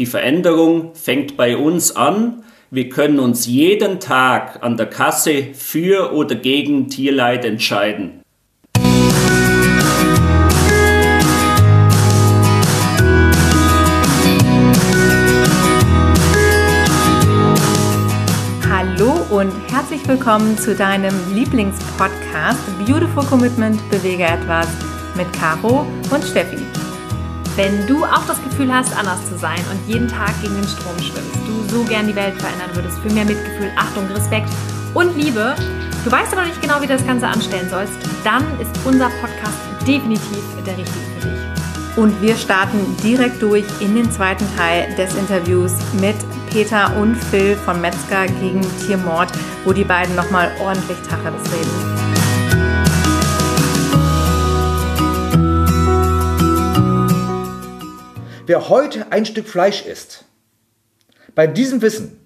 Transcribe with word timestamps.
Die 0.00 0.06
Veränderung 0.06 0.94
fängt 0.94 1.36
bei 1.36 1.58
uns 1.58 1.94
an. 1.94 2.42
Wir 2.70 2.88
können 2.88 3.18
uns 3.18 3.46
jeden 3.46 4.00
Tag 4.00 4.62
an 4.62 4.78
der 4.78 4.86
Kasse 4.86 5.48
für 5.52 6.14
oder 6.14 6.36
gegen 6.36 6.88
Tierleid 6.88 7.44
entscheiden. 7.44 8.22
Hallo 18.70 19.12
und 19.28 19.52
herzlich 19.70 20.08
willkommen 20.08 20.56
zu 20.56 20.74
deinem 20.74 21.14
Lieblingspodcast 21.34 22.58
Beautiful 22.86 23.26
Commitment 23.26 23.78
Bewege 23.90 24.24
etwas 24.24 24.66
mit 25.14 25.30
Caro 25.34 25.84
und 26.10 26.24
Steffi. 26.24 26.79
Wenn 27.56 27.86
du 27.86 28.04
auch 28.04 28.24
das 28.26 28.42
Gefühl 28.42 28.72
hast, 28.72 28.96
anders 28.96 29.28
zu 29.28 29.36
sein 29.36 29.58
und 29.70 29.92
jeden 29.92 30.08
Tag 30.08 30.40
gegen 30.40 30.54
den 30.54 30.68
Strom 30.68 30.96
schwimmst, 30.98 31.34
du 31.46 31.76
so 31.76 31.84
gern 31.84 32.06
die 32.06 32.14
Welt 32.14 32.40
verändern 32.40 32.70
würdest 32.74 32.98
für 33.00 33.10
mehr 33.10 33.24
Mitgefühl, 33.24 33.70
Achtung, 33.76 34.06
Respekt 34.14 34.48
und 34.94 35.16
Liebe, 35.16 35.54
du 36.04 36.10
weißt 36.10 36.32
aber 36.32 36.44
nicht 36.44 36.60
genau, 36.62 36.80
wie 36.80 36.86
du 36.86 36.92
das 36.92 37.06
Ganze 37.06 37.26
anstellen 37.26 37.68
sollst, 37.68 37.92
dann 38.24 38.44
ist 38.60 38.70
unser 38.84 39.10
Podcast 39.20 39.58
definitiv 39.86 40.42
der 40.64 40.76
richtige 40.76 41.04
für 41.18 41.28
dich. 41.28 41.40
Und 41.96 42.22
wir 42.22 42.36
starten 42.36 42.96
direkt 43.02 43.42
durch 43.42 43.64
in 43.80 43.96
den 43.96 44.10
zweiten 44.12 44.46
Teil 44.56 44.94
des 44.94 45.14
Interviews 45.14 45.72
mit 46.00 46.16
Peter 46.50 46.96
und 46.96 47.16
Phil 47.16 47.56
von 47.56 47.80
Metzger 47.80 48.26
gegen 48.26 48.60
Tiermord, 48.86 49.30
wo 49.64 49.72
die 49.72 49.84
beiden 49.84 50.14
nochmal 50.14 50.50
ordentlich 50.60 50.98
Tacheles 51.08 51.42
reden. 51.52 52.19
Wer 58.50 58.68
heute 58.68 59.12
ein 59.12 59.26
Stück 59.26 59.46
Fleisch 59.46 59.86
isst, 59.86 60.24
bei 61.36 61.46
diesem 61.46 61.82
Wissen 61.82 62.18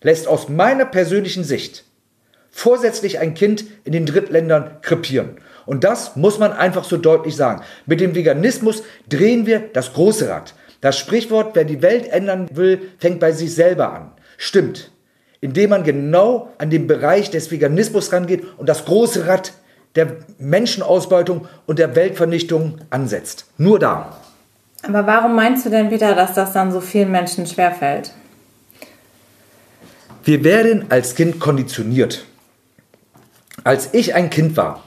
lässt 0.00 0.28
aus 0.28 0.48
meiner 0.48 0.84
persönlichen 0.84 1.42
Sicht 1.42 1.82
vorsätzlich 2.52 3.18
ein 3.18 3.34
Kind 3.34 3.64
in 3.82 3.90
den 3.90 4.06
Drittländern 4.06 4.80
krepieren. 4.80 5.38
Und 5.66 5.82
das 5.82 6.14
muss 6.14 6.38
man 6.38 6.52
einfach 6.52 6.84
so 6.84 6.96
deutlich 6.96 7.34
sagen. 7.34 7.64
Mit 7.84 7.98
dem 7.98 8.14
Veganismus 8.14 8.84
drehen 9.08 9.44
wir 9.44 9.58
das 9.58 9.92
große 9.92 10.28
Rad. 10.28 10.54
Das 10.82 10.96
Sprichwort, 10.96 11.56
wer 11.56 11.64
die 11.64 11.82
Welt 11.82 12.06
ändern 12.06 12.48
will, 12.52 12.80
fängt 13.00 13.18
bei 13.18 13.32
sich 13.32 13.52
selber 13.52 13.92
an. 13.92 14.12
Stimmt. 14.36 14.92
Indem 15.40 15.70
man 15.70 15.82
genau 15.82 16.52
an 16.58 16.70
den 16.70 16.86
Bereich 16.86 17.28
des 17.28 17.50
Veganismus 17.50 18.12
rangeht 18.12 18.44
und 18.56 18.68
das 18.68 18.84
große 18.84 19.26
Rad 19.26 19.52
der 19.96 20.18
Menschenausbeutung 20.38 21.48
und 21.66 21.80
der 21.80 21.96
Weltvernichtung 21.96 22.78
ansetzt. 22.90 23.46
Nur 23.58 23.80
da. 23.80 24.16
Aber 24.82 25.06
warum 25.06 25.34
meinst 25.34 25.66
du 25.66 25.70
denn, 25.70 25.88
Peter, 25.88 26.14
dass 26.14 26.34
das 26.34 26.52
dann 26.52 26.72
so 26.72 26.80
vielen 26.80 27.10
Menschen 27.10 27.46
schwerfällt? 27.46 28.12
Wir 30.24 30.44
werden 30.44 30.86
als 30.90 31.14
Kind 31.14 31.40
konditioniert. 31.40 32.24
Als 33.64 33.90
ich 33.92 34.14
ein 34.14 34.30
Kind 34.30 34.56
war, 34.56 34.82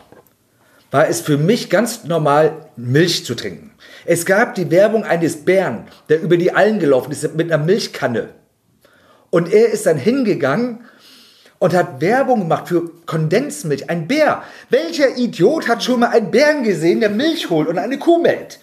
war 0.92 1.08
es 1.08 1.22
für 1.22 1.38
mich 1.38 1.69
ganz 1.69 2.03
normal, 2.03 2.53
Milch 2.75 3.25
zu 3.25 3.36
trinken. 3.36 3.72
Es 4.06 4.25
gab 4.25 4.56
die 4.56 4.72
Werbung 4.72 5.03
eines 5.03 5.45
Bären, 5.45 5.88
der 6.09 6.22
über 6.22 6.38
die 6.38 6.53
Allen 6.53 6.80
gelaufen 6.80 7.12
ist 7.12 7.36
mit 7.36 7.52
einer 7.52 7.64
Milchkanne. 7.64 8.30
Und 9.30 9.52
er 9.52 9.69
ist 9.69 9.86
dann 9.86 9.97
hingegangen 9.97 10.81
und 11.59 11.73
hat 11.73 12.02
Werbung 12.02 12.39
gemacht 12.39 12.67
für 12.67 12.89
Kondensmilch. 13.06 13.89
Ein 13.89 14.08
Bär. 14.08 14.44
Welcher 14.69 15.17
Idiot 15.17 15.67
hat 15.67 15.84
schon 15.84 16.02
mal 16.02 16.09
einen 16.09 16.31
Bären 16.31 16.64
gesehen, 16.64 17.00
der 17.00 17.09
Milch 17.09 17.50
holt 17.50 17.67
und 17.67 17.78
eine 17.78 18.00
Kuh 18.00 18.22
melkt? 18.22 18.59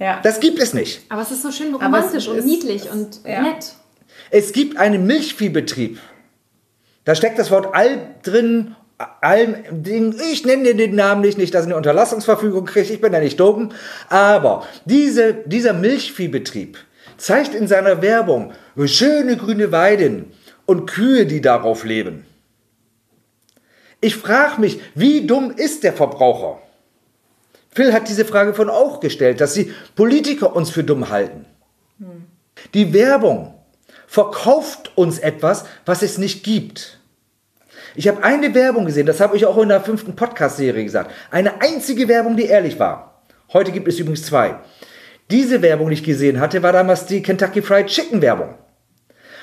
Ja. 0.00 0.18
Das 0.22 0.40
gibt 0.40 0.58
es 0.58 0.72
nicht. 0.74 1.02
Aber 1.10 1.22
es 1.22 1.30
ist 1.30 1.42
so 1.42 1.52
schön 1.52 1.74
romantisch 1.74 2.26
und 2.26 2.44
niedlich 2.44 2.90
und 2.90 3.20
ja. 3.24 3.42
nett. 3.42 3.74
Es 4.30 4.52
gibt 4.52 4.78
einen 4.78 5.06
Milchviehbetrieb. 5.06 6.00
Da 7.04 7.14
steckt 7.14 7.38
das 7.38 7.50
Wort 7.50 7.74
Alb 7.74 8.22
drin. 8.22 8.74
Alm, 9.20 9.56
ich 10.30 10.44
nenne 10.44 10.74
den 10.74 10.94
Namen 10.94 11.22
nicht, 11.22 11.38
nicht, 11.38 11.54
dass 11.54 11.62
ich 11.62 11.68
eine 11.68 11.76
Unterlassungsverfügung 11.76 12.66
kriege, 12.66 12.92
ich 12.92 13.00
bin 13.00 13.14
ja 13.14 13.20
nicht 13.20 13.40
dumm. 13.40 13.72
Aber 14.10 14.66
diese, 14.84 15.32
dieser 15.32 15.72
Milchviehbetrieb 15.72 16.76
zeigt 17.16 17.54
in 17.54 17.66
seiner 17.66 18.02
Werbung 18.02 18.52
schöne 18.84 19.36
grüne 19.36 19.72
Weiden 19.72 20.32
und 20.66 20.86
Kühe, 20.86 21.26
die 21.26 21.40
darauf 21.40 21.84
leben. 21.84 22.26
Ich 24.02 24.16
frage 24.16 24.60
mich, 24.60 24.80
wie 24.94 25.26
dumm 25.26 25.50
ist 25.50 25.82
der 25.82 25.92
Verbraucher? 25.92 26.60
Phil 27.72 27.92
hat 27.92 28.08
diese 28.08 28.24
Frage 28.24 28.54
von 28.54 28.68
auch 28.68 29.00
gestellt, 29.00 29.40
dass 29.40 29.54
die 29.54 29.72
Politiker 29.94 30.54
uns 30.56 30.70
für 30.70 30.84
dumm 30.84 31.10
halten. 31.10 31.46
Hm. 31.98 32.24
Die 32.74 32.92
Werbung 32.92 33.54
verkauft 34.06 34.92
uns 34.96 35.18
etwas, 35.18 35.64
was 35.86 36.02
es 36.02 36.18
nicht 36.18 36.42
gibt. 36.42 36.98
Ich 37.94 38.08
habe 38.08 38.22
eine 38.22 38.54
Werbung 38.54 38.86
gesehen, 38.86 39.06
das 39.06 39.20
habe 39.20 39.36
ich 39.36 39.46
auch 39.46 39.58
in 39.58 39.68
der 39.68 39.80
fünften 39.80 40.16
Podcast-Serie 40.16 40.84
gesagt. 40.84 41.12
Eine 41.30 41.60
einzige 41.60 42.08
Werbung, 42.08 42.36
die 42.36 42.46
ehrlich 42.46 42.78
war. 42.78 43.22
Heute 43.52 43.72
gibt 43.72 43.88
es 43.88 43.98
übrigens 43.98 44.26
zwei. 44.26 44.56
Diese 45.30 45.62
Werbung, 45.62 45.88
die 45.88 45.94
ich 45.94 46.04
gesehen 46.04 46.40
hatte, 46.40 46.62
war 46.62 46.72
damals 46.72 47.06
die 47.06 47.22
Kentucky 47.22 47.62
Fried 47.62 47.86
Chicken 47.86 48.20
Werbung. 48.20 48.54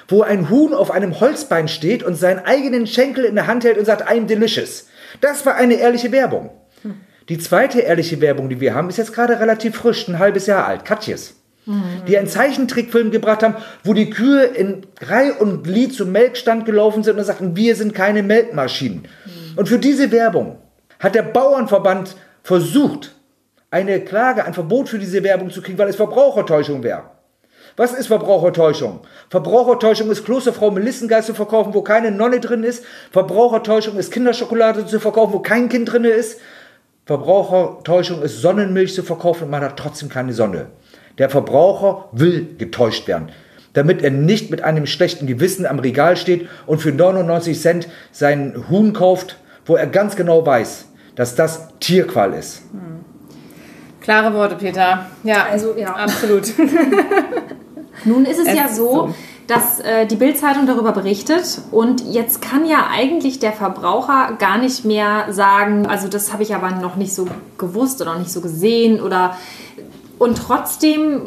Wo 0.09 0.21
ein 0.21 0.49
Huhn 0.49 0.73
auf 0.73 0.91
einem 0.91 1.19
Holzbein 1.19 1.67
steht 1.67 2.03
und 2.03 2.15
seinen 2.15 2.39
eigenen 2.39 2.87
Schenkel 2.87 3.25
in 3.25 3.35
der 3.35 3.47
Hand 3.47 3.65
hält 3.65 3.77
und 3.77 3.85
sagt, 3.85 4.09
I'm 4.09 4.25
delicious. 4.25 4.87
Das 5.19 5.45
war 5.45 5.55
eine 5.55 5.75
ehrliche 5.75 6.11
Werbung. 6.11 6.49
Die 7.29 7.37
zweite 7.37 7.81
ehrliche 7.81 8.21
Werbung, 8.21 8.49
die 8.49 8.61
wir 8.61 8.73
haben, 8.73 8.89
ist 8.89 8.97
jetzt 8.97 9.13
gerade 9.13 9.39
relativ 9.39 9.75
frisch, 9.75 10.07
ein 10.07 10.19
halbes 10.19 10.45
Jahr 10.45 10.65
alt. 10.65 10.85
Katjes. 10.85 11.35
Die 12.07 12.17
einen 12.17 12.27
Zeichentrickfilm 12.27 13.11
gebracht 13.11 13.43
haben, 13.43 13.55
wo 13.83 13.93
die 13.93 14.09
Kühe 14.09 14.43
in 14.43 14.85
Reih 15.01 15.33
und 15.33 15.63
Glied 15.63 15.93
zum 15.93 16.13
Melkstand 16.13 16.65
gelaufen 16.65 17.03
sind 17.03 17.17
und 17.17 17.25
sagten, 17.25 17.57
wir 17.57 17.75
sind 17.75 17.93
keine 17.93 18.23
Melkmaschinen. 18.23 19.05
Und 19.57 19.67
für 19.67 19.77
diese 19.77 20.11
Werbung 20.13 20.59
hat 20.99 21.13
der 21.13 21.23
Bauernverband 21.23 22.15
versucht, 22.41 23.15
eine 23.69 23.99
Klage, 23.99 24.45
ein 24.45 24.53
Verbot 24.53 24.87
für 24.87 24.97
diese 24.97 25.23
Werbung 25.23 25.49
zu 25.49 25.61
kriegen, 25.61 25.77
weil 25.77 25.89
es 25.89 25.97
Verbrauchertäuschung 25.97 26.83
wäre. 26.83 27.03
Was 27.75 27.93
ist 27.93 28.07
Verbrauchertäuschung? 28.07 29.01
Verbrauchertäuschung 29.29 30.09
ist 30.09 30.23
Klosterfrau 30.23 30.71
Melissengeist 30.71 31.27
zu 31.27 31.33
verkaufen, 31.33 31.73
wo 31.73 31.81
keine 31.81 32.11
Nonne 32.11 32.39
drin 32.39 32.63
ist. 32.63 32.85
Verbrauchertäuschung 33.11 33.97
ist 33.97 34.13
Kinderschokolade 34.13 34.85
zu 34.85 35.01
verkaufen, 35.01 35.33
wo 35.33 35.39
kein 35.39 35.67
Kind 35.67 35.91
drin 35.91 36.05
ist. 36.05 36.39
Verbrauchertäuschung 37.07 38.21
ist 38.21 38.41
Sonnenmilch 38.41 38.93
zu 38.93 39.01
verkaufen 39.01 39.45
und 39.45 39.49
man 39.49 39.63
hat 39.63 39.77
trotzdem 39.77 40.09
keine 40.09 40.33
Sonne. 40.33 40.67
Der 41.17 41.29
Verbraucher 41.29 42.09
will 42.11 42.55
getäuscht 42.57 43.07
werden, 43.07 43.29
damit 43.71 44.03
er 44.03 44.11
nicht 44.11 44.51
mit 44.51 44.61
einem 44.61 44.85
schlechten 44.85 45.25
Gewissen 45.25 45.65
am 45.65 45.79
Regal 45.79 46.17
steht 46.17 46.49
und 46.65 46.79
für 46.79 46.91
99 46.91 47.59
Cent 47.59 47.87
seinen 48.11 48.69
Huhn 48.69 48.91
kauft, 48.91 49.37
wo 49.65 49.77
er 49.77 49.87
ganz 49.87 50.17
genau 50.17 50.45
weiß, 50.45 50.89
dass 51.15 51.35
das 51.35 51.69
Tierqual 51.79 52.33
ist. 52.33 52.63
Hm. 52.73 53.05
Klare 54.01 54.33
Worte, 54.33 54.55
Peter. 54.55 55.05
Ja, 55.23 55.47
also 55.49 55.75
ja, 55.77 55.95
absolut. 55.95 56.51
Nun 58.03 58.25
ist 58.25 58.39
es, 58.39 58.47
es 58.47 58.53
ja 58.53 58.67
so, 58.67 58.91
so 58.93 59.15
dass 59.47 59.79
äh, 59.79 60.05
die 60.05 60.17
Bildzeitung 60.17 60.67
darüber 60.67 60.91
berichtet 60.91 61.61
und 61.71 62.01
jetzt 62.01 62.41
kann 62.41 62.65
ja 62.65 62.87
eigentlich 62.91 63.39
der 63.39 63.53
Verbraucher 63.53 64.33
gar 64.37 64.57
nicht 64.57 64.83
mehr 64.83 65.31
sagen, 65.31 65.85
also 65.87 66.09
das 66.09 66.33
habe 66.33 66.43
ich 66.43 66.53
aber 66.53 66.71
noch 66.71 66.97
nicht 66.97 67.13
so 67.13 67.27
gewusst 67.57 68.01
oder 68.01 68.13
noch 68.13 68.19
nicht 68.19 68.31
so 68.31 68.41
gesehen 68.41 69.01
oder 69.01 69.37
und 70.19 70.37
trotzdem 70.37 71.21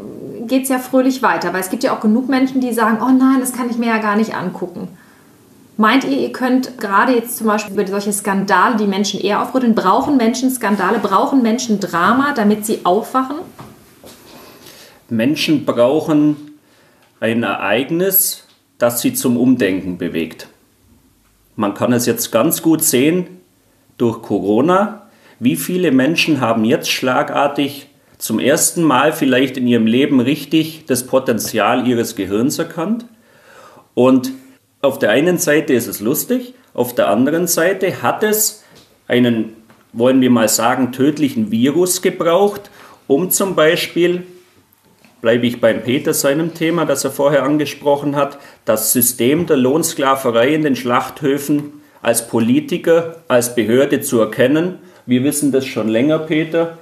geht 0.47 0.64
es 0.64 0.69
ja 0.69 0.78
fröhlich 0.78 1.22
weiter, 1.22 1.53
weil 1.53 1.60
es 1.60 1.70
gibt 1.70 1.82
ja 1.82 1.97
auch 1.97 2.00
genug 2.00 2.28
Menschen, 2.28 2.60
die 2.60 2.72
sagen, 2.72 2.98
oh 3.00 3.10
nein, 3.10 3.41
das 3.41 3.53
kann 3.53 3.70
ich 3.70 3.78
mir 3.78 3.86
ja 3.86 3.98
gar 3.98 4.16
nicht 4.16 4.34
angucken. 4.34 4.88
Meint 5.76 6.04
ihr, 6.04 6.19
ihr 6.19 6.32
könnt 6.32 6.76
gerade 6.76 7.14
jetzt 7.14 7.38
zum 7.38 7.47
Beispiel 7.47 7.72
über 7.72 7.87
solche 7.87 8.12
Skandale, 8.12 8.76
die 8.76 8.87
Menschen 8.87 9.19
eher 9.19 9.41
aufrütteln, 9.42 9.75
brauchen 9.75 10.19
Menschen 10.19 10.50
Skandale, 10.50 10.98
brauchen 10.98 11.41
Menschen 11.41 11.81
Drama, 11.81 12.34
damit 12.34 12.66
sie 12.66 12.81
aufwachen? 12.84 13.37
Menschen 15.08 15.64
brauchen 15.64 16.50
ein 17.20 17.43
Ereignis, 17.43 18.46
das 18.78 19.02
sie 19.02 19.12
zum 19.12 19.37
Umdenken 19.37 19.99
bewegt. 19.99 20.49
Man 21.55 21.75
kann 21.75 21.93
es 21.93 22.06
jetzt 22.06 22.32
ganz 22.32 22.62
gut 22.62 22.82
sehen 22.82 23.26
durch 23.99 24.22
Corona. 24.22 25.11
Wie 25.38 25.56
viele 25.56 25.93
Menschen 25.93 26.40
haben 26.40 26.64
jetzt 26.64 26.90
schlagartig 26.90 27.88
zum 28.17 28.38
ersten 28.38 28.82
Mal 28.82 29.12
vielleicht 29.12 29.58
in 29.58 29.67
ihrem 29.67 29.87
Leben 29.87 30.20
richtig 30.20 30.84
das 30.87 31.06
Potenzial 31.06 31.87
ihres 31.87 32.17
Gehirns 32.17 32.58
erkannt? 32.58 33.05
Und 33.94 34.32
auf 34.81 34.99
der 34.99 35.11
einen 35.11 35.37
Seite 35.37 35.75
ist 35.75 35.87
es 35.87 36.00
lustig, 36.00 36.55
auf 36.72 36.94
der 36.94 37.08
anderen 37.08 37.46
Seite 37.46 38.02
hat 38.02 38.22
es 38.22 38.64
einen, 39.08 39.52
wollen 39.93 40.22
wir 40.22 40.31
mal 40.31 40.49
sagen, 40.49 40.93
tödlichen 40.93 41.50
Virus 41.50 42.00
gebraucht, 42.00 42.70
um 43.06 43.31
zum 43.31 43.56
Beispiel 43.56 44.22
bleibe 45.20 45.46
ich 45.46 45.61
beim 45.61 45.82
Peter 45.82 46.14
seinem 46.14 46.55
Thema, 46.55 46.84
das 46.84 47.05
er 47.05 47.11
vorher 47.11 47.43
angesprochen 47.43 48.17
hat, 48.17 48.38
das 48.64 48.93
System 48.93 49.46
der 49.46 49.56
Lohnsklaverei 49.56 50.55
in 50.55 50.62
den 50.62 50.76
Schlachthöfen 50.76 51.81
als 52.02 52.28
Politiker, 52.28 53.17
als 53.28 53.55
Behörde 53.55 54.00
zu 54.00 54.20
erkennen. 54.20 54.78
Wir 55.06 55.22
wissen 55.25 55.52
das 55.52 55.67
schon 55.67 55.88
länger, 55.88 56.19
Peter. 56.20 56.78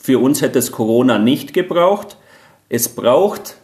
Für 0.00 0.18
uns 0.18 0.42
hätte 0.42 0.58
es 0.58 0.72
Corona 0.72 1.18
nicht 1.18 1.52
gebraucht. 1.52 2.16
Es 2.68 2.88
braucht 2.88 3.56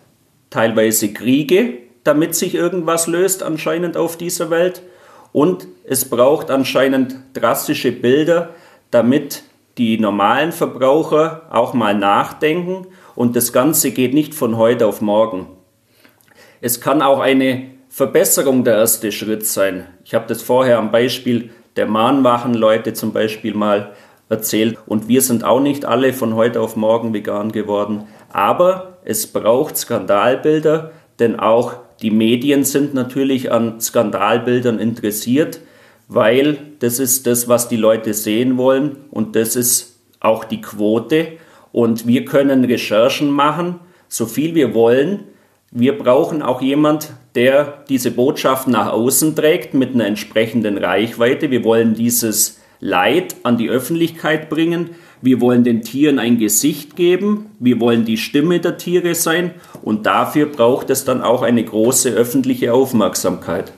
teilweise 0.51 1.13
Kriege, 1.13 1.75
damit 2.05 2.35
sich 2.35 2.55
irgendwas 2.55 3.07
löst 3.07 3.43
anscheinend 3.43 3.97
auf 3.97 4.17
dieser 4.17 4.51
Welt. 4.51 4.83
Und 5.33 5.69
es 5.85 6.09
braucht 6.09 6.51
anscheinend 6.51 7.17
drastische 7.35 7.93
Bilder, 7.93 8.51
damit 8.91 9.45
die 9.79 9.99
normalen 9.99 10.53
Verbraucher 10.53 11.43
auch 11.51 11.73
mal 11.73 11.95
nachdenken. 11.95 12.87
Und 13.15 13.37
das 13.37 13.53
Ganze 13.53 13.91
geht 13.91 14.15
nicht 14.15 14.35
von 14.35 14.57
heute 14.57 14.87
auf 14.87 15.01
morgen. 15.01 15.49
Es 16.61 16.81
kann 16.81 17.03
auch 17.03 17.21
eine 17.21 17.71
Verbesserung 17.89 18.65
der 18.65 18.77
erste 18.77 19.13
Schritt 19.13 19.47
sein. 19.47 19.87
Ich 20.05 20.15
habe 20.15 20.27
das 20.29 20.43
vorher 20.43 20.79
am 20.79 20.91
Beispiel 20.91 21.51
der 21.77 21.87
Mahnwachenleute 21.87 22.93
zum 22.93 23.13
Beispiel 23.13 23.55
mal 23.55 23.93
erzählt. 24.29 24.79
Und 24.87 25.09
wir 25.09 25.23
sind 25.23 25.45
auch 25.45 25.61
nicht 25.61 25.85
alle 25.85 26.13
von 26.13 26.35
heute 26.35 26.61
auf 26.61 26.77
morgen 26.77 27.13
vegan 27.13 27.53
geworden. 27.53 28.07
Aber 28.31 28.99
es 29.05 29.27
braucht 29.27 29.77
Skandalbilder, 29.77 30.93
denn 31.19 31.39
auch 31.39 31.75
die 32.01 32.11
Medien 32.11 32.65
sind 32.65 32.95
natürlich 32.95 33.53
an 33.53 33.81
Skandalbildern 33.81 34.79
interessiert, 34.79 35.61
weil 36.09 36.59
das 36.79 36.99
ist 36.99 37.27
das, 37.27 37.49
was 37.49 37.69
die 37.69 37.77
Leute 37.77 38.15
sehen 38.15 38.57
wollen 38.57 38.97
und 39.11 39.37
das 39.37 39.55
ist 39.55 40.01
auch 40.19 40.45
die 40.45 40.61
Quote. 40.61 41.39
Und 41.73 42.07
wir 42.07 42.25
können 42.25 42.65
Recherchen 42.65 43.31
machen, 43.31 43.81
so 44.09 44.27
viel 44.27 44.55
wir 44.55 44.75
wollen. 44.75 45.25
Wir 45.71 45.97
brauchen 45.97 46.43
auch 46.43 46.61
jemand, 46.61 47.11
der 47.35 47.85
diese 47.89 48.11
Botschaft 48.11 48.67
nach 48.67 48.93
außen 48.93 49.37
trägt 49.37 49.75
mit 49.75 49.95
einer 49.95 50.07
entsprechenden 50.07 50.79
Reichweite. 50.79 51.51
Wir 51.51 51.63
wollen 51.63 51.95
dieses 51.95 52.59
Leid 52.81 53.37
an 53.45 53.57
die 53.57 53.69
Öffentlichkeit 53.69 54.49
bringen. 54.49 54.91
Wir 55.23 55.41
wollen 55.41 55.65
den 55.65 55.83
Tieren 55.83 56.19
ein 56.19 56.39
Gesicht 56.39 56.97
geben. 56.97 57.51
Wir 57.59 57.79
wollen 57.79 58.05
die 58.05 58.17
Stimme 58.17 58.59
der 58.59 58.79
Tiere 58.79 59.15
sein. 59.15 59.53
Und 59.83 60.07
dafür 60.07 60.47
braucht 60.47 60.91
es 60.91 61.05
dann 61.05 61.23
auch 61.23 61.43
eine 61.43 61.63
große 61.63 62.11
öffentliche 62.11 62.73
Aufmerksamkeit. 62.73 63.73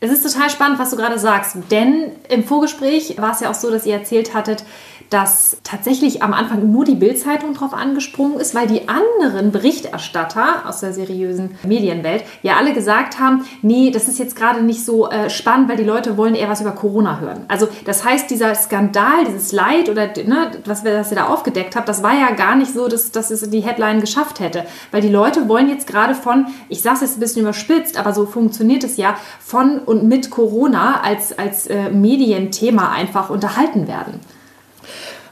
Es 0.00 0.10
ist 0.10 0.24
total 0.24 0.50
spannend, 0.50 0.80
was 0.80 0.90
du 0.90 0.96
gerade 0.96 1.16
sagst, 1.16 1.56
denn 1.70 2.10
im 2.28 2.42
Vorgespräch 2.42 3.14
war 3.18 3.30
es 3.30 3.40
ja 3.40 3.50
auch 3.50 3.54
so, 3.54 3.70
dass 3.70 3.86
ihr 3.86 3.94
erzählt 3.94 4.34
hattet, 4.34 4.64
dass 5.12 5.58
tatsächlich 5.62 6.22
am 6.22 6.32
Anfang 6.32 6.72
nur 6.72 6.84
die 6.84 6.94
Bildzeitung 6.94 7.52
drauf 7.52 7.74
angesprungen 7.74 8.40
ist, 8.40 8.54
weil 8.54 8.66
die 8.66 8.88
anderen 8.88 9.52
Berichterstatter 9.52 10.66
aus 10.66 10.80
der 10.80 10.94
seriösen 10.94 11.56
Medienwelt 11.64 12.24
ja 12.42 12.56
alle 12.56 12.72
gesagt 12.72 13.18
haben, 13.18 13.44
nee, 13.60 13.90
das 13.90 14.08
ist 14.08 14.18
jetzt 14.18 14.36
gerade 14.36 14.62
nicht 14.62 14.84
so 14.84 15.10
äh, 15.10 15.28
spannend, 15.28 15.68
weil 15.68 15.76
die 15.76 15.84
Leute 15.84 16.16
wollen 16.16 16.34
eher 16.34 16.48
was 16.48 16.62
über 16.62 16.72
Corona 16.72 17.20
hören. 17.20 17.44
Also 17.48 17.68
das 17.84 18.04
heißt, 18.04 18.30
dieser 18.30 18.54
Skandal, 18.54 19.26
dieses 19.26 19.52
Leid 19.52 19.90
oder 19.90 20.06
ne, 20.06 20.52
was, 20.64 20.82
was 20.84 21.10
ihr 21.10 21.16
da 21.16 21.26
aufgedeckt 21.26 21.76
habt, 21.76 21.88
das 21.88 22.02
war 22.02 22.14
ja 22.14 22.30
gar 22.30 22.56
nicht 22.56 22.72
so, 22.72 22.88
dass, 22.88 23.10
dass 23.10 23.30
es 23.30 23.48
die 23.50 23.60
Headline 23.60 24.00
geschafft 24.00 24.40
hätte, 24.40 24.64
weil 24.92 25.02
die 25.02 25.08
Leute 25.08 25.48
wollen 25.48 25.68
jetzt 25.68 25.86
gerade 25.86 26.14
von, 26.14 26.46
ich 26.70 26.80
sage 26.80 26.96
es 26.96 27.00
jetzt 27.02 27.16
ein 27.18 27.20
bisschen 27.20 27.42
überspitzt, 27.42 27.98
aber 27.98 28.14
so 28.14 28.24
funktioniert 28.24 28.82
es 28.82 28.96
ja, 28.96 29.16
von 29.40 29.78
und 29.78 30.04
mit 30.04 30.30
Corona 30.30 31.02
als, 31.02 31.38
als 31.38 31.66
äh, 31.66 31.90
Medienthema 31.90 32.90
einfach 32.92 33.28
unterhalten 33.28 33.86
werden. 33.86 34.20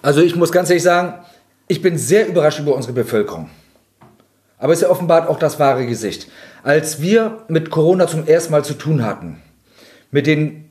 Also 0.03 0.21
ich 0.23 0.37
muss 0.37 0.53
ganz 0.53 0.71
ehrlich 0.71 0.83
sagen, 0.83 1.15
ich 1.69 1.83
bin 1.83 1.99
sehr 1.99 2.27
überrascht 2.27 2.61
über 2.61 2.75
unsere 2.75 2.95
Bevölkerung. 2.95 3.49
Aber 4.59 4.73
es 4.73 4.85
offenbart 4.85 5.29
auch 5.29 5.39
das 5.39 5.59
wahre 5.59 5.87
Gesicht. 5.87 6.29
Als 6.63 7.01
wir 7.01 7.45
mit 7.49 7.71
Corona 7.71 8.07
zum 8.07 8.27
ersten 8.27 8.53
Mal 8.53 8.65
zu 8.65 8.75
tun 8.75 9.05
hatten, 9.05 9.41
mit 10.11 10.27
den 10.27 10.71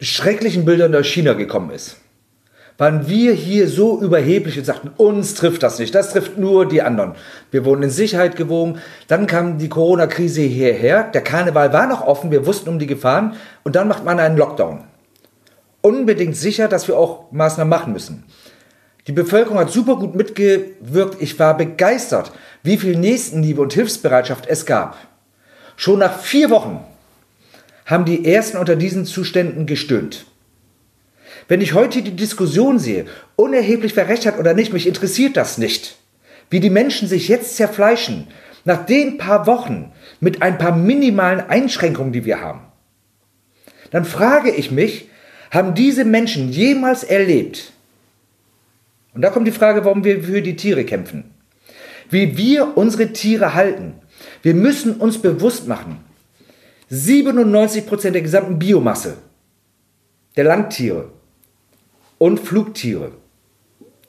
schrecklichen 0.00 0.64
Bildern, 0.64 0.94
aus 0.94 1.06
China 1.06 1.32
gekommen 1.32 1.70
ist, 1.70 1.96
waren 2.78 3.08
wir 3.08 3.32
hier 3.32 3.68
so 3.68 4.00
überheblich 4.00 4.58
und 4.58 4.64
sagten, 4.64 4.90
uns 4.96 5.34
trifft 5.34 5.62
das 5.62 5.78
nicht, 5.78 5.94
das 5.94 6.12
trifft 6.12 6.36
nur 6.36 6.68
die 6.68 6.82
anderen. 6.82 7.14
Wir 7.50 7.64
wurden 7.64 7.82
in 7.82 7.90
Sicherheit 7.90 8.36
gewogen, 8.36 8.78
dann 9.08 9.26
kam 9.26 9.58
die 9.58 9.70
Corona-Krise 9.70 10.42
hierher, 10.42 11.04
der 11.04 11.22
Karneval 11.22 11.72
war 11.72 11.86
noch 11.86 12.02
offen, 12.02 12.30
wir 12.30 12.46
wussten 12.46 12.68
um 12.68 12.78
die 12.78 12.86
Gefahren 12.86 13.34
und 13.64 13.76
dann 13.76 13.88
macht 13.88 14.04
man 14.04 14.20
einen 14.20 14.36
Lockdown. 14.36 14.84
Unbedingt 15.86 16.36
sicher, 16.36 16.66
dass 16.66 16.88
wir 16.88 16.98
auch 16.98 17.30
Maßnahmen 17.30 17.70
machen 17.70 17.92
müssen. 17.92 18.24
Die 19.06 19.12
Bevölkerung 19.12 19.60
hat 19.60 19.70
super 19.70 19.94
gut 19.94 20.16
mitgewirkt. 20.16 21.22
Ich 21.22 21.38
war 21.38 21.56
begeistert, 21.56 22.32
wie 22.64 22.76
viel 22.76 22.96
Nächstenliebe 22.96 23.62
und 23.62 23.72
Hilfsbereitschaft 23.72 24.48
es 24.48 24.66
gab. 24.66 24.98
Schon 25.76 26.00
nach 26.00 26.18
vier 26.18 26.50
Wochen 26.50 26.80
haben 27.84 28.04
die 28.04 28.26
Ersten 28.26 28.56
unter 28.56 28.74
diesen 28.74 29.04
Zuständen 29.04 29.64
gestöhnt. 29.66 30.26
Wenn 31.46 31.60
ich 31.60 31.74
heute 31.74 32.02
die 32.02 32.16
Diskussion 32.16 32.80
sehe, 32.80 33.06
unerheblich 33.36 33.94
wer 33.94 34.08
recht 34.08 34.26
hat 34.26 34.40
oder 34.40 34.54
nicht, 34.54 34.72
mich 34.72 34.88
interessiert 34.88 35.36
das 35.36 35.56
nicht. 35.56 35.98
Wie 36.50 36.58
die 36.58 36.68
Menschen 36.68 37.06
sich 37.06 37.28
jetzt 37.28 37.54
zerfleischen, 37.54 38.26
nach 38.64 38.84
den 38.86 39.18
paar 39.18 39.46
Wochen 39.46 39.92
mit 40.18 40.42
ein 40.42 40.58
paar 40.58 40.74
minimalen 40.74 41.48
Einschränkungen, 41.48 42.12
die 42.12 42.24
wir 42.24 42.40
haben. 42.40 42.62
Dann 43.92 44.04
frage 44.04 44.50
ich 44.50 44.72
mich, 44.72 45.10
haben 45.50 45.74
diese 45.74 46.04
Menschen 46.04 46.50
jemals 46.50 47.04
erlebt, 47.04 47.72
und 49.16 49.22
da 49.22 49.30
kommt 49.30 49.46
die 49.46 49.52
Frage, 49.52 49.82
warum 49.84 50.04
wir 50.04 50.22
für 50.22 50.42
die 50.42 50.56
Tiere 50.56 50.84
kämpfen. 50.84 51.24
Wie 52.10 52.36
wir 52.36 52.76
unsere 52.76 53.14
Tiere 53.14 53.54
halten. 53.54 53.94
Wir 54.42 54.52
müssen 54.52 54.96
uns 54.96 55.16
bewusst 55.16 55.66
machen, 55.66 56.04
97% 56.90 58.10
der 58.10 58.20
gesamten 58.20 58.58
Biomasse 58.58 59.16
der 60.36 60.44
Landtiere 60.44 61.10
und 62.18 62.40
Flugtiere 62.40 63.12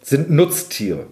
sind 0.01 0.29
Nutztiere. 0.29 1.07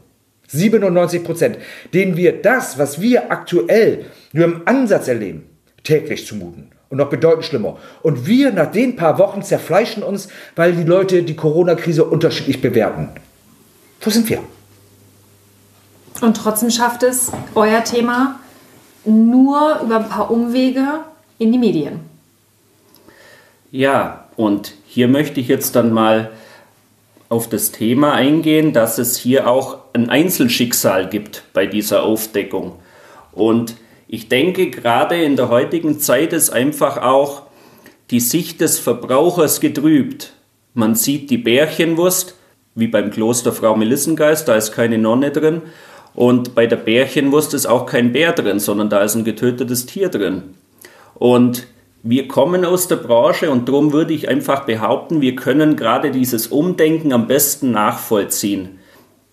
97% 0.51 1.55
denen 1.93 2.17
wir 2.17 2.41
das, 2.41 2.77
was 2.77 3.01
wir 3.01 3.31
aktuell 3.31 4.05
nur 4.33 4.45
im 4.45 4.67
Ansatz 4.67 5.07
erleben, 5.07 5.49
täglich 5.83 6.27
zumuten. 6.27 6.74
Und 6.89 6.97
noch 6.97 7.09
bedeutend 7.09 7.45
schlimmer. 7.45 7.77
Und 8.03 8.27
wir 8.27 8.51
nach 8.51 8.71
den 8.71 8.95
paar 8.95 9.17
Wochen 9.17 9.41
zerfleischen 9.41 10.03
uns, 10.03 10.27
weil 10.55 10.73
die 10.73 10.83
Leute 10.83 11.23
die 11.23 11.35
Corona-Krise 11.35 12.05
unterschiedlich 12.05 12.61
bewerten. 12.61 13.09
Wo 14.01 14.09
sind 14.09 14.29
wir? 14.29 14.39
Und 16.21 16.37
trotzdem 16.37 16.69
schafft 16.69 17.03
es 17.03 17.31
euer 17.55 17.83
Thema 17.83 18.39
nur 19.03 19.79
über 19.83 19.97
ein 19.97 20.09
paar 20.09 20.31
Umwege 20.31 20.85
in 21.37 21.51
die 21.51 21.57
Medien. 21.57 21.99
Ja, 23.71 24.25
und 24.35 24.73
hier 24.85 25.07
möchte 25.07 25.39
ich 25.39 25.47
jetzt 25.47 25.75
dann 25.75 25.91
mal 25.91 26.31
auf 27.29 27.49
das 27.49 27.71
Thema 27.71 28.13
eingehen, 28.13 28.71
dass 28.71 28.97
es 28.97 29.17
hier 29.17 29.47
auch 29.47 29.79
ein 29.93 30.09
Einzelschicksal 30.09 31.09
gibt 31.09 31.43
bei 31.53 31.65
dieser 31.65 32.03
Aufdeckung. 32.03 32.73
Und 33.31 33.75
ich 34.07 34.29
denke, 34.29 34.69
gerade 34.69 35.21
in 35.21 35.35
der 35.35 35.49
heutigen 35.49 35.99
Zeit 35.99 36.33
ist 36.33 36.49
einfach 36.49 36.97
auch 36.97 37.43
die 38.11 38.19
Sicht 38.19 38.61
des 38.61 38.77
Verbrauchers 38.77 39.59
getrübt. 39.59 40.33
Man 40.73 40.95
sieht 40.95 41.29
die 41.29 41.37
Bärchenwurst, 41.37 42.35
wie 42.75 42.87
beim 42.87 43.09
Kloster 43.09 43.51
Frau 43.51 43.75
Melissengeist, 43.75 44.47
da 44.47 44.55
ist 44.55 44.73
keine 44.73 44.97
Nonne 44.97 45.31
drin. 45.31 45.61
Und 46.13 46.55
bei 46.55 46.67
der 46.67 46.77
Bärchenwurst 46.77 47.53
ist 47.53 47.65
auch 47.65 47.85
kein 47.85 48.13
Bär 48.13 48.31
drin, 48.33 48.59
sondern 48.59 48.89
da 48.89 49.01
ist 49.01 49.15
ein 49.15 49.25
getötetes 49.25 49.85
Tier 49.85 50.09
drin. 50.09 50.55
Und 51.15 51.67
wir 52.03 52.27
kommen 52.27 52.65
aus 52.65 52.87
der 52.87 52.97
Branche 52.97 53.49
und 53.49 53.67
darum 53.67 53.91
würde 53.91 54.13
ich 54.13 54.29
einfach 54.29 54.65
behaupten, 54.65 55.21
wir 55.21 55.35
können 55.35 55.75
gerade 55.75 56.11
dieses 56.11 56.47
Umdenken 56.47 57.11
am 57.11 57.27
besten 57.27 57.71
nachvollziehen. 57.71 58.79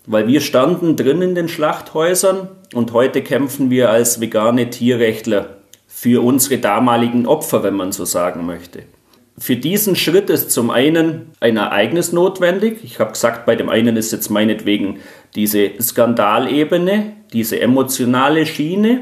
Weil 0.07 0.27
wir 0.27 0.41
standen 0.41 0.97
drin 0.97 1.23
in 1.23 1.35
den 1.35 1.49
Schlachthäusern 1.49 2.49
und 2.75 2.93
heute 2.93 3.23
kämpfen 3.23 3.71
wir 3.71 3.91
als 3.91 4.21
vegane 4.21 4.71
Tierrechtler 4.71 5.59
für 5.87 6.25
unsere 6.25 6.59
damaligen 6.59 7.27
Opfer, 7.27 7.63
wenn 7.63 7.75
man 7.75 7.93
so 7.93 8.05
sagen 8.05 8.45
möchte. 8.45 8.85
Für 9.39 9.57
diesen 9.57 9.97
Schritt 9.97 10.29
ist 10.29 10.51
zum 10.51 10.71
einen 10.71 11.33
ein 11.41 11.57
Ereignis 11.57 12.13
notwendig. 12.13 12.79
Ich 12.83 12.99
habe 12.99 13.13
gesagt, 13.13 13.47
bei 13.47 13.57
dem 13.57 13.69
einen 13.69 13.97
ist 13.97 14.13
jetzt 14.13 14.29
meinetwegen 14.29 14.99
diese 15.35 15.71
Skandalebene, 15.81 17.13
diese 17.33 17.61
emotionale 17.61 18.45
Schiene, 18.45 19.01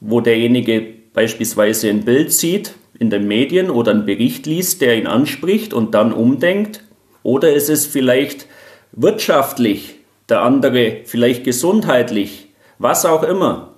wo 0.00 0.20
derjenige 0.20 0.82
beispielsweise 1.12 1.90
ein 1.90 2.04
Bild 2.04 2.32
sieht 2.32 2.74
in 2.98 3.10
den 3.10 3.28
Medien 3.28 3.70
oder 3.70 3.92
einen 3.92 4.06
Bericht 4.06 4.46
liest, 4.46 4.80
der 4.80 4.96
ihn 4.96 5.06
anspricht 5.06 5.74
und 5.74 5.94
dann 5.94 6.12
umdenkt. 6.12 6.82
Oder 7.22 7.54
es 7.54 7.68
ist 7.68 7.86
vielleicht 7.86 8.46
wirtschaftlich, 8.92 9.96
der 10.28 10.42
andere 10.42 11.00
vielleicht 11.04 11.44
gesundheitlich, 11.44 12.48
was 12.78 13.04
auch 13.04 13.22
immer. 13.22 13.74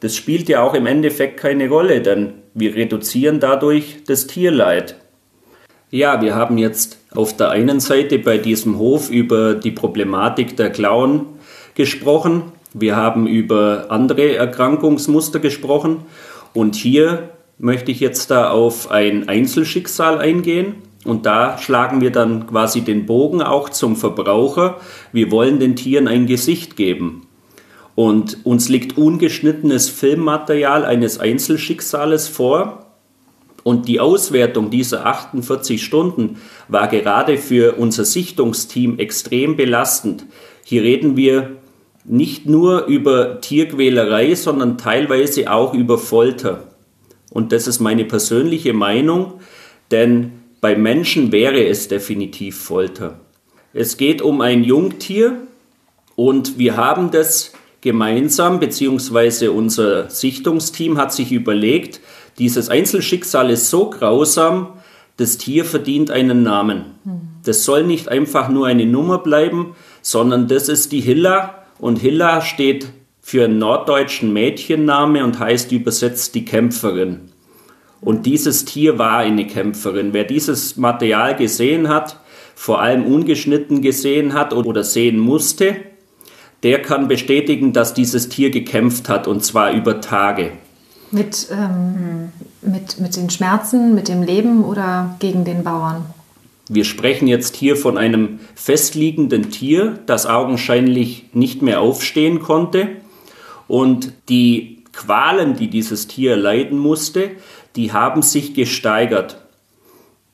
Das 0.00 0.14
spielt 0.14 0.48
ja 0.48 0.62
auch 0.62 0.74
im 0.74 0.86
Endeffekt 0.86 1.38
keine 1.38 1.68
Rolle, 1.68 2.00
denn 2.00 2.34
wir 2.54 2.74
reduzieren 2.74 3.40
dadurch 3.40 4.04
das 4.06 4.26
Tierleid. 4.26 4.96
Ja, 5.90 6.20
wir 6.20 6.34
haben 6.34 6.58
jetzt 6.58 6.98
auf 7.14 7.36
der 7.36 7.50
einen 7.50 7.80
Seite 7.80 8.18
bei 8.18 8.38
diesem 8.38 8.78
Hof 8.78 9.10
über 9.10 9.54
die 9.54 9.70
Problematik 9.70 10.56
der 10.56 10.70
Klauen 10.70 11.26
gesprochen. 11.74 12.52
Wir 12.74 12.94
haben 12.96 13.26
über 13.26 13.86
andere 13.88 14.36
Erkrankungsmuster 14.36 15.38
gesprochen. 15.38 16.02
Und 16.52 16.74
hier 16.76 17.30
möchte 17.58 17.90
ich 17.90 18.00
jetzt 18.00 18.30
da 18.30 18.50
auf 18.50 18.90
ein 18.90 19.28
Einzelschicksal 19.28 20.18
eingehen. 20.18 20.76
Und 21.08 21.24
da 21.24 21.56
schlagen 21.56 22.02
wir 22.02 22.12
dann 22.12 22.46
quasi 22.46 22.82
den 22.82 23.06
Bogen 23.06 23.40
auch 23.40 23.70
zum 23.70 23.96
Verbraucher. 23.96 24.76
Wir 25.10 25.30
wollen 25.30 25.58
den 25.58 25.74
Tieren 25.74 26.06
ein 26.06 26.26
Gesicht 26.26 26.76
geben. 26.76 27.26
Und 27.94 28.44
uns 28.44 28.68
liegt 28.68 28.98
ungeschnittenes 28.98 29.88
Filmmaterial 29.88 30.84
eines 30.84 31.18
Einzelschicksales 31.18 32.28
vor. 32.28 32.90
Und 33.62 33.88
die 33.88 34.00
Auswertung 34.00 34.68
dieser 34.68 35.06
48 35.06 35.82
Stunden 35.82 36.36
war 36.68 36.88
gerade 36.88 37.38
für 37.38 37.76
unser 37.78 38.04
Sichtungsteam 38.04 38.98
extrem 38.98 39.56
belastend. 39.56 40.26
Hier 40.62 40.82
reden 40.82 41.16
wir 41.16 41.56
nicht 42.04 42.44
nur 42.44 42.84
über 42.84 43.40
Tierquälerei, 43.40 44.34
sondern 44.34 44.76
teilweise 44.76 45.50
auch 45.50 45.72
über 45.72 45.96
Folter. 45.96 46.64
Und 47.30 47.52
das 47.52 47.66
ist 47.66 47.80
meine 47.80 48.04
persönliche 48.04 48.74
Meinung, 48.74 49.40
denn 49.90 50.37
bei 50.60 50.76
Menschen 50.76 51.32
wäre 51.32 51.64
es 51.66 51.88
definitiv 51.88 52.58
Folter. 52.58 53.20
Es 53.72 53.96
geht 53.96 54.22
um 54.22 54.40
ein 54.40 54.64
Jungtier 54.64 55.36
und 56.16 56.58
wir 56.58 56.76
haben 56.76 57.10
das 57.10 57.52
gemeinsam, 57.80 58.58
beziehungsweise 58.58 59.52
unser 59.52 60.10
Sichtungsteam 60.10 60.98
hat 60.98 61.12
sich 61.12 61.32
überlegt, 61.32 62.00
dieses 62.38 62.68
Einzelschicksal 62.68 63.50
ist 63.50 63.70
so 63.70 63.90
grausam, 63.90 64.74
das 65.16 65.38
Tier 65.38 65.64
verdient 65.64 66.10
einen 66.10 66.42
Namen. 66.42 66.84
Das 67.44 67.64
soll 67.64 67.84
nicht 67.84 68.08
einfach 68.08 68.48
nur 68.48 68.66
eine 68.66 68.86
Nummer 68.86 69.18
bleiben, 69.18 69.74
sondern 70.02 70.48
das 70.48 70.68
ist 70.68 70.92
die 70.92 71.00
Hilla 71.00 71.62
und 71.78 71.98
Hilla 71.98 72.40
steht 72.40 72.88
für 73.20 73.44
einen 73.44 73.58
norddeutschen 73.58 74.32
Mädchenname 74.32 75.22
und 75.24 75.38
heißt 75.38 75.72
übersetzt 75.72 76.34
die 76.34 76.44
Kämpferin. 76.44 77.27
Und 78.00 78.26
dieses 78.26 78.64
Tier 78.64 78.98
war 78.98 79.18
eine 79.18 79.46
Kämpferin. 79.46 80.12
Wer 80.12 80.24
dieses 80.24 80.76
Material 80.76 81.36
gesehen 81.36 81.88
hat, 81.88 82.20
vor 82.54 82.80
allem 82.80 83.04
ungeschnitten 83.04 83.82
gesehen 83.82 84.34
hat 84.34 84.52
oder 84.52 84.84
sehen 84.84 85.18
musste, 85.18 85.76
der 86.62 86.82
kann 86.82 87.08
bestätigen, 87.08 87.72
dass 87.72 87.94
dieses 87.94 88.28
Tier 88.28 88.50
gekämpft 88.50 89.08
hat 89.08 89.28
und 89.28 89.44
zwar 89.44 89.72
über 89.72 90.00
Tage. 90.00 90.52
Mit, 91.10 91.48
ähm, 91.50 92.32
mit, 92.60 92.98
mit 93.00 93.16
den 93.16 93.30
Schmerzen, 93.30 93.94
mit 93.94 94.08
dem 94.08 94.22
Leben 94.22 94.64
oder 94.64 95.16
gegen 95.20 95.44
den 95.44 95.64
Bauern? 95.64 96.04
Wir 96.68 96.84
sprechen 96.84 97.28
jetzt 97.28 97.56
hier 97.56 97.76
von 97.76 97.96
einem 97.96 98.40
festliegenden 98.54 99.50
Tier, 99.50 99.98
das 100.04 100.26
augenscheinlich 100.26 101.24
nicht 101.32 101.62
mehr 101.62 101.80
aufstehen 101.80 102.40
konnte. 102.40 102.88
Und 103.68 104.12
die 104.28 104.82
Qualen, 104.92 105.56
die 105.56 105.68
dieses 105.68 106.08
Tier 106.08 106.36
leiden 106.36 106.78
musste, 106.78 107.30
die 107.76 107.92
haben 107.92 108.22
sich 108.22 108.54
gesteigert. 108.54 109.38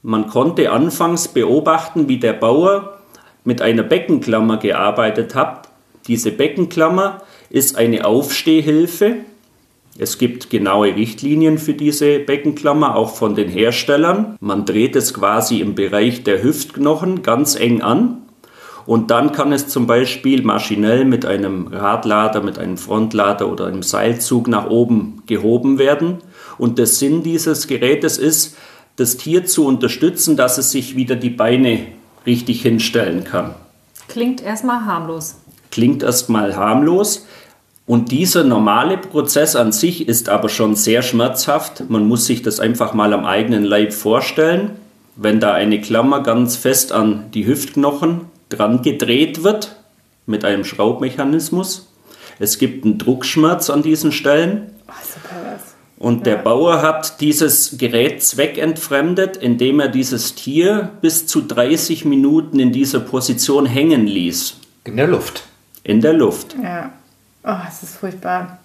Man 0.03 0.29
konnte 0.29 0.71
anfangs 0.71 1.29
beobachten, 1.29 2.09
wie 2.09 2.19
der 2.19 2.35
Bauer 2.35 2.99
mit 3.45 3.63
einer 3.63 3.83
Beckenklammer 3.83 4.59
gearbeitet 4.59 5.35
hat, 5.35 5.69
diese 6.07 6.33
Beckenklammer 6.33 7.23
ist 7.49 7.79
eine 7.79 8.05
Aufstehhilfe. 8.05 9.17
Es 9.97 10.19
gibt 10.19 10.51
genaue 10.51 10.95
Richtlinien 10.95 11.57
für 11.57 11.73
diese 11.73 12.19
Beckenklammer, 12.19 12.95
auch 12.95 13.15
von 13.15 13.35
den 13.35 13.49
Herstellern. 13.49 14.37
Man 14.41 14.67
dreht 14.67 14.97
es 14.97 15.15
quasi 15.15 15.61
im 15.61 15.75
Bereich 15.75 16.23
der 16.25 16.43
Hüftknochen 16.43 17.23
ganz 17.23 17.55
eng 17.55 17.81
an. 17.81 18.19
Und 18.85 19.11
dann 19.11 19.33
kann 19.33 19.51
es 19.53 19.69
zum 19.69 19.87
Beispiel 19.87 20.43
maschinell 20.43 21.07
mit 21.07 21.25
einem 21.25 21.69
Radlader, 21.69 22.43
mit 22.43 22.59
einem 22.59 22.77
Frontlader 22.77 23.51
oder 23.51 23.67
einem 23.67 23.83
Seilzug 23.83 24.47
nach 24.47 24.69
oben 24.69 25.23
gehoben 25.27 25.79
werden. 25.79 26.19
Und 26.59 26.79
der 26.79 26.87
Sinn 26.87 27.23
dieses 27.23 27.67
Gerätes 27.67 28.19
ist, 28.19 28.57
das 28.97 29.17
Tier 29.17 29.45
zu 29.45 29.67
unterstützen, 29.67 30.37
dass 30.37 30.59
es 30.59 30.71
sich 30.71 30.97
wieder 30.97 31.17
die 31.17 31.31
Beine 31.31 31.87
richtig 32.27 32.63
hinstellen 32.63 33.25
kann. 33.25 33.55
Klingt 34.09 34.43
erstmal 34.43 34.85
harmlos 34.85 35.37
klingt 35.75 36.05
erstmal 36.05 36.57
harmlos. 36.57 37.27
Und 37.85 38.13
dieser 38.13 38.45
normale 38.45 38.97
Prozess 38.97 39.57
an 39.57 39.73
sich 39.73 40.09
ist 40.09 40.29
aber 40.29 40.49
schon 40.49 40.77
sehr 40.77 41.03
schmerzhaft. 41.03 41.91
Man 41.91 42.07
muss 42.07 42.27
sich 42.27 42.43
das 42.43 42.61
einfach 42.61 42.95
mal 42.95 43.13
am 43.13 43.27
eigenen 43.27 43.65
Leib 43.65 43.93
vorstellen. 43.93 44.71
Wenn 45.17 45.41
da 45.41 45.53
eine 45.53 45.81
Klammer 45.81 46.23
ganz 46.23 46.57
fest 46.57 46.93
an 46.93 47.31
die 47.35 47.47
Hüftknochen 47.47 48.23
dran 48.49 48.83
gedreht 48.83 49.43
wird 49.43 49.77
mit 50.27 50.45
einem 50.45 50.65
Schraubmechanismus. 50.65 51.89
Es 52.39 52.59
gibt 52.59 52.85
einen 52.85 52.99
Druckschmerz 52.99 53.69
an 53.69 53.83
diesen 53.83 54.13
Stellen. 54.13 54.71
Und 55.97 56.27
der 56.27 56.37
Bauer 56.37 56.83
hat 56.83 57.21
dieses 57.21 57.79
Gerät 57.79 58.23
zweckentfremdet, 58.23 59.37
indem 59.37 59.81
er 59.81 59.89
dieses 59.89 60.35
Tier 60.35 60.91
bis 61.01 61.27
zu 61.27 61.41
30 61.41 62.05
Minuten 62.05 62.59
in 62.59 62.73
dieser 62.73 63.01
Position 63.01 63.65
hängen 63.65 64.07
ließ. 64.07 64.57
In 64.85 64.97
der 64.97 65.07
Luft 65.07 65.45
in 65.85 66.01
der 66.01 66.15
Luft. 66.15 66.57
Ja. 66.61 66.93
Oh, 67.45 67.57
es 67.69 67.83
ist 67.83 67.97
furchtbar. 67.97 68.59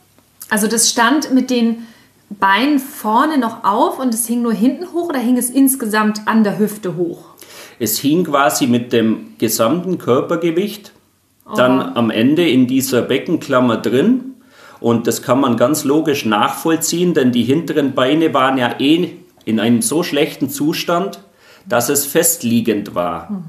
Also 0.50 0.68
das 0.68 0.90
stand 0.90 1.34
mit 1.34 1.50
den 1.50 1.86
Beinen 2.30 2.80
vorne 2.80 3.38
noch 3.38 3.64
auf 3.64 4.00
und 4.00 4.14
es 4.14 4.26
hing 4.26 4.42
nur 4.42 4.54
hinten 4.54 4.94
hoch 4.94 5.10
oder 5.10 5.20
hing 5.20 5.38
es 5.38 5.50
insgesamt 5.50 6.22
an 6.26 6.44
der 6.44 6.58
Hüfte 6.58 6.96
hoch? 6.96 7.26
Es 7.78 8.00
hing 8.00 8.24
quasi 8.24 8.68
mit 8.68 8.94
dem 8.94 9.36
gesamten 9.38 9.98
Körpergewicht 9.98 10.94
oh. 11.46 11.56
dann 11.56 11.82
am 11.82 12.10
Ende 12.10 12.48
in 12.50 12.68
dieser 12.68 13.02
Beckenklammer 13.02 13.78
drin. 13.78 14.29
Und 14.80 15.08
das 15.08 15.22
kann 15.22 15.42
man 15.42 15.58
ganz 15.58 15.84
logisch 15.84 16.26
nachvollziehen, 16.26 17.14
denn 17.14 17.32
die 17.32 17.44
hinteren 17.44 17.94
Beine 17.94 18.34
waren 18.34 18.58
ja 18.58 18.80
eh 18.80 19.12
in 19.46 19.60
einem 19.60 19.82
so 19.82 20.04
schlechten 20.04 20.50
Zustand, 20.50 21.24
dass 21.68 21.90
es 21.90 22.06
festliegend 22.06 22.96
war. 22.96 23.44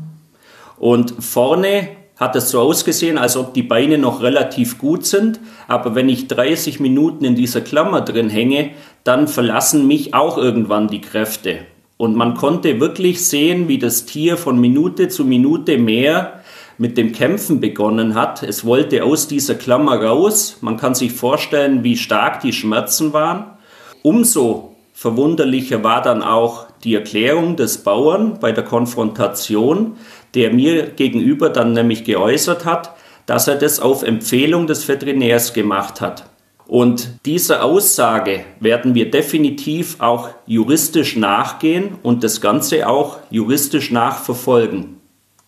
Und 0.79 1.15
vorne 1.21 1.89
hat 2.17 2.37
es 2.37 2.51
so 2.51 2.61
ausgesehen, 2.61 3.17
als 3.17 3.37
ob 3.37 3.55
die 3.55 3.63
Beine 3.63 3.97
noch 3.97 4.23
relativ 4.23 4.79
gut 4.79 5.07
sind. 5.07 5.41
Aber 5.69 5.95
wenn 5.95 6.09
ich 6.09 6.29
30 6.29 6.79
Minuten 6.79 7.25
in 7.25 7.35
dieser 7.35 7.63
Klammer 7.63 8.03
drin 8.03 8.29
hänge, 8.29 8.71
dann 9.05 9.27
verlassen 9.27 9.87
mich 9.87 10.13
auch 10.13 10.37
irgendwann 10.37 10.89
die 10.89 11.01
Kräfte. 11.01 11.61
Und 11.97 12.17
man 12.17 12.35
konnte 12.35 12.81
wirklich 12.81 13.27
sehen, 13.27 13.69
wie 13.69 13.79
das 13.79 14.05
Tier 14.05 14.37
von 14.37 14.59
Minute 14.59 15.09
zu 15.09 15.25
Minute 15.25 15.79
mehr 15.79 16.40
mit 16.81 16.97
dem 16.97 17.13
Kämpfen 17.13 17.61
begonnen 17.61 18.15
hat. 18.15 18.43
Es 18.43 18.65
wollte 18.65 19.05
aus 19.05 19.29
dieser 19.29 19.55
Klammer 19.55 20.03
raus. 20.03 20.57
Man 20.63 20.79
kann 20.79 20.95
sich 20.95 21.13
vorstellen, 21.13 21.85
wie 21.85 21.99
stark 21.99 22.41
die 22.41 22.55
Schmerzen 22.55 23.13
waren. 23.13 23.59
Umso 24.01 24.77
verwunderlicher 24.95 25.85
war 25.85 26.01
dann 26.01 26.23
auch 26.23 26.69
die 26.83 26.95
Erklärung 26.95 27.57
des 27.57 27.85
Bauern 27.85 28.39
bei 28.41 28.53
der 28.53 28.65
Konfrontation, 28.65 29.99
der 30.35 30.55
mir 30.55 30.87
gegenüber 30.87 31.51
dann 31.51 31.75
nämlich 31.75 32.05
geäußert 32.05 32.65
hat, 32.65 32.95
dass 33.27 33.47
er 33.47 33.57
das 33.57 33.79
auf 33.79 34.03
Empfehlung 34.03 34.67
des 34.67 34.89
Veterinärs 34.89 35.53
gemacht 35.53 36.01
hat. 36.01 36.31
Und 36.67 37.11
dieser 37.27 37.63
Aussage 37.63 38.45
werden 38.59 38.95
wir 38.95 39.11
definitiv 39.11 40.01
auch 40.01 40.31
juristisch 40.47 41.15
nachgehen 41.15 41.99
und 42.03 42.25
das 42.25 42.41
Ganze 42.41 42.89
auch 42.89 43.19
juristisch 43.29 43.91
nachverfolgen. 43.91 44.97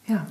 Ja. 0.07 0.27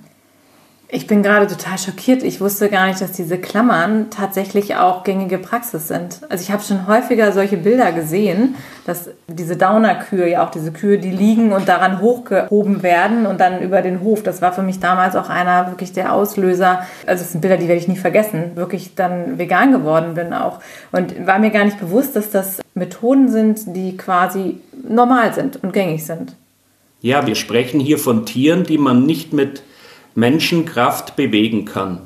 Ich 0.93 1.07
bin 1.07 1.23
gerade 1.23 1.47
total 1.47 1.77
schockiert. 1.77 2.21
Ich 2.21 2.41
wusste 2.41 2.67
gar 2.67 2.87
nicht, 2.87 2.99
dass 2.99 3.13
diese 3.13 3.37
Klammern 3.37 4.09
tatsächlich 4.09 4.75
auch 4.75 5.05
gängige 5.05 5.37
Praxis 5.37 5.87
sind. 5.87 6.19
Also 6.27 6.43
ich 6.43 6.51
habe 6.51 6.61
schon 6.61 6.85
häufiger 6.85 7.31
solche 7.31 7.55
Bilder 7.55 7.93
gesehen, 7.93 8.55
dass 8.85 9.09
diese 9.29 9.55
Downer-Kühe, 9.55 10.29
ja 10.29 10.45
auch 10.45 10.51
diese 10.51 10.73
Kühe, 10.73 10.97
die 10.97 11.11
liegen 11.11 11.53
und 11.53 11.69
daran 11.69 12.01
hochgehoben 12.01 12.83
werden 12.83 13.25
und 13.25 13.39
dann 13.39 13.61
über 13.61 13.81
den 13.81 14.01
Hof. 14.01 14.21
Das 14.21 14.41
war 14.41 14.51
für 14.51 14.63
mich 14.63 14.81
damals 14.81 15.15
auch 15.15 15.29
einer 15.29 15.67
wirklich 15.67 15.93
der 15.93 16.11
Auslöser. 16.11 16.85
Also 17.07 17.23
es 17.23 17.31
sind 17.31 17.39
Bilder, 17.39 17.55
die 17.55 17.69
werde 17.69 17.79
ich 17.79 17.87
nie 17.87 17.95
vergessen. 17.95 18.51
Wirklich 18.55 18.93
dann 18.93 19.37
vegan 19.37 19.71
geworden 19.71 20.15
bin 20.15 20.33
auch. 20.33 20.59
Und 20.91 21.25
war 21.25 21.39
mir 21.39 21.51
gar 21.51 21.63
nicht 21.63 21.79
bewusst, 21.79 22.17
dass 22.17 22.31
das 22.31 22.59
Methoden 22.73 23.29
sind, 23.29 23.77
die 23.77 23.95
quasi 23.95 24.59
normal 24.85 25.33
sind 25.33 25.63
und 25.63 25.71
gängig 25.71 26.05
sind. 26.05 26.35
Ja, 26.99 27.25
wir 27.25 27.35
sprechen 27.35 27.79
hier 27.79 27.97
von 27.97 28.25
Tieren, 28.25 28.65
die 28.65 28.77
man 28.77 29.05
nicht 29.05 29.31
mit 29.31 29.63
Menschenkraft 30.15 31.15
bewegen 31.15 31.65
kann. 31.65 32.01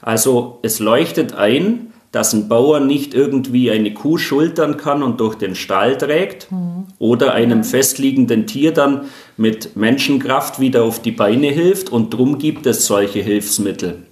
Also 0.00 0.58
es 0.62 0.78
leuchtet 0.78 1.34
ein, 1.34 1.92
dass 2.12 2.34
ein 2.34 2.46
Bauer 2.48 2.80
nicht 2.80 3.14
irgendwie 3.14 3.70
eine 3.70 3.94
Kuh 3.94 4.18
schultern 4.18 4.76
kann 4.76 5.02
und 5.02 5.20
durch 5.20 5.36
den 5.36 5.54
Stall 5.54 5.96
trägt 5.96 6.52
mhm. 6.52 6.84
oder 6.98 7.32
einem 7.32 7.64
festliegenden 7.64 8.46
Tier 8.46 8.72
dann 8.72 9.06
mit 9.38 9.76
Menschenkraft 9.76 10.60
wieder 10.60 10.84
auf 10.84 11.00
die 11.00 11.10
Beine 11.10 11.48
hilft 11.48 11.90
und 11.90 12.12
drum 12.12 12.38
gibt 12.38 12.66
es 12.66 12.86
solche 12.86 13.20
Hilfsmittel. 13.20 14.02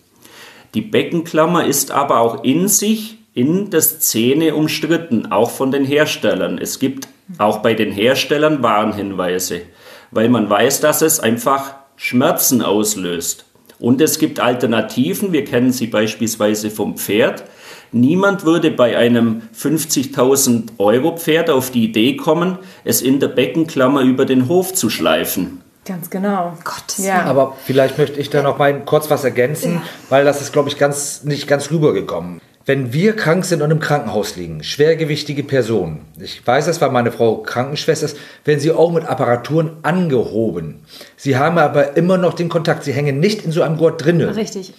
Die 0.75 0.81
Beckenklammer 0.81 1.67
ist 1.67 1.91
aber 1.91 2.21
auch 2.21 2.43
in 2.43 2.69
sich 2.69 3.19
in 3.35 3.71
der 3.71 3.83
Szene 3.83 4.55
umstritten, 4.55 5.31
auch 5.31 5.51
von 5.51 5.71
den 5.71 5.85
Herstellern. 5.85 6.59
Es 6.59 6.79
gibt 6.79 7.09
auch 7.39 7.59
bei 7.59 7.75
den 7.75 7.93
Herstellern 7.93 8.63
Warnhinweise, 8.63 9.63
weil 10.11 10.29
man 10.29 10.49
weiß, 10.49 10.81
dass 10.81 11.03
es 11.03 11.21
einfach 11.21 11.75
Schmerzen 12.03 12.63
auslöst. 12.63 13.45
Und 13.79 14.01
es 14.01 14.19
gibt 14.19 14.41
Alternativen, 14.41 15.35
wir 15.35 15.45
kennen 15.45 15.71
sie 15.71 15.87
beispielsweise 15.87 16.71
vom 16.71 16.97
Pferd. 16.97 17.45
Niemand 17.93 18.47
würde 18.47 18.71
bei 18.71 18.97
einem 18.97 19.43
50.000 19.55 20.79
Euro 20.79 21.19
Pferd 21.19 21.51
auf 21.51 21.71
die 21.71 21.85
Idee 21.85 22.17
kommen, 22.17 22.57
es 22.85 23.03
in 23.03 23.21
der 23.21 23.29
Beckenklammer 23.29 24.01
über 24.01 24.25
den 24.25 24.49
Hof 24.49 24.73
zu 24.73 24.89
schleifen. 24.89 25.61
Ganz 25.85 26.09
genau. 26.09 26.57
Gott. 26.65 26.97
Ja. 26.97 27.25
Aber 27.25 27.59
vielleicht 27.67 27.99
möchte 27.99 28.19
ich 28.19 28.31
da 28.31 28.43
noch 28.43 28.57
mal 28.57 28.83
kurz 28.87 29.11
was 29.11 29.23
ergänzen, 29.25 29.75
ja. 29.75 29.83
weil 30.09 30.25
das 30.25 30.41
ist, 30.41 30.55
glaube 30.55 30.71
ich, 30.71 30.79
ganz, 30.79 31.25
nicht 31.25 31.47
ganz 31.47 31.71
rübergekommen. 31.71 32.41
Wenn 32.67 32.93
wir 32.93 33.17
krank 33.17 33.45
sind 33.45 33.63
und 33.63 33.71
im 33.71 33.81
Krankenhaus 33.81 34.37
liegen, 34.37 34.63
schwergewichtige 34.63 35.43
Personen, 35.43 36.01
ich 36.21 36.47
weiß 36.47 36.67
das, 36.67 36.81
weil 36.81 36.91
meine 36.91 37.11
Frau 37.11 37.39
Krankenschwester 37.39 38.07
ist, 38.07 38.19
werden 38.45 38.61
sie 38.61 38.71
auch 38.71 38.93
mit 38.93 39.07
Apparaturen 39.07 39.79
angehoben. 39.83 40.81
Sie 41.17 41.37
haben 41.37 41.59
aber 41.59 41.97
immer 41.97 42.19
noch 42.19 42.35
den 42.35 42.49
Kontakt, 42.49 42.85
sie 42.85 42.93
hängen 42.93 43.19
nicht 43.19 43.45
in 43.45 43.53
so 43.53 43.63
einem 43.63 43.79
Gurt 43.79 44.05
drinne. 44.05 44.37
Richtig. 44.37 44.75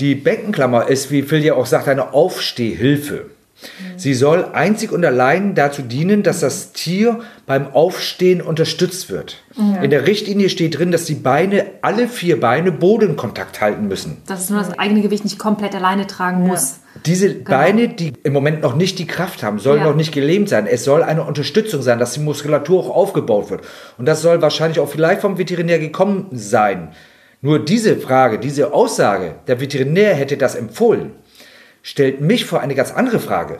Die 0.00 0.14
Beckenklammer 0.14 0.88
ist, 0.88 1.10
wie 1.10 1.22
Phil 1.22 1.44
ja 1.44 1.54
auch 1.54 1.66
sagt, 1.66 1.86
eine 1.86 2.14
Aufstehhilfe. 2.14 3.26
Sie 3.96 4.14
soll 4.14 4.46
einzig 4.52 4.92
und 4.92 5.04
allein 5.04 5.54
dazu 5.54 5.82
dienen, 5.82 6.22
dass 6.22 6.40
das 6.40 6.72
Tier 6.72 7.20
beim 7.46 7.72
Aufstehen 7.72 8.40
unterstützt 8.40 9.10
wird. 9.10 9.36
In 9.82 9.90
der 9.90 10.06
Richtlinie 10.06 10.48
steht 10.48 10.78
drin, 10.78 10.92
dass 10.92 11.04
die 11.04 11.14
Beine, 11.14 11.66
alle 11.82 12.08
vier 12.08 12.40
Beine 12.40 12.72
Bodenkontakt 12.72 13.60
halten 13.60 13.88
müssen. 13.88 14.18
Dass 14.26 14.40
es 14.44 14.50
nur 14.50 14.60
das 14.60 14.78
eigene 14.78 15.02
Gewicht 15.02 15.24
nicht 15.24 15.38
komplett 15.38 15.74
alleine 15.74 16.06
tragen 16.06 16.46
muss. 16.46 16.80
Diese 17.06 17.30
Beine, 17.30 17.88
die 17.88 18.12
im 18.22 18.32
Moment 18.32 18.62
noch 18.62 18.76
nicht 18.76 18.98
die 18.98 19.06
Kraft 19.06 19.42
haben, 19.42 19.58
sollen 19.58 19.80
Ja. 19.80 19.88
noch 19.88 19.96
nicht 19.96 20.12
gelähmt 20.12 20.48
sein. 20.48 20.66
Es 20.66 20.84
soll 20.84 21.02
eine 21.02 21.24
Unterstützung 21.24 21.82
sein, 21.82 21.98
dass 21.98 22.12
die 22.12 22.20
Muskulatur 22.20 22.80
auch 22.80 22.90
aufgebaut 22.90 23.50
wird. 23.50 23.62
Und 23.98 24.06
das 24.06 24.22
soll 24.22 24.42
wahrscheinlich 24.42 24.78
auch 24.80 24.88
vielleicht 24.88 25.20
vom 25.20 25.38
Veterinär 25.38 25.78
gekommen 25.78 26.26
sein. 26.32 26.88
Nur 27.40 27.58
diese 27.58 27.96
Frage, 27.96 28.38
diese 28.38 28.72
Aussage, 28.72 29.34
der 29.48 29.60
Veterinär 29.60 30.14
hätte 30.14 30.36
das 30.36 30.54
empfohlen, 30.54 31.10
stellt 31.82 32.20
mich 32.20 32.46
vor 32.46 32.60
eine 32.60 32.74
ganz 32.74 32.92
andere 32.92 33.20
Frage. 33.20 33.58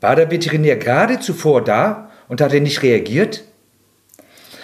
War 0.00 0.16
der 0.16 0.30
Veterinär 0.30 0.76
gerade 0.76 1.20
zuvor 1.20 1.64
da 1.64 2.10
und 2.28 2.40
hat 2.40 2.52
er 2.52 2.60
nicht 2.60 2.82
reagiert? 2.82 3.44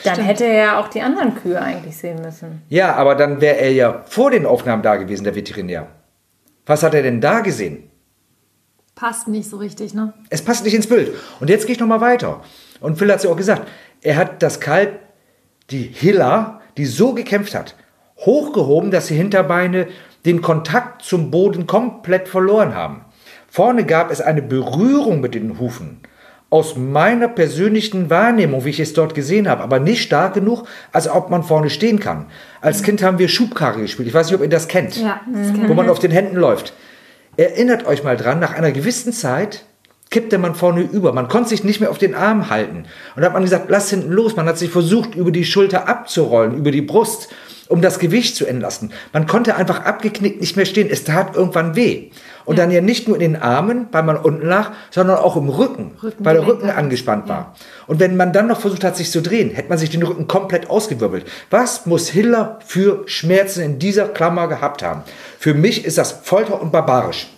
Dann 0.04 0.20
hätte 0.20 0.44
er 0.44 0.54
ja 0.54 0.80
auch 0.80 0.88
die 0.88 1.00
anderen 1.00 1.34
Kühe 1.36 1.60
eigentlich 1.60 1.96
sehen 1.96 2.20
müssen. 2.22 2.62
Ja, 2.68 2.94
aber 2.94 3.14
dann 3.14 3.40
wäre 3.40 3.56
er 3.56 3.72
ja 3.72 4.02
vor 4.06 4.30
den 4.30 4.46
Aufnahmen 4.46 4.82
da 4.82 4.96
gewesen, 4.96 5.24
der 5.24 5.34
Veterinär. 5.34 5.86
Was 6.66 6.82
hat 6.82 6.94
er 6.94 7.02
denn 7.02 7.20
da 7.20 7.40
gesehen? 7.40 7.88
Passt 8.94 9.28
nicht 9.28 9.48
so 9.48 9.56
richtig, 9.56 9.94
ne? 9.94 10.12
Es 10.28 10.42
passt 10.42 10.64
nicht 10.64 10.74
ins 10.74 10.86
Bild. 10.86 11.12
Und 11.40 11.50
jetzt 11.50 11.66
gehe 11.66 11.74
ich 11.74 11.80
nochmal 11.80 12.00
weiter. 12.00 12.42
Und 12.80 12.98
Phil 12.98 13.10
hat 13.10 13.18
es 13.18 13.24
ja 13.24 13.30
auch 13.30 13.36
gesagt. 13.36 13.68
Er 14.02 14.16
hat 14.16 14.42
das 14.42 14.60
Kalb, 14.60 14.98
die 15.70 15.82
Hilla, 15.82 16.60
die 16.76 16.86
so 16.86 17.14
gekämpft 17.14 17.54
hat, 17.54 17.76
hochgehoben, 18.18 18.90
dass 18.90 19.06
die 19.06 19.14
Hinterbeine 19.14 19.88
den 20.24 20.42
Kontakt 20.42 21.02
zum 21.02 21.30
Boden 21.30 21.66
komplett 21.66 22.28
verloren 22.28 22.74
haben. 22.74 23.04
Vorne 23.48 23.84
gab 23.84 24.10
es 24.10 24.20
eine 24.20 24.42
Berührung 24.42 25.20
mit 25.20 25.34
den 25.34 25.58
Hufen. 25.58 26.00
Aus 26.48 26.76
meiner 26.76 27.28
persönlichen 27.28 28.10
Wahrnehmung, 28.10 28.64
wie 28.64 28.70
ich 28.70 28.80
es 28.80 28.92
dort 28.92 29.14
gesehen 29.14 29.48
habe, 29.48 29.62
aber 29.62 29.78
nicht 29.78 30.02
stark 30.02 30.34
genug, 30.34 30.66
als 30.92 31.08
ob 31.08 31.30
man 31.30 31.42
vorne 31.42 31.70
stehen 31.70 31.98
kann. 31.98 32.26
Als 32.60 32.82
Kind 32.82 33.02
haben 33.02 33.18
wir 33.18 33.28
Schubkarre 33.28 33.80
gespielt. 33.80 34.08
Ich 34.08 34.14
weiß 34.14 34.26
nicht, 34.26 34.36
ob 34.36 34.42
ihr 34.42 34.50
das 34.50 34.68
kennt 34.68 34.96
Ja, 34.96 35.20
das 35.32 35.52
kenn 35.54 35.68
wo 35.68 35.74
man 35.74 35.88
auf 35.88 35.98
den 35.98 36.10
Händen 36.10 36.36
läuft. 36.36 36.74
Erinnert 37.36 37.86
euch 37.86 38.04
mal 38.04 38.18
dran, 38.18 38.38
nach 38.38 38.52
einer 38.52 38.72
gewissen 38.72 39.12
Zeit 39.12 39.64
kippte 40.12 40.38
man 40.38 40.54
vorne 40.54 40.82
über. 40.82 41.12
Man 41.12 41.28
konnte 41.28 41.48
sich 41.48 41.64
nicht 41.64 41.80
mehr 41.80 41.90
auf 41.90 41.98
den 41.98 42.14
Arm 42.14 42.50
halten. 42.50 42.84
Und 43.16 43.22
da 43.22 43.26
hat 43.26 43.32
man 43.32 43.42
gesagt, 43.42 43.66
lass 43.68 43.90
hinten 43.90 44.12
los. 44.12 44.36
Man 44.36 44.46
hat 44.46 44.58
sich 44.58 44.70
versucht, 44.70 45.14
über 45.14 45.32
die 45.32 45.44
Schulter 45.44 45.88
abzurollen, 45.88 46.56
über 46.56 46.70
die 46.70 46.82
Brust, 46.82 47.30
um 47.72 47.80
das 47.80 47.98
Gewicht 47.98 48.36
zu 48.36 48.44
entlasten. 48.44 48.92
Man 49.14 49.26
konnte 49.26 49.56
einfach 49.56 49.86
abgeknickt 49.86 50.42
nicht 50.42 50.56
mehr 50.58 50.66
stehen. 50.66 50.90
Es 50.90 51.04
tat 51.04 51.34
irgendwann 51.34 51.74
weh. 51.74 52.10
Und 52.44 52.58
dann 52.58 52.70
ja 52.70 52.82
nicht 52.82 53.08
nur 53.08 53.16
in 53.16 53.32
den 53.32 53.36
Armen, 53.40 53.86
weil 53.92 54.02
man 54.02 54.18
unten 54.18 54.46
lag, 54.46 54.72
sondern 54.90 55.16
auch 55.16 55.36
im 55.36 55.48
Rücken, 55.48 55.92
Rückengelenk, 56.02 56.16
weil 56.18 56.34
der 56.34 56.46
Rücken 56.46 56.68
ja. 56.68 56.74
angespannt 56.74 57.28
war. 57.28 57.54
Und 57.86 57.98
wenn 57.98 58.14
man 58.16 58.34
dann 58.34 58.48
noch 58.48 58.60
versucht 58.60 58.84
hat, 58.84 58.96
sich 58.96 59.10
zu 59.10 59.22
drehen, 59.22 59.50
hätte 59.50 59.70
man 59.70 59.78
sich 59.78 59.88
den 59.88 60.02
Rücken 60.02 60.28
komplett 60.28 60.68
ausgewirbelt. 60.68 61.24
Was 61.48 61.86
muss 61.86 62.10
Hiller 62.10 62.58
für 62.66 63.04
Schmerzen 63.06 63.62
in 63.62 63.78
dieser 63.78 64.06
Klammer 64.06 64.48
gehabt 64.48 64.82
haben? 64.82 65.02
Für 65.38 65.54
mich 65.54 65.86
ist 65.86 65.96
das 65.96 66.12
Folter 66.12 66.60
und 66.60 66.72
barbarisch. 66.72 67.28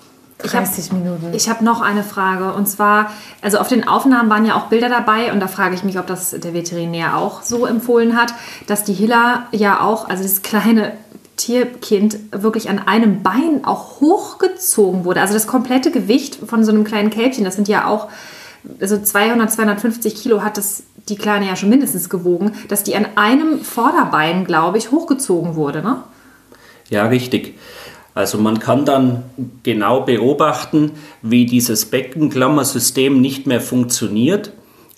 30 0.45 0.93
Minuten. 0.93 1.33
Ich 1.33 1.49
habe 1.49 1.65
noch 1.65 1.81
eine 1.81 2.03
Frage 2.03 2.53
und 2.53 2.69
zwar, 2.69 3.11
also 3.43 3.59
auf 3.59 3.69
den 3.69 3.87
Aufnahmen 3.87 4.31
waren 4.31 4.47
ja 4.47 4.55
auch 4.57 4.67
Bilder 4.67 4.89
dabei 4.89 5.33
und 5.33 5.41
da 5.41 5.49
frage 5.49 5.75
ich 5.75 5.85
mich, 5.85 5.99
ob 5.99 6.07
das 6.07 6.31
der 6.31 6.55
Veterinär 6.55 7.17
auch 7.17 7.43
so 7.43 7.67
empfohlen 7.67 8.17
hat, 8.17 8.35
dass 8.67 8.85
die 8.85 8.93
Hilla 8.93 9.47
ja 9.53 9.81
auch, 9.81 10.09
also 10.09 10.23
das 10.23 10.43
kleine 10.43 10.93
Tierkind 11.37 12.19
wirklich 12.31 12.69
an 12.71 12.79
einem 12.79 13.23
Bein 13.23 13.65
auch 13.65 14.01
hochgezogen 14.01 15.05
wurde. 15.05 15.21
Also 15.21 15.35
das 15.35 15.47
komplette 15.47 15.91
Gewicht 15.91 16.39
von 16.47 16.65
so 16.65 16.71
einem 16.71 16.85
kleinen 16.85 17.11
Kälbchen, 17.11 17.45
das 17.45 17.57
sind 17.57 17.69
ja 17.69 17.87
auch 17.87 18.09
also 18.81 18.99
200, 18.99 19.53
250 19.53 20.15
Kilo 20.15 20.43
hat 20.43 20.57
das 20.57 20.85
die 21.09 21.17
Kleine 21.17 21.47
ja 21.47 21.57
schon 21.57 21.69
mindestens 21.69 22.09
gewogen, 22.09 22.53
dass 22.69 22.83
die 22.83 22.97
an 22.97 23.07
einem 23.17 23.61
Vorderbein, 23.61 24.45
glaube 24.45 24.79
ich, 24.79 24.91
hochgezogen 24.91 25.55
wurde, 25.55 25.83
ne? 25.83 26.03
Ja, 26.89 27.07
richtig. 27.07 27.59
Also 28.15 28.39
man 28.39 28.61
kann 28.61 28.85
dann 28.85 29.25
genau 29.65 30.03
beobachten, 30.03 30.93
wie 31.21 31.47
dieses 31.47 31.87
Beckenklammersystem 31.87 33.21
nicht 33.21 33.47
mehr 33.47 33.61
funktioniert. 33.61 34.53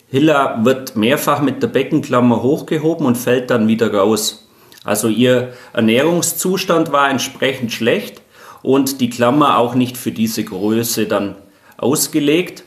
Hilla 0.09 0.65
wird 0.65 0.97
mehrfach 0.97 1.41
mit 1.41 1.63
der 1.63 1.69
Beckenklammer 1.69 2.43
hochgehoben 2.43 3.07
und 3.07 3.17
fällt 3.17 3.51
dann 3.51 3.69
wieder 3.69 3.93
raus. 3.93 4.49
Also 4.85 5.09
ihr 5.09 5.55
Ernährungszustand 5.73 6.93
war 6.93 7.11
entsprechend 7.11 7.73
schlecht 7.73 8.21
und 8.63 9.01
die 9.01 9.11
Klammer 9.11 9.59
auch 9.59 9.75
nicht 9.75 9.97
für 9.97 10.13
diese 10.13 10.45
Größe 10.45 11.07
dann 11.07 11.37
ausgelegt. 11.79 12.65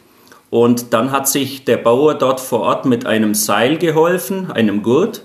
Und 0.49 0.93
dann 0.93 1.12
hat 1.12 1.27
sich 1.27 1.63
der 1.63 1.77
Bauer 1.77 2.15
dort 2.15 2.39
vor 2.39 2.62
Ort 2.62 2.85
mit 2.85 3.05
einem 3.05 3.35
Seil 3.35 3.77
geholfen, 3.77 4.51
einem 4.51 4.81
Gurt, 4.81 5.23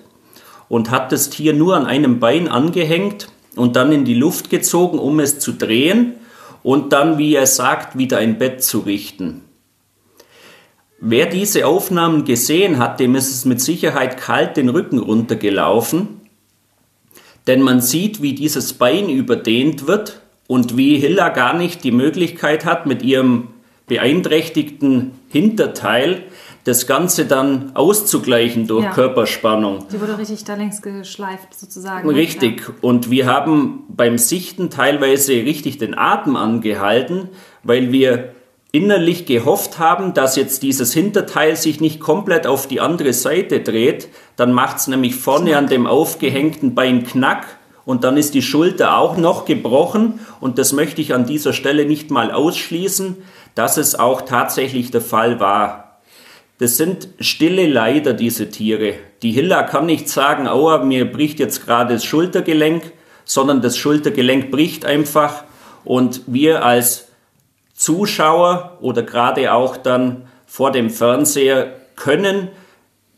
und 0.68 0.90
hat 0.90 1.12
das 1.12 1.30
Tier 1.30 1.54
nur 1.54 1.76
an 1.76 1.87
einem 1.87 2.20
Bein 2.20 2.46
angehängt 2.46 3.28
und 3.56 3.76
dann 3.76 3.92
in 3.92 4.04
die 4.04 4.14
Luft 4.14 4.50
gezogen, 4.50 4.98
um 4.98 5.20
es 5.20 5.38
zu 5.38 5.52
drehen 5.52 6.14
und 6.62 6.92
dann, 6.92 7.18
wie 7.18 7.34
er 7.34 7.46
sagt, 7.46 7.96
wieder 7.98 8.18
ein 8.18 8.38
Bett 8.38 8.62
zu 8.62 8.80
richten. 8.80 9.42
Wer 11.00 11.26
diese 11.26 11.66
Aufnahmen 11.66 12.24
gesehen 12.24 12.78
hat, 12.78 12.98
dem 13.00 13.14
ist 13.14 13.30
es 13.30 13.44
mit 13.44 13.60
Sicherheit 13.60 14.16
kalt 14.16 14.56
den 14.56 14.70
Rücken 14.70 14.98
runtergelaufen, 14.98 16.20
denn 17.46 17.60
man 17.60 17.80
sieht, 17.80 18.22
wie 18.22 18.34
dieses 18.34 18.72
Bein 18.72 19.10
überdehnt 19.10 19.86
wird 19.86 20.22
und 20.46 20.76
wie 20.76 20.96
Hilla 20.98 21.28
gar 21.28 21.54
nicht 21.56 21.84
die 21.84 21.90
Möglichkeit 21.90 22.64
hat, 22.64 22.86
mit 22.86 23.02
ihrem 23.02 23.48
beeinträchtigten 23.86 25.12
Hinterteil 25.28 26.22
das 26.64 26.87
Ganze 26.87 27.27
dann 27.27 27.72
auszugleichen 27.74 28.66
durch 28.66 28.85
Ja. 28.85 28.90
Körperspannung. 28.90 29.85
Die 29.92 30.00
wurde 30.00 30.18
richtig 30.18 30.44
da 30.44 30.55
längs 30.55 30.81
geschleift 30.81 31.55
sozusagen. 31.59 32.09
Richtig. 32.09 32.62
Und 32.81 33.11
wir 33.11 33.27
haben 33.27 33.85
beim 33.88 34.16
Sichten 34.18 34.70
teilweise 34.70 35.33
richtig 35.33 35.79
den 35.79 35.96
Atem 35.96 36.37
angehalten, 36.37 37.29
weil 37.62 37.92
wir 37.92 38.35
innerlich 38.72 39.27
gehofft 39.27 39.79
haben, 39.79 40.14
dass 40.14 40.35
jetzt 40.35 40.62
dieses 40.64 40.92
Hinterteil 40.92 41.55
sich 41.55 41.81
nicht 41.81 42.00
komplett 42.00 42.46
auf 42.46 42.66
die 42.66 42.81
andere 42.81 43.12
Seite 43.12 43.61
dreht. 43.61 44.09
Dann 44.37 44.53
macht 44.53 44.79
es 44.79 44.88
nämlich 44.88 45.14
vorne 45.14 45.57
an 45.57 45.68
dem 45.68 45.87
aufgehängten 45.87 46.74
Bein 46.74 47.05
Knack 47.05 47.46
und 47.85 48.03
dann 48.03 48.16
ist 48.16 48.35
die 48.35 48.42
Schulter 48.42 48.96
auch 48.98 49.16
noch 49.16 49.44
gebrochen. 49.44 50.18
Und 50.40 50.59
das 50.59 50.72
möchte 50.72 51.00
ich 51.00 51.14
an 51.14 51.27
dieser 51.27 51.53
Stelle 51.53 51.85
nicht 51.85 52.11
mal 52.11 52.33
ausschließen, 52.33 53.16
dass 53.55 53.77
es 53.77 53.94
auch 53.94 54.22
tatsächlich 54.22 54.90
der 54.90 55.03
Fall 55.03 55.38
war. 55.38 55.83
Das 56.58 56.76
sind 56.76 57.08
stille 57.18 57.66
Leider, 57.66 58.12
diese 58.12 58.48
Tiere. 58.48 58.94
Die 59.22 59.32
Hilla 59.32 59.64
kann 59.64 59.86
nicht 59.86 60.08
sagen, 60.08 60.46
aua, 60.46 60.84
mir 60.84 61.10
bricht 61.10 61.40
jetzt 61.40 61.64
gerade 61.64 61.94
das 61.94 62.04
Schultergelenk, 62.04 62.92
sondern 63.24 63.60
das 63.60 63.76
Schultergelenk 63.76 64.50
bricht 64.50 64.84
einfach 64.84 65.44
und 65.84 66.22
wir 66.26 66.64
als 66.64 67.08
Zuschauer 67.74 68.78
oder 68.80 69.02
gerade 69.02 69.52
auch 69.52 69.76
dann 69.76 70.28
vor 70.46 70.70
dem 70.70 70.90
Fernseher 70.90 71.72
können 71.96 72.48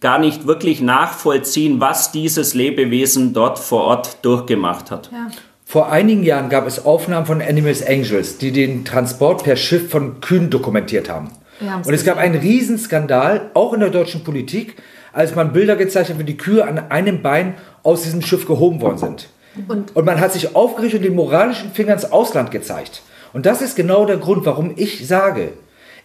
gar 0.01 0.19
nicht 0.19 0.47
wirklich 0.47 0.81
nachvollziehen, 0.81 1.81
was 1.81 2.13
dieses 2.13 2.55
Lebewesen 2.55 3.35
dort 3.35 3.59
vor 3.59 3.85
Ort 3.85 4.25
durchgemacht 4.25 4.91
hat. 4.91 5.11
Ja. 5.13 5.29
Vor 5.65 5.91
einigen 5.91 6.23
Jahren 6.23 6.49
gab 6.49 6.67
es 6.67 6.85
Aufnahmen 6.85 7.27
von 7.27 7.43
Animals 7.43 7.85
Angels, 7.85 8.39
die 8.39 8.53
den 8.53 8.85
Transport 8.85 9.43
per 9.45 9.57
Schiff 9.57 9.91
von 9.91 10.21
Kühen 10.21 10.49
dokumentiert 10.49 11.11
haben. 11.11 11.31
Und 11.61 11.95
es 11.95 12.05
gab 12.05 12.19
einen 12.19 12.35
Riesenskandal, 12.41 13.51
auch 13.55 13.73
in 13.73 13.81
der 13.81 13.91
deutschen 13.91 14.25
Politik, 14.25 14.77
als 15.13 15.35
man 15.35 15.53
Bilder 15.53 15.77
gezeigt 15.77 16.11
hat, 16.11 16.19
wie 16.19 16.25
die 16.25 16.37
Kühe 16.37 16.65
an 16.67 16.79
einem 16.91 17.23
Bein 17.23 17.55
aus 17.83 18.03
diesem 18.03 18.21
Schiff 18.23 18.47
gehoben 18.47 18.81
worden 18.81 18.99
sind. 18.99 19.29
Und- 19.69 19.97
Und 19.97 20.05
man 20.05 20.21
hat 20.21 20.33
sich 20.33 20.55
aufgerichtet 20.55 21.01
und 21.01 21.07
den 21.07 21.15
moralischen 21.15 21.71
Finger 21.73 21.95
ins 21.95 22.13
Ausland 22.13 22.51
gezeigt. 22.51 23.03
Und 23.33 23.47
das 23.47 23.63
ist 23.63 23.75
genau 23.77 24.05
der 24.05 24.19
Grund, 24.19 24.45
warum 24.45 24.73
ich 24.77 25.07
sage, 25.09 25.53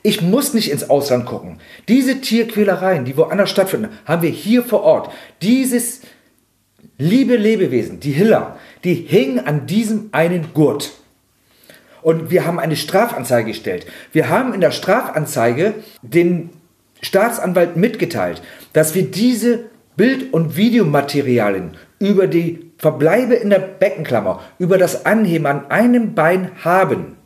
ich 0.04 0.22
muss 0.22 0.54
nicht 0.54 0.72
ins 0.72 0.90
Ausland 0.90 1.26
gucken. 1.26 1.60
Diese 1.88 2.22
Tierquälereien, 2.22 3.04
die 3.06 3.18
woanders 3.18 3.50
stattfinden, 3.50 3.90
haben 4.06 4.22
wir 4.22 4.30
hier 4.30 4.64
vor 4.64 4.82
Ort. 4.84 5.12
Dieses 5.42 6.02
liebe 6.98 7.36
Lebewesen, 7.36 8.00
die 8.00 8.12
Hiller, 8.12 8.58
die 8.84 8.94
hingen 8.94 9.46
an 9.46 9.68
diesem 9.68 10.10
einen 10.12 10.54
Gurt. 10.54 10.94
Und 12.02 12.32
wir 12.32 12.46
haben 12.46 12.60
eine 12.60 12.76
Strafanzeige 12.76 13.50
gestellt. 13.50 13.86
Wir 14.12 14.30
haben 14.30 14.54
in 14.54 14.62
der 14.62 14.72
Strafanzeige 14.72 15.76
den 16.02 16.50
Staatsanwalt 17.02 17.78
mitgeteilt, 17.78 18.42
dass 18.74 18.96
wir 18.96 19.04
diese 19.04 19.66
Bild- 19.96 20.34
und 20.34 20.56
Videomaterialien 20.56 21.78
über 22.00 22.28
die 22.28 22.72
Verbleibe 22.78 23.36
in 23.36 23.50
der 23.50 23.60
Beckenklammer, 23.60 24.42
über 24.58 24.78
das 24.78 25.06
Anheben 25.06 25.46
an 25.46 25.70
einem 25.70 26.16
Bein 26.16 26.52
haben. 26.64 27.18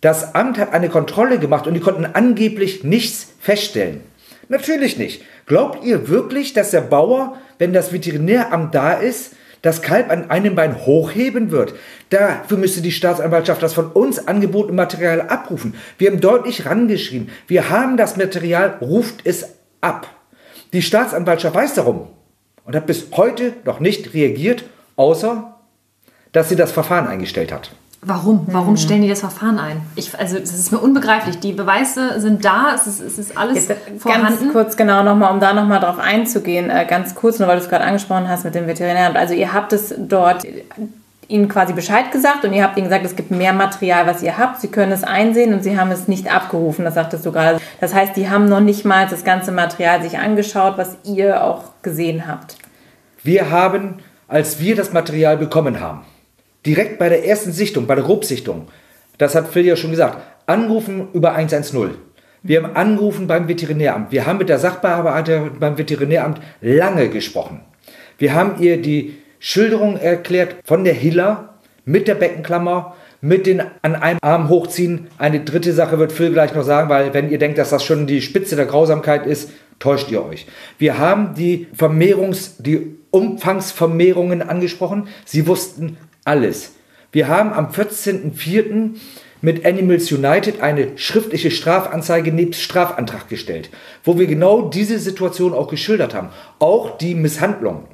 Das 0.00 0.36
Amt 0.36 0.58
hat 0.58 0.72
eine 0.72 0.88
Kontrolle 0.88 1.38
gemacht 1.38 1.66
und 1.66 1.74
die 1.74 1.80
konnten 1.80 2.06
angeblich 2.06 2.84
nichts 2.84 3.32
feststellen. 3.40 4.02
Natürlich 4.48 4.96
nicht. 4.96 5.22
Glaubt 5.46 5.84
ihr 5.84 6.08
wirklich, 6.08 6.52
dass 6.52 6.70
der 6.70 6.82
Bauer, 6.82 7.36
wenn 7.58 7.72
das 7.72 7.92
Veterinäramt 7.92 8.74
da 8.74 8.92
ist, 8.92 9.34
das 9.62 9.82
Kalb 9.82 10.10
an 10.10 10.30
einem 10.30 10.54
Bein 10.54 10.86
hochheben 10.86 11.50
wird? 11.50 11.74
Dafür 12.10 12.58
müsste 12.58 12.80
die 12.80 12.92
Staatsanwaltschaft 12.92 13.62
das 13.62 13.74
von 13.74 13.92
uns 13.92 14.26
angebotene 14.26 14.76
Material 14.76 15.22
abrufen. 15.22 15.74
Wir 15.98 16.10
haben 16.10 16.20
deutlich 16.20 16.66
rangeschrieben. 16.66 17.30
Wir 17.46 17.70
haben 17.70 17.96
das 17.96 18.16
Material, 18.16 18.78
ruft 18.80 19.20
es 19.24 19.54
ab. 19.80 20.08
Die 20.72 20.82
Staatsanwaltschaft 20.82 21.54
weiß 21.54 21.74
darum 21.74 22.08
und 22.64 22.76
hat 22.76 22.86
bis 22.86 23.06
heute 23.12 23.54
noch 23.64 23.80
nicht 23.80 24.14
reagiert, 24.14 24.64
außer 24.96 25.54
dass 26.32 26.48
sie 26.48 26.56
das 26.56 26.72
Verfahren 26.72 27.06
eingestellt 27.06 27.52
hat. 27.52 27.72
Warum? 28.00 28.46
Warum 28.46 28.76
stellen 28.76 29.02
die 29.02 29.08
das 29.08 29.20
Verfahren 29.20 29.58
ein? 29.58 29.80
Ich, 29.96 30.16
also 30.16 30.38
das 30.38 30.54
ist 30.54 30.70
mir 30.70 30.78
unbegreiflich. 30.78 31.40
Die 31.40 31.52
Beweise 31.52 32.20
sind 32.20 32.44
da, 32.44 32.72
es 32.74 32.86
ist, 32.86 33.00
es 33.00 33.18
ist 33.18 33.36
alles 33.36 33.68
Jetzt, 33.68 33.80
vorhanden. 33.98 34.38
Ganz 34.38 34.52
kurz 34.52 34.76
genau 34.76 35.02
nochmal, 35.02 35.32
um 35.32 35.40
da 35.40 35.52
nochmal 35.52 35.80
drauf 35.80 35.98
einzugehen, 35.98 36.70
äh, 36.70 36.86
ganz 36.88 37.16
kurz, 37.16 37.40
nur 37.40 37.48
weil 37.48 37.56
du 37.56 37.64
es 37.64 37.68
gerade 37.68 37.84
angesprochen 37.84 38.28
hast 38.28 38.44
mit 38.44 38.54
dem 38.54 38.68
Veterinäramt. 38.68 39.16
Also 39.16 39.34
ihr 39.34 39.52
habt 39.52 39.72
es 39.72 39.92
dort 39.98 40.44
ihnen 41.26 41.48
quasi 41.48 41.72
Bescheid 41.72 42.12
gesagt 42.12 42.44
und 42.44 42.52
ihr 42.52 42.62
habt 42.62 42.78
ihnen 42.78 42.86
gesagt, 42.86 43.04
es 43.04 43.16
gibt 43.16 43.32
mehr 43.32 43.52
Material, 43.52 44.06
was 44.06 44.22
ihr 44.22 44.38
habt. 44.38 44.60
Sie 44.60 44.68
können 44.68 44.92
es 44.92 45.02
einsehen 45.02 45.52
und 45.52 45.64
sie 45.64 45.78
haben 45.78 45.90
es 45.90 46.06
nicht 46.06 46.32
abgerufen, 46.32 46.84
das 46.84 46.94
sagtest 46.94 47.26
du 47.26 47.32
gerade. 47.32 47.60
Das 47.80 47.94
heißt, 47.94 48.16
die 48.16 48.30
haben 48.30 48.48
noch 48.48 48.60
nicht 48.60 48.84
mal 48.84 49.08
das 49.08 49.24
ganze 49.24 49.50
Material 49.50 50.02
sich 50.02 50.18
angeschaut, 50.18 50.78
was 50.78 50.96
ihr 51.04 51.42
auch 51.42 51.64
gesehen 51.82 52.28
habt. 52.28 52.56
Wir 53.22 53.50
haben, 53.50 53.96
als 54.28 54.60
wir 54.60 54.76
das 54.76 54.92
Material 54.92 55.36
bekommen 55.36 55.80
haben, 55.80 56.02
direkt 56.64 56.98
bei 56.98 57.08
der 57.08 57.26
ersten 57.26 57.52
Sichtung, 57.52 57.86
bei 57.86 57.94
der 57.94 58.04
Grobsichtung, 58.04 58.68
das 59.18 59.34
hat 59.34 59.48
Phil 59.48 59.66
ja 59.66 59.76
schon 59.76 59.90
gesagt, 59.90 60.18
angerufen 60.46 61.08
über 61.12 61.34
110. 61.34 61.90
Wir 62.42 62.62
haben 62.62 62.76
angerufen 62.76 63.26
beim 63.26 63.48
Veterinäramt. 63.48 64.12
Wir 64.12 64.26
haben 64.26 64.38
mit 64.38 64.48
der 64.48 64.58
Sachbearbeiterin 64.58 65.58
beim 65.58 65.76
Veterinäramt 65.76 66.40
lange 66.60 67.08
gesprochen. 67.08 67.60
Wir 68.16 68.34
haben 68.34 68.62
ihr 68.62 68.80
die 68.80 69.18
Schilderung 69.40 69.96
erklärt 69.96 70.56
von 70.64 70.84
der 70.84 70.94
Hiller 70.94 71.54
mit 71.84 72.06
der 72.06 72.14
Beckenklammer, 72.14 72.96
mit 73.20 73.46
den 73.46 73.62
an 73.82 73.96
einem 73.96 74.18
Arm 74.22 74.48
hochziehen. 74.48 75.08
Eine 75.18 75.40
dritte 75.40 75.72
Sache 75.72 75.98
wird 75.98 76.12
Phil 76.12 76.32
gleich 76.32 76.54
noch 76.54 76.62
sagen, 76.62 76.88
weil 76.88 77.14
wenn 77.14 77.30
ihr 77.30 77.38
denkt, 77.38 77.58
dass 77.58 77.70
das 77.70 77.84
schon 77.84 78.06
die 78.06 78.22
Spitze 78.22 78.56
der 78.56 78.66
Grausamkeit 78.66 79.26
ist, 79.26 79.50
täuscht 79.78 80.10
ihr 80.10 80.24
euch. 80.24 80.46
Wir 80.78 80.98
haben 80.98 81.34
die 81.34 81.66
Vermehrungs, 81.72 82.56
die 82.58 82.96
Umfangsvermehrungen 83.10 84.42
angesprochen. 84.42 85.08
Sie 85.24 85.46
wussten 85.46 85.96
alles. 86.28 86.74
Wir 87.10 87.26
haben 87.26 87.52
am 87.52 87.70
14.04. 87.70 88.96
mit 89.40 89.64
Animals 89.64 90.12
United 90.12 90.60
eine 90.60 90.96
schriftliche 90.96 91.50
Strafanzeige 91.50 92.32
nebst 92.32 92.60
Strafantrag 92.60 93.28
gestellt, 93.28 93.70
wo 94.04 94.18
wir 94.18 94.26
genau 94.26 94.68
diese 94.68 94.98
Situation 94.98 95.54
auch 95.54 95.68
geschildert 95.68 96.14
haben. 96.14 96.28
Auch 96.58 96.98
die 96.98 97.14
Misshandlung. 97.14 97.84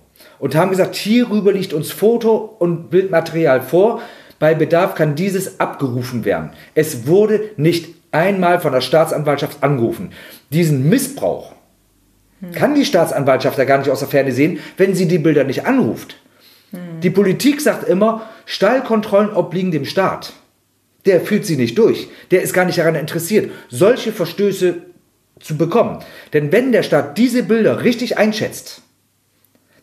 Und 0.41 0.57
haben 0.57 0.71
gesagt, 0.71 0.97
hierüber 0.97 1.53
liegt 1.53 1.73
uns 1.73 1.93
Foto 1.93 2.57
und 2.59 2.91
Bildmaterial 2.91 3.63
vor. 3.63 4.03
Bei 4.41 4.55
Bedarf 4.55 4.97
kann 4.97 5.15
dieses 5.15 5.61
abgerufen 5.61 6.25
werden. 6.25 6.51
Es 6.75 7.07
wurde 7.07 7.51
nicht 7.57 7.95
einmal 8.11 8.61
von 8.61 8.73
der 8.73 8.81
Staatsanwaltschaft 8.81 9.63
angerufen. 9.63 10.11
Diesen 10.51 10.89
Missbrauch 10.89 11.53
kann 12.53 12.75
die 12.75 12.85
Staatsanwaltschaft 12.85 13.59
ja 13.59 13.65
gar 13.65 13.79
nicht 13.79 13.91
aus 13.91 14.01
der 14.01 14.09
Ferne 14.09 14.33
sehen, 14.33 14.59
wenn 14.77 14.95
sie 14.95 15.07
die 15.07 15.19
Bilder 15.19 15.45
nicht 15.45 15.67
anruft. 15.67 16.17
Die 17.03 17.11
Politik 17.11 17.61
sagt 17.61 17.87
immer, 17.89 18.31
Stallkontrollen 18.47 19.33
obliegen 19.33 19.71
dem 19.71 19.85
Staat. 19.85 20.33
Der 21.05 21.21
führt 21.21 21.45
sie 21.45 21.57
nicht 21.57 21.77
durch. 21.77 22.09
Der 22.31 22.41
ist 22.41 22.55
gar 22.55 22.65
nicht 22.65 22.79
daran 22.79 22.95
interessiert, 22.95 23.51
solche 23.69 24.11
Verstöße 24.13 24.77
zu 25.39 25.59
bekommen. 25.59 25.99
Denn 26.33 26.51
wenn 26.51 26.73
der 26.73 26.83
Staat 26.83 27.19
diese 27.19 27.43
Bilder 27.43 27.85
richtig 27.85 28.17
einschätzt, 28.17 28.81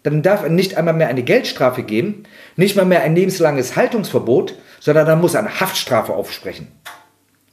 dann 0.04 0.24
darf 0.24 0.42
er 0.42 0.50
nicht 0.50 0.78
einmal 0.78 0.96
mehr 0.96 1.10
eine 1.10 1.22
Geldstrafe 1.22 1.84
geben, 1.84 2.24
nicht 2.56 2.76
mal 2.76 2.86
mehr 2.86 3.04
ein 3.04 3.16
lebenslanges 3.16 3.76
Haltungsverbot, 3.76 4.56
sondern 4.80 5.06
dann 5.06 5.22
muss 5.22 5.36
er 5.36 5.42
eine 5.42 5.60
Haftstrafe 5.60 6.14
aufsprechen. 6.14 6.70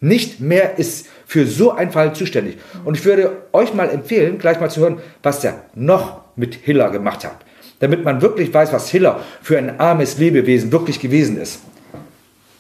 Nicht 0.01 0.41
mehr 0.41 0.79
ist 0.79 1.09
für 1.27 1.47
so 1.47 1.73
einen 1.73 1.91
Fall 1.91 2.15
zuständig. 2.15 2.57
Und 2.87 2.97
ich 2.97 3.05
würde 3.05 3.43
euch 3.53 3.75
mal 3.75 3.91
empfehlen, 3.91 4.39
gleich 4.39 4.61
mal 4.61 4.71
zu 4.71 4.81
hören, 4.81 5.01
was 5.23 5.41
der 5.41 5.65
noch 5.75 6.23
mit 6.37 6.55
Hiller 6.55 6.89
gemacht 6.89 7.25
hat 7.25 7.45
damit 7.81 8.05
man 8.05 8.23
wirklich 8.23 8.53
weiß, 8.53 8.73
was 8.73 8.89
Hiller 8.89 9.21
für 9.43 9.59
ein 9.59 9.79
armes 9.79 10.19
Lebewesen 10.19 10.73
wirklich 10.73 11.01
gewesen 11.01 11.39
ist. 11.39 11.61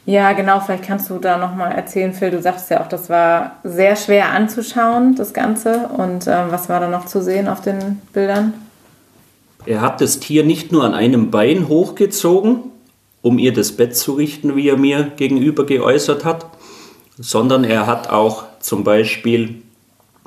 Ja, 0.07 0.33
genau, 0.33 0.61
vielleicht 0.61 0.85
kannst 0.85 1.11
du 1.11 1.18
da 1.18 1.37
nochmal 1.37 1.72
erzählen, 1.72 2.14
Phil. 2.14 2.31
Du 2.31 2.40
sagst 2.40 2.70
ja 2.70 2.81
auch, 2.81 2.88
das 2.88 3.11
war 3.11 3.59
sehr 3.62 3.94
schwer 3.94 4.31
anzuschauen, 4.31 5.16
das 5.16 5.35
Ganze. 5.35 5.90
Und 5.98 6.26
äh, 6.26 6.50
was 6.50 6.70
war 6.70 6.81
da 6.81 6.88
noch 6.88 7.04
zu 7.04 7.22
sehen 7.22 7.46
auf 7.46 7.61
den 7.61 8.00
Bildern? 8.14 8.54
Er 9.66 9.83
hat 9.83 10.00
das 10.00 10.18
Tier 10.18 10.44
nicht 10.44 10.72
nur 10.72 10.85
an 10.85 10.94
einem 10.94 11.31
Bein 11.31 11.68
hochgezogen, 11.68 12.61
um 13.20 13.38
ihr 13.38 13.52
das 13.52 13.72
Bett 13.72 13.94
zu 13.96 14.14
richten, 14.14 14.57
wie 14.57 14.70
er 14.70 14.78
mir 14.78 15.12
gegenüber 15.16 15.66
geäußert 15.66 16.24
hat, 16.24 16.46
sondern 17.18 17.64
er 17.64 17.87
hat 17.87 18.09
auch 18.09 18.44
zum 18.61 18.85
Beispiel 18.85 19.62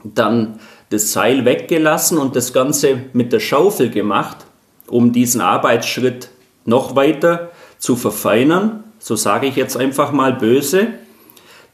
dann 0.04 0.60
das 0.92 1.12
Seil 1.12 1.44
weggelassen 1.44 2.20
und 2.20 2.36
das 2.36 2.54
Ganze 2.54 3.00
mit 3.14 3.34
der 3.34 3.40
Schaufel 3.40 3.90
gemacht 3.90 4.46
um 4.92 5.12
diesen 5.12 5.42
Arbeitsschritt 5.42 6.30
noch 6.66 6.96
weiter 6.96 7.52
zu 7.80 7.96
verfeinern, 7.96 8.84
so 9.00 9.16
sage 9.16 9.48
ich 9.48 9.56
jetzt 9.56 9.78
einfach 9.78 10.12
mal 10.12 10.34
böse, 10.34 10.88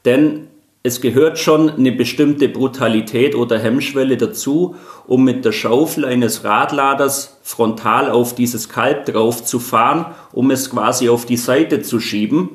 denn 0.05 0.47
es 0.83 1.01
gehört 1.01 1.37
schon 1.37 1.69
eine 1.69 1.91
bestimmte 1.91 2.47
Brutalität 2.47 3.35
oder 3.35 3.59
Hemmschwelle 3.59 4.15
dazu, 4.15 4.75
um 5.05 5.25
mit 5.25 5.43
der 5.43 5.51
Schaufel 5.51 6.05
eines 6.05 6.45
Radladers 6.45 7.39
frontal 7.43 8.09
auf 8.09 8.35
dieses 8.35 8.69
Kalb 8.69 9.05
drauf 9.05 9.43
zu 9.43 9.59
fahren, 9.59 10.05
um 10.31 10.49
es 10.49 10.69
quasi 10.69 11.09
auf 11.09 11.25
die 11.25 11.35
Seite 11.35 11.81
zu 11.81 11.99
schieben, 11.99 12.49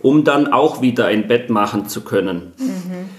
um 0.00 0.24
dann 0.24 0.50
auch 0.50 0.80
wieder 0.80 1.06
ein 1.06 1.28
Bett 1.28 1.50
machen 1.50 1.88
zu 1.88 2.00
können. 2.00 2.52
Mhm. 2.56 3.10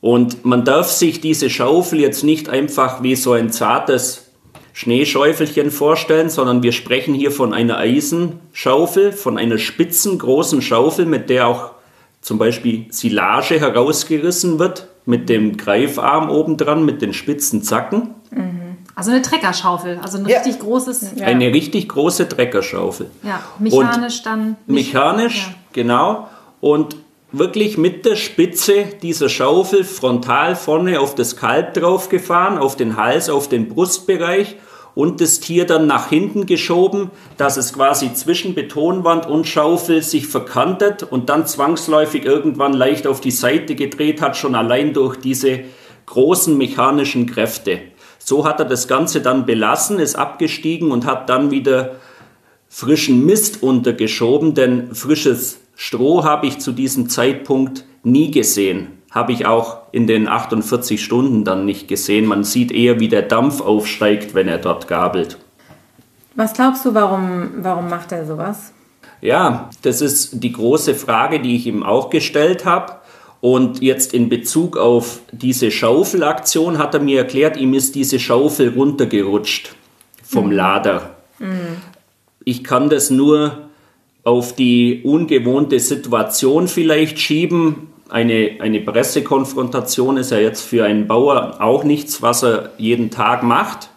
Und 0.00 0.44
man 0.44 0.64
darf 0.64 0.88
sich 0.90 1.20
diese 1.20 1.50
Schaufel 1.50 2.00
jetzt 2.00 2.24
nicht 2.24 2.48
einfach 2.48 3.02
wie 3.04 3.14
so 3.14 3.32
ein 3.32 3.52
zartes 3.52 4.29
Schneeschäufelchen 4.72 5.70
vorstellen, 5.70 6.30
sondern 6.30 6.62
wir 6.62 6.72
sprechen 6.72 7.14
hier 7.14 7.32
von 7.32 7.52
einer 7.52 7.78
Eisenschaufel, 7.78 9.12
von 9.12 9.38
einer 9.38 9.58
spitzen 9.58 10.18
großen 10.18 10.62
Schaufel, 10.62 11.06
mit 11.06 11.30
der 11.30 11.48
auch 11.48 11.72
zum 12.20 12.38
Beispiel 12.38 12.86
Silage 12.90 13.58
herausgerissen 13.58 14.58
wird, 14.58 14.88
mit 15.06 15.28
dem 15.28 15.56
Greifarm 15.56 16.30
obendran, 16.30 16.84
mit 16.84 17.02
den 17.02 17.12
spitzen 17.12 17.62
Zacken. 17.62 18.14
Mhm. 18.30 18.78
Also 18.94 19.12
eine 19.12 19.22
Treckerschaufel, 19.22 19.98
also 20.02 20.18
ein 20.18 20.26
ja. 20.26 20.38
richtig 20.38 20.58
großes. 20.58 21.12
Ja. 21.16 21.26
Eine 21.26 21.52
richtig 21.54 21.88
große 21.88 22.28
Treckerschaufel. 22.28 23.10
Ja, 23.22 23.40
mechanisch 23.58 24.18
Und 24.18 24.26
dann. 24.26 24.56
Mechanisch, 24.66 25.46
ja. 25.48 25.54
genau. 25.72 26.28
Und 26.60 26.96
wirklich 27.32 27.78
mit 27.78 28.04
der 28.04 28.16
Spitze 28.16 28.86
dieser 29.02 29.28
Schaufel 29.28 29.84
frontal 29.84 30.56
vorne 30.56 31.00
auf 31.00 31.14
das 31.14 31.36
Kalb 31.36 31.74
draufgefahren, 31.74 32.58
auf 32.58 32.76
den 32.76 32.96
Hals, 32.96 33.30
auf 33.30 33.48
den 33.48 33.68
Brustbereich 33.68 34.56
und 34.94 35.20
das 35.20 35.38
Tier 35.40 35.66
dann 35.66 35.86
nach 35.86 36.08
hinten 36.08 36.46
geschoben, 36.46 37.10
dass 37.36 37.56
es 37.56 37.72
quasi 37.72 38.12
zwischen 38.14 38.54
Betonwand 38.54 39.26
und 39.26 39.46
Schaufel 39.46 40.02
sich 40.02 40.26
verkantet 40.26 41.04
und 41.04 41.28
dann 41.28 41.46
zwangsläufig 41.46 42.24
irgendwann 42.24 42.72
leicht 42.72 43.06
auf 43.06 43.20
die 43.20 43.30
Seite 43.30 43.76
gedreht 43.76 44.20
hat, 44.20 44.36
schon 44.36 44.54
allein 44.54 44.92
durch 44.92 45.16
diese 45.16 45.60
großen 46.06 46.58
mechanischen 46.58 47.26
Kräfte. 47.26 47.80
So 48.18 48.44
hat 48.44 48.58
er 48.58 48.66
das 48.66 48.88
Ganze 48.88 49.20
dann 49.20 49.46
belassen, 49.46 50.00
ist 50.00 50.16
abgestiegen 50.16 50.90
und 50.90 51.06
hat 51.06 51.28
dann 51.28 51.50
wieder 51.52 51.96
frischen 52.68 53.24
Mist 53.24 53.62
untergeschoben, 53.62 54.54
denn 54.54 54.94
frisches 54.94 55.60
Stroh 55.82 56.24
habe 56.24 56.46
ich 56.46 56.58
zu 56.58 56.72
diesem 56.72 57.08
Zeitpunkt 57.08 57.84
nie 58.02 58.30
gesehen 58.30 59.00
habe 59.10 59.32
ich 59.32 59.44
auch 59.44 59.78
in 59.92 60.06
den 60.06 60.28
48 60.28 61.02
Stunden 61.02 61.44
dann 61.44 61.64
nicht 61.64 61.88
gesehen. 61.88 62.26
Man 62.26 62.44
sieht 62.44 62.70
eher, 62.70 63.00
wie 63.00 63.08
der 63.08 63.22
Dampf 63.22 63.60
aufsteigt, 63.60 64.34
wenn 64.34 64.48
er 64.48 64.58
dort 64.58 64.86
gabelt. 64.86 65.36
Was 66.36 66.52
glaubst 66.52 66.84
du, 66.84 66.94
warum, 66.94 67.50
warum 67.58 67.88
macht 67.88 68.12
er 68.12 68.24
sowas? 68.24 68.72
Ja, 69.20 69.68
das 69.82 70.00
ist 70.00 70.42
die 70.42 70.52
große 70.52 70.94
Frage, 70.94 71.40
die 71.40 71.56
ich 71.56 71.66
ihm 71.66 71.82
auch 71.82 72.08
gestellt 72.08 72.64
habe. 72.64 72.94
Und 73.40 73.82
jetzt 73.82 74.14
in 74.14 74.28
Bezug 74.28 74.76
auf 74.76 75.20
diese 75.32 75.70
Schaufelaktion 75.70 76.78
hat 76.78 76.94
er 76.94 77.00
mir 77.00 77.18
erklärt, 77.18 77.56
ihm 77.56 77.74
ist 77.74 77.94
diese 77.94 78.20
Schaufel 78.20 78.74
runtergerutscht 78.74 79.74
vom 80.22 80.46
mhm. 80.46 80.52
Lader. 80.52 81.16
Mhm. 81.38 81.78
Ich 82.44 82.62
kann 82.62 82.90
das 82.90 83.10
nur 83.10 83.69
auf 84.22 84.54
die 84.54 85.02
ungewohnte 85.04 85.80
Situation 85.80 86.68
vielleicht 86.68 87.18
schieben 87.18 87.90
eine, 88.10 88.56
eine 88.58 88.80
Pressekonfrontation 88.80 90.16
ist 90.16 90.32
ja 90.32 90.38
jetzt 90.38 90.62
für 90.62 90.84
einen 90.84 91.06
Bauer 91.06 91.60
auch 91.60 91.84
nichts, 91.84 92.22
was 92.22 92.42
er 92.42 92.72
jeden 92.76 93.10
Tag 93.10 93.42
macht. 93.42 93.90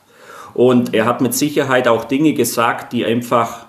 Und 0.54 0.94
er 0.94 1.06
hat 1.06 1.22
mit 1.22 1.34
Sicherheit 1.34 1.88
auch 1.88 2.06
Dinge 2.06 2.34
gesagt, 2.34 2.94
die 2.94 3.06
einfach 3.06 3.66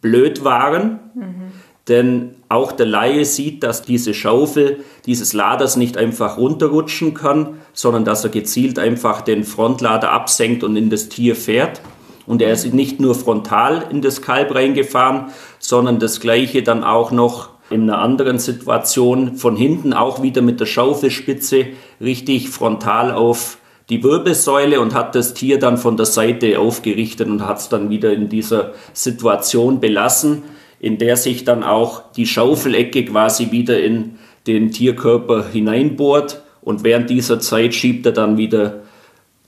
blöd 0.00 0.42
waren. 0.42 0.98
Mhm. 1.14 1.52
Denn 1.86 2.34
auch 2.48 2.72
der 2.72 2.86
Laie 2.86 3.24
sieht, 3.24 3.62
dass 3.62 3.82
diese 3.82 4.12
Schaufel 4.12 4.84
dieses 5.06 5.32
Laders 5.32 5.76
nicht 5.76 5.96
einfach 5.96 6.36
runterrutschen 6.36 7.14
kann, 7.14 7.58
sondern 7.72 8.04
dass 8.04 8.24
er 8.24 8.30
gezielt 8.30 8.80
einfach 8.80 9.20
den 9.20 9.44
Frontlader 9.44 10.10
absenkt 10.10 10.64
und 10.64 10.74
in 10.74 10.90
das 10.90 11.08
Tier 11.08 11.36
fährt. 11.36 11.80
Und 12.26 12.42
er 12.42 12.52
ist 12.52 12.72
nicht 12.74 13.00
nur 13.00 13.14
frontal 13.14 13.86
in 13.90 14.02
das 14.02 14.20
Kalb 14.20 14.54
reingefahren, 14.54 15.26
sondern 15.58 15.98
das 15.98 16.20
gleiche 16.20 16.62
dann 16.62 16.82
auch 16.82 17.12
noch 17.12 17.50
in 17.70 17.82
einer 17.82 17.98
anderen 17.98 18.38
Situation 18.38 19.36
von 19.36 19.56
hinten 19.56 19.92
auch 19.92 20.22
wieder 20.22 20.42
mit 20.42 20.60
der 20.60 20.66
Schaufelspitze 20.66 21.66
richtig 22.00 22.48
frontal 22.48 23.12
auf 23.12 23.58
die 23.88 24.02
Wirbelsäule 24.02 24.80
und 24.80 24.94
hat 24.94 25.14
das 25.14 25.34
Tier 25.34 25.58
dann 25.58 25.78
von 25.78 25.96
der 25.96 26.06
Seite 26.06 26.58
aufgerichtet 26.58 27.28
und 27.28 27.46
hat 27.46 27.58
es 27.58 27.68
dann 27.68 27.88
wieder 27.90 28.12
in 28.12 28.28
dieser 28.28 28.72
Situation 28.92 29.80
belassen, 29.80 30.42
in 30.80 30.98
der 30.98 31.16
sich 31.16 31.44
dann 31.44 31.62
auch 31.62 32.12
die 32.12 32.26
Schaufelecke 32.26 33.04
quasi 33.04 33.50
wieder 33.52 33.80
in 33.80 34.18
den 34.46 34.70
Tierkörper 34.70 35.46
hineinbohrt 35.48 36.42
und 36.62 36.84
während 36.84 37.10
dieser 37.10 37.40
Zeit 37.40 37.74
schiebt 37.74 38.06
er 38.06 38.12
dann 38.12 38.38
wieder 38.38 38.82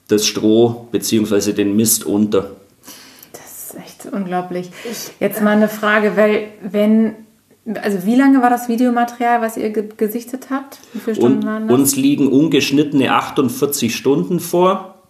das 0.08 0.26
Stroh 0.26 0.88
bzw. 0.90 1.52
den 1.52 1.76
Mist 1.76 2.04
unter. 2.04 2.52
Echt 3.98 4.12
unglaublich. 4.12 4.70
Jetzt 5.20 5.42
mal 5.42 5.56
eine 5.56 5.68
Frage, 5.68 6.16
weil 6.16 6.48
wenn 6.62 7.14
also 7.82 8.06
wie 8.06 8.16
lange 8.16 8.40
war 8.40 8.48
das 8.48 8.68
Videomaterial, 8.68 9.42
was 9.42 9.56
ihr 9.56 9.70
ge 9.70 9.88
gesichtet 9.96 10.46
habt? 10.50 10.78
Wie 10.94 11.00
viele 11.00 11.16
Stunden 11.16 11.44
waren 11.44 11.68
das? 11.68 11.78
Uns 11.78 11.96
liegen 11.96 12.28
ungeschnittene 12.28 13.12
48 13.12 13.94
Stunden 13.94 14.40
vor, 14.40 15.02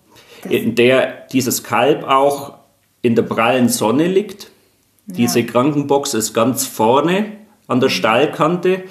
das 0.43 0.53
in 0.53 0.75
der 0.75 1.27
dieses 1.33 1.63
Kalb 1.63 2.05
auch 2.05 2.55
in 3.01 3.15
der 3.15 3.23
prallen 3.23 3.69
Sonne 3.69 4.09
liegt. 4.09 4.51
Ja. 5.07 5.15
Diese 5.15 5.45
Krankenbox 5.45 6.15
ist 6.15 6.35
ganz 6.35 6.67
vorne 6.67 7.27
an 7.69 7.81
der 7.81 7.91
Stallkante. 7.91 8.83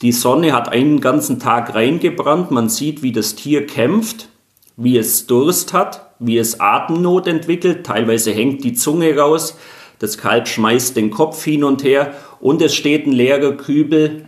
Die 0.00 0.12
Sonne 0.12 0.52
hat 0.52 0.68
einen 0.68 1.00
ganzen 1.00 1.38
Tag 1.38 1.74
reingebrannt. 1.74 2.50
Man 2.50 2.68
sieht, 2.68 3.02
wie 3.02 3.12
das 3.12 3.36
Tier 3.36 3.66
kämpft, 3.66 4.28
wie 4.76 4.98
es 4.98 5.26
Durst 5.26 5.72
hat, 5.72 6.11
wie 6.22 6.38
es 6.38 6.60
Atemnot 6.60 7.26
entwickelt. 7.26 7.84
Teilweise 7.84 8.32
hängt 8.32 8.64
die 8.64 8.74
Zunge 8.74 9.16
raus. 9.16 9.56
Das 9.98 10.18
Kalb 10.18 10.48
schmeißt 10.48 10.96
den 10.96 11.10
Kopf 11.10 11.44
hin 11.44 11.62
und 11.62 11.84
her 11.84 12.14
und 12.40 12.60
es 12.60 12.74
steht 12.74 13.06
ein 13.06 13.12
leerer 13.12 13.52
Kübel 13.52 14.24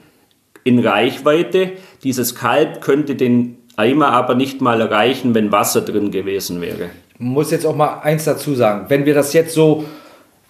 in 0.63 0.79
Reichweite. 0.79 1.73
Dieses 2.05 2.35
Kalb 2.35 2.81
könnte 2.81 3.17
den 3.17 3.59
Eimer 3.77 4.13
aber 4.13 4.35
nicht 4.35 4.61
mal 4.61 4.81
erreichen, 4.81 5.35
wenn 5.35 5.51
Wasser 5.51 5.81
drin 5.81 6.11
gewesen 6.11 6.61
wäre. 6.61 6.91
Ich 7.15 7.21
muss 7.21 7.51
jetzt 7.51 7.67
auch 7.67 7.75
mal 7.75 8.01
eins 8.01 8.25
dazu 8.25 8.55
sagen. 8.55 8.87
Wenn 8.89 9.05
wir 9.05 9.15
das 9.15 9.33
jetzt 9.33 9.55
so 9.55 9.85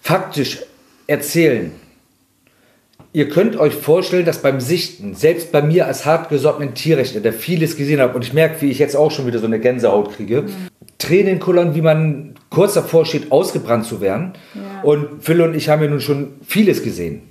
faktisch 0.01 0.61
erzählen, 1.07 1.71
ihr 3.13 3.29
könnt 3.29 3.57
euch 3.57 3.73
vorstellen, 3.73 4.25
dass 4.25 4.41
beim 4.41 4.59
Sichten, 4.59 5.15
selbst 5.15 5.51
bei 5.51 5.61
mir 5.61 5.87
als 5.87 6.05
hartgesottenen 6.05 6.75
Tierrechtler, 6.75 7.21
der 7.21 7.33
vieles 7.33 7.77
gesehen 7.77 7.99
hat, 7.99 8.13
und 8.13 8.23
ich 8.23 8.33
merke, 8.33 8.61
wie 8.61 8.69
ich 8.69 8.77
jetzt 8.77 8.95
auch 8.95 9.09
schon 9.09 9.25
wieder 9.25 9.39
so 9.39 9.45
eine 9.45 9.59
Gänsehaut 9.59 10.13
kriege, 10.15 10.43
mhm. 10.43 10.67
Tränen 11.05 11.39
kullern, 11.39 11.75
wie 11.75 11.81
man 11.81 12.35
kurz 12.49 12.73
davor 12.73 13.05
steht, 13.05 13.31
ausgebrannt 13.31 13.85
zu 13.85 14.01
werden. 14.01 14.33
Ja. 14.53 14.81
Und 14.81 15.23
Phil 15.23 15.41
und 15.41 15.55
ich 15.55 15.69
haben 15.69 15.83
ja 15.83 15.89
nun 15.89 16.01
schon 16.01 16.33
vieles 16.45 16.83
gesehen. 16.83 17.21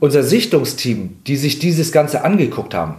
Unser 0.00 0.22
Sichtungsteam, 0.22 1.18
die 1.26 1.36
sich 1.36 1.58
dieses 1.58 1.92
Ganze 1.92 2.24
angeguckt 2.24 2.74
haben, 2.74 2.96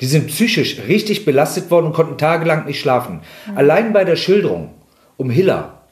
die 0.00 0.06
sind 0.06 0.26
psychisch 0.26 0.78
richtig 0.88 1.24
belastet 1.24 1.70
worden 1.70 1.86
und 1.86 1.92
konnten 1.92 2.18
tagelang 2.18 2.66
nicht 2.66 2.80
schlafen. 2.80 3.20
Mhm. 3.46 3.56
Allein 3.56 3.92
bei 3.92 4.04
der 4.04 4.16
Schilderung 4.16 4.70
um 5.16 5.30
Hiller. 5.30 5.82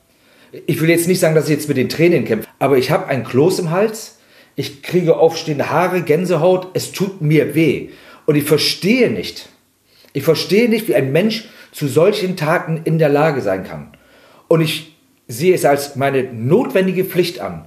Ich 0.67 0.81
will 0.81 0.91
jetzt 0.91 1.07
nicht 1.07 1.21
sagen, 1.21 1.37
dass 1.37 1.45
ich 1.45 1.53
jetzt 1.53 1.69
mit 1.69 1.77
den 1.77 1.89
Tränen 1.89 2.25
kämpfe, 2.25 2.49
aber 2.59 2.77
ich 2.77 2.91
habe 2.91 3.07
ein 3.07 3.23
Kloß 3.23 3.61
im 3.61 3.71
Hals, 3.71 4.19
ich 4.57 4.83
kriege 4.83 5.17
aufstehende 5.17 5.71
Haare, 5.71 6.03
Gänsehaut, 6.03 6.69
es 6.75 6.91
tut 6.91 7.21
mir 7.21 7.55
weh. 7.55 7.91
Und 8.27 8.35
ich 8.35 8.45
verstehe 8.45 9.11
nicht, 9.11 9.49
ich 10.13 10.25
verstehe 10.25 10.69
nicht, 10.69 10.89
wie 10.89 10.97
ein 10.97 11.13
Mensch 11.13 11.49
zu 11.73 11.89
solchen 11.89 12.37
Taten 12.37 12.81
in 12.85 12.99
der 12.99 13.09
Lage 13.09 13.41
sein 13.41 13.65
kann. 13.65 13.93
Und 14.49 14.61
ich 14.61 14.97
sehe 15.29 15.55
es 15.55 15.65
als 15.65 15.97
meine 15.97 16.25
notwendige 16.25 17.05
Pflicht 17.05 17.41
an, 17.41 17.67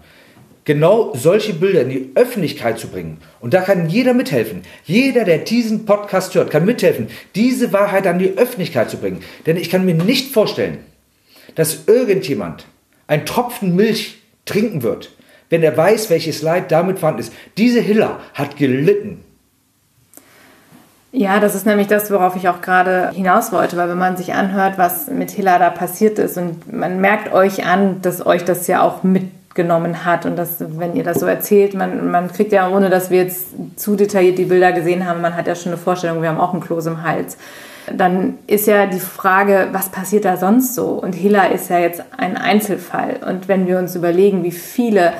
genau 0.65 1.13
solche 1.15 1.53
Bilder 1.53 1.81
in 1.81 1.89
die 1.89 2.11
Öffentlichkeit 2.15 2.79
zu 2.79 2.87
bringen. 2.87 3.17
Und 3.39 3.53
da 3.53 3.61
kann 3.61 3.89
jeder 3.89 4.13
mithelfen. 4.13 4.61
Jeder, 4.85 5.23
der 5.23 5.39
diesen 5.39 5.85
Podcast 5.85 6.35
hört, 6.35 6.51
kann 6.51 6.65
mithelfen, 6.65 7.07
diese 7.35 7.73
Wahrheit 7.73 8.07
an 8.07 8.19
die 8.19 8.37
Öffentlichkeit 8.37 8.89
zu 8.89 8.97
bringen. 8.97 9.21
Denn 9.45 9.57
ich 9.57 9.69
kann 9.69 9.85
mir 9.85 9.95
nicht 9.95 10.33
vorstellen, 10.33 10.79
dass 11.55 11.85
irgendjemand 11.87 12.65
ein 13.07 13.25
Tropfen 13.25 13.75
Milch 13.75 14.21
trinken 14.45 14.83
wird, 14.83 15.11
wenn 15.49 15.63
er 15.63 15.75
weiß, 15.75 16.09
welches 16.09 16.41
Leid 16.41 16.71
damit 16.71 16.99
vorhanden 16.99 17.21
ist. 17.21 17.33
Diese 17.57 17.81
Hiller 17.81 18.19
hat 18.33 18.57
gelitten. 18.57 19.23
Ja, 21.15 21.39
das 21.39 21.54
ist 21.54 21.67
nämlich 21.67 21.86
das, 21.86 22.10
worauf 22.10 22.36
ich 22.36 22.49
auch 22.49 22.60
gerade 22.62 23.12
hinaus 23.13 23.52
wollte, 23.52 23.78
weil 23.78 23.88
wenn 23.88 23.99
man 23.99 24.17
sich 24.17 24.34
anhört, 24.34 24.80
was 24.80 25.08
mit 25.08 25.30
Hilla 25.30 25.60
da 25.60 25.69
passiert 25.69 26.17
ist 26.17 26.39
und 26.39 26.73
man 26.73 26.99
merkt 27.02 27.32
euch 27.32 27.67
an, 27.67 28.02
dass 28.02 28.26
euch 28.26 28.43
das 28.45 28.65
ja 28.65 28.82
auch 28.82 29.04
mit 29.04 29.30
genommen 29.54 30.06
hat. 30.06 30.26
Und 30.26 30.36
das, 30.36 30.58
wenn 30.60 30.95
ihr 30.95 31.04
das 31.04 31.19
so 31.19 31.28
erzählt, 31.28 31.76
man, 31.76 32.10
man 32.10 32.32
kriegt 32.32 32.52
ja, 32.52 32.67
ohne 32.67 32.89
dass 32.89 33.12
wir 33.12 33.19
jetzt 33.19 33.49
zu 33.76 33.95
detailliert 33.95 34.39
die 34.39 34.45
Bilder 34.45 34.71
gesehen 34.71 35.08
haben, 35.08 35.21
man 35.21 35.36
hat 35.36 35.45
ja 35.45 35.54
schon 35.54 35.71
eine 35.71 35.80
Vorstellung, 35.80 36.23
wir 36.23 36.30
haben 36.30 36.39
auch 36.39 36.54
einen 36.54 36.63
Kloß 36.63 36.88
im 36.88 37.04
Hals. 37.04 37.38
Dann 37.95 38.39
ist 38.47 38.65
ja 38.65 38.88
die 38.88 38.99
Frage, 38.99 39.67
was 39.71 39.89
passiert 39.89 40.26
da 40.26 40.38
sonst 40.38 40.73
so? 40.73 40.88
Und 40.88 41.13
Hilla 41.13 41.45
ist 41.45 41.69
ja 41.69 41.78
jetzt 41.78 42.04
ein 42.17 42.38
Einzelfall. 42.38 43.19
Und 43.30 43.47
wenn 43.47 43.67
wir 43.67 43.78
uns 43.78 43.95
überlegen, 43.95 44.43
wie 44.43 44.52
viele 44.52 45.13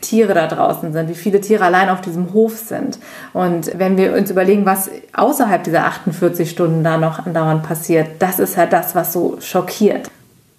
Tiere 0.00 0.34
da 0.34 0.46
draußen 0.46 0.92
sind, 0.92 1.08
wie 1.08 1.14
viele 1.14 1.40
Tiere 1.40 1.64
allein 1.64 1.88
auf 1.88 2.00
diesem 2.00 2.32
Hof 2.32 2.56
sind. 2.56 2.98
Und 3.32 3.72
wenn 3.78 3.96
wir 3.96 4.12
uns 4.14 4.30
überlegen, 4.30 4.66
was 4.66 4.90
außerhalb 5.12 5.64
dieser 5.64 5.84
48 5.84 6.50
Stunden 6.50 6.84
da 6.84 6.98
noch 6.98 7.24
andauernd 7.26 7.62
passiert, 7.62 8.08
das 8.18 8.38
ist 8.38 8.56
halt 8.56 8.72
das, 8.72 8.94
was 8.94 9.12
so 9.12 9.38
schockiert. 9.40 10.10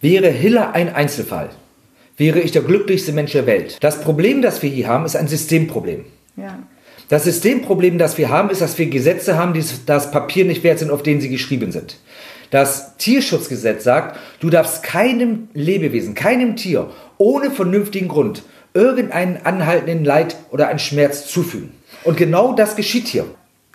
Wäre 0.02 0.28
Hilla 0.30 0.72
ein 0.72 0.94
Einzelfall, 0.94 1.50
wäre 2.18 2.40
ich 2.40 2.52
der 2.52 2.62
glücklichste 2.62 3.14
Mensch 3.14 3.32
der 3.32 3.46
Welt. 3.46 3.78
Das 3.82 4.02
Problem, 4.02 4.42
das 4.42 4.62
wir 4.62 4.70
hier 4.70 4.88
haben, 4.88 5.06
ist 5.06 5.16
ein 5.16 5.28
Systemproblem. 5.28 6.06
Ja. 6.36 6.60
Das 7.10 7.24
Systemproblem, 7.24 7.98
das 7.98 8.18
wir 8.18 8.30
haben, 8.30 8.50
ist, 8.50 8.62
dass 8.62 8.78
wir 8.78 8.88
Gesetze 8.88 9.38
haben, 9.38 9.54
die 9.54 9.64
das 9.86 10.12
Papier 10.12 10.46
nicht 10.46 10.64
wert 10.64 10.80
sind, 10.80 10.92
auf 10.92 11.04
denen 11.04 11.22
sie 11.22 11.30
geschrieben 11.30 11.72
sind. 11.72 11.98
Das 12.50 12.98
Tierschutzgesetz 12.98 13.84
sagt, 13.84 14.18
du 14.40 14.50
darfst 14.50 14.84
keinem 14.84 15.50
Lebewesen, 15.54 16.16
keinem 16.16 16.56
Tier 16.56 16.90
ohne 17.18 17.52
vernünftigen 17.52 18.08
Grund 18.08 18.44
irgendeinen 18.74 19.40
anhaltenden 19.44 20.06
Leid 20.06 20.36
oder 20.52 20.68
einen 20.68 20.80
Schmerz 20.80 21.28
zufügen. 21.28 21.72
Und 22.04 22.18
genau 22.18 22.54
das 22.54 22.76
geschieht 22.76 23.08
hier. 23.08 23.26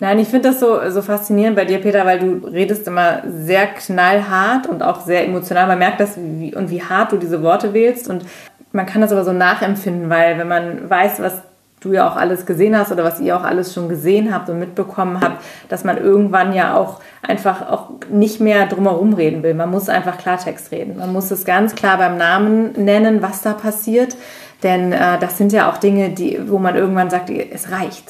Nein, 0.00 0.18
ich 0.18 0.28
finde 0.28 0.48
das 0.48 0.58
so, 0.58 0.78
so 0.90 1.00
faszinierend 1.00 1.54
bei 1.54 1.64
dir, 1.64 1.78
Peter, 1.78 2.04
weil 2.04 2.18
du 2.18 2.46
redest 2.46 2.88
immer 2.88 3.22
sehr 3.24 3.66
knallhart 3.66 4.66
und 4.66 4.82
auch 4.82 5.04
sehr 5.04 5.24
emotional. 5.24 5.68
Man 5.68 5.78
merkt 5.78 6.00
das 6.00 6.16
wie, 6.16 6.54
und 6.54 6.70
wie 6.70 6.82
hart 6.82 7.12
du 7.12 7.18
diese 7.18 7.42
Worte 7.42 7.72
wählst. 7.72 8.08
Und 8.08 8.24
man 8.72 8.86
kann 8.86 9.00
das 9.00 9.12
aber 9.12 9.24
so 9.24 9.32
nachempfinden, 9.32 10.10
weil 10.10 10.38
wenn 10.38 10.48
man 10.48 10.90
weiß, 10.90 11.20
was 11.20 11.42
du 11.78 11.92
ja 11.92 12.08
auch 12.08 12.16
alles 12.16 12.46
gesehen 12.46 12.76
hast 12.76 12.92
oder 12.92 13.04
was 13.04 13.20
ihr 13.20 13.36
auch 13.36 13.44
alles 13.44 13.74
schon 13.74 13.88
gesehen 13.88 14.34
habt 14.34 14.48
und 14.48 14.58
mitbekommen 14.58 15.20
habt, 15.20 15.42
dass 15.68 15.84
man 15.84 15.98
irgendwann 15.98 16.52
ja 16.52 16.76
auch 16.76 17.00
einfach 17.22 17.68
auch 17.68 17.90
nicht 18.10 18.40
mehr 18.40 18.66
drumherum 18.66 19.14
reden 19.14 19.42
will. 19.42 19.54
Man 19.54 19.70
muss 19.70 19.88
einfach 19.88 20.18
Klartext 20.18 20.70
reden. 20.72 20.96
Man 20.98 21.12
muss 21.12 21.30
es 21.30 21.44
ganz 21.44 21.74
klar 21.74 21.98
beim 21.98 22.16
Namen 22.16 22.72
nennen, 22.72 23.22
was 23.22 23.42
da 23.42 23.52
passiert. 23.52 24.16
Denn 24.62 24.92
äh, 24.92 25.18
das 25.18 25.38
sind 25.38 25.52
ja 25.52 25.70
auch 25.70 25.78
Dinge, 25.78 26.10
die, 26.10 26.38
wo 26.48 26.58
man 26.58 26.76
irgendwann 26.76 27.10
sagt, 27.10 27.30
es 27.30 27.70
reicht. 27.70 28.04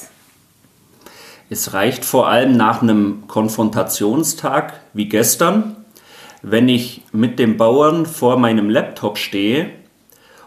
Es 1.49 1.73
reicht 1.73 2.05
vor 2.05 2.27
allem 2.29 2.55
nach 2.55 2.81
einem 2.81 3.23
Konfrontationstag 3.27 4.79
wie 4.93 5.09
gestern, 5.09 5.75
wenn 6.41 6.67
ich 6.67 7.03
mit 7.11 7.39
dem 7.39 7.57
Bauern 7.57 8.05
vor 8.05 8.37
meinem 8.37 8.69
Laptop 8.69 9.17
stehe 9.17 9.69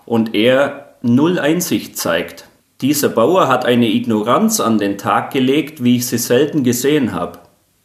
und 0.04 0.34
er 0.34 0.94
null 1.02 1.38
Einsicht 1.38 1.96
zeigt. 1.96 2.46
Dieser 2.80 3.08
Bauer 3.08 3.48
hat 3.48 3.64
eine 3.64 3.88
Ignoranz 3.88 4.60
an 4.60 4.78
den 4.78 4.98
Tag 4.98 5.32
gelegt, 5.32 5.82
wie 5.82 5.96
ich 5.96 6.06
sie 6.06 6.18
selten 6.18 6.62
gesehen 6.62 7.12
habe. 7.12 7.38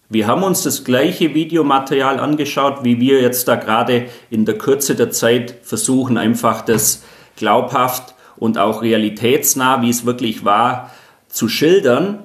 Wir 0.10 0.28
haben 0.28 0.44
uns 0.44 0.64
das 0.64 0.84
gleiche 0.84 1.34
Videomaterial 1.34 2.20
angeschaut, 2.20 2.84
wie 2.84 3.00
wir 3.00 3.22
jetzt 3.22 3.48
da 3.48 3.56
gerade 3.56 4.08
in 4.30 4.44
der 4.44 4.58
Kürze 4.58 4.96
der 4.96 5.12
Zeit 5.12 5.56
versuchen, 5.64 6.18
einfach 6.18 6.64
das 6.64 7.04
glaubhaft 7.41 8.13
und 8.38 8.58
auch 8.58 8.82
realitätsnah, 8.82 9.82
wie 9.82 9.89
es 9.89 10.06
wirklich 10.06 10.45
war, 10.45 10.91
zu 11.27 11.49
schildern. 11.49 12.19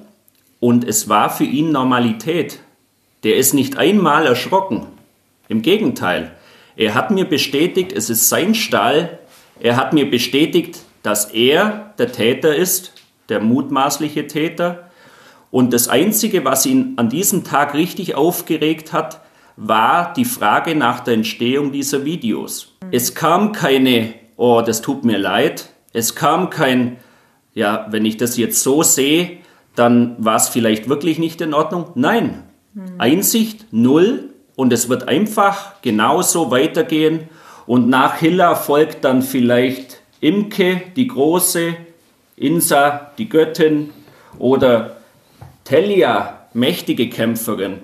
Und 0.59 0.85
es 0.87 1.09
war 1.09 1.29
für 1.29 1.43
ihn 1.43 1.71
Normalität. 1.71 2.59
Der 3.23 3.35
ist 3.35 3.53
nicht 3.53 3.77
einmal 3.77 4.25
erschrocken. 4.25 4.85
Im 5.49 5.61
Gegenteil. 5.61 6.31
Er 6.75 6.93
hat 6.93 7.11
mir 7.11 7.25
bestätigt, 7.25 7.91
es 7.91 8.09
ist 8.09 8.29
sein 8.29 8.53
Stall. 8.53 9.19
Er 9.59 9.75
hat 9.75 9.93
mir 9.93 10.09
bestätigt, 10.09 10.79
dass 11.01 11.25
er 11.25 11.93
der 11.97 12.11
Täter 12.11 12.55
ist, 12.55 12.93
der 13.29 13.41
mutmaßliche 13.41 14.27
Täter. 14.27 14.89
Und 15.49 15.73
das 15.73 15.87
Einzige, 15.87 16.45
was 16.45 16.65
ihn 16.65 16.93
an 16.97 17.09
diesem 17.09 17.43
Tag 17.43 17.73
richtig 17.73 18.13
aufgeregt 18.15 18.93
hat, 18.93 19.21
war 19.55 20.13
die 20.13 20.25
Frage 20.25 20.75
nach 20.75 20.99
der 20.99 21.15
Entstehung 21.15 21.71
dieser 21.71 22.05
Videos. 22.05 22.75
Es 22.91 23.15
kam 23.15 23.51
keine, 23.51 24.13
oh, 24.37 24.61
das 24.61 24.81
tut 24.81 25.03
mir 25.03 25.17
leid. 25.17 25.69
Es 25.93 26.15
kam 26.15 26.49
kein, 26.49 26.97
ja, 27.53 27.87
wenn 27.89 28.05
ich 28.05 28.17
das 28.17 28.37
jetzt 28.37 28.61
so 28.61 28.83
sehe, 28.83 29.39
dann 29.75 30.15
war 30.17 30.37
es 30.37 30.47
vielleicht 30.47 30.87
wirklich 30.89 31.19
nicht 31.19 31.41
in 31.41 31.53
Ordnung. 31.53 31.91
Nein, 31.95 32.43
hm. 32.73 32.95
Einsicht 32.97 33.65
null 33.71 34.29
und 34.55 34.71
es 34.71 34.89
wird 34.89 35.07
einfach 35.07 35.81
genauso 35.81 36.51
weitergehen. 36.51 37.29
Und 37.65 37.89
nach 37.89 38.15
Hilla 38.15 38.55
folgt 38.55 39.03
dann 39.03 39.21
vielleicht 39.21 40.01
Imke, 40.21 40.81
die 40.95 41.07
Große, 41.07 41.75
Insa, 42.37 43.11
die 43.17 43.29
Göttin 43.29 43.89
oder 44.39 44.97
Telia, 45.63 46.47
mächtige 46.53 47.09
Kämpferin. 47.09 47.79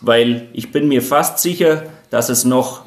Weil 0.00 0.48
ich 0.52 0.72
bin 0.72 0.88
mir 0.88 1.02
fast 1.02 1.38
sicher, 1.38 1.84
dass 2.10 2.28
es 2.28 2.44
noch 2.44 2.85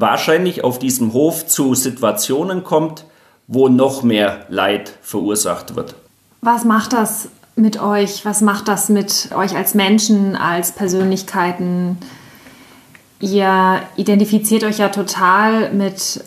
wahrscheinlich 0.00 0.64
auf 0.64 0.78
diesem 0.78 1.12
Hof 1.12 1.46
zu 1.46 1.74
Situationen 1.74 2.64
kommt, 2.64 3.04
wo 3.46 3.68
noch 3.68 4.02
mehr 4.02 4.46
Leid 4.48 4.92
verursacht 5.02 5.74
wird. 5.74 5.94
Was 6.40 6.64
macht 6.64 6.92
das 6.92 7.28
mit 7.56 7.82
euch? 7.82 8.24
Was 8.24 8.40
macht 8.40 8.68
das 8.68 8.88
mit 8.88 9.30
euch 9.34 9.56
als 9.56 9.74
Menschen, 9.74 10.36
als 10.36 10.72
Persönlichkeiten? 10.72 11.98
Ihr 13.20 13.80
identifiziert 13.96 14.62
euch 14.62 14.78
ja 14.78 14.90
total 14.90 15.72
mit, 15.72 16.22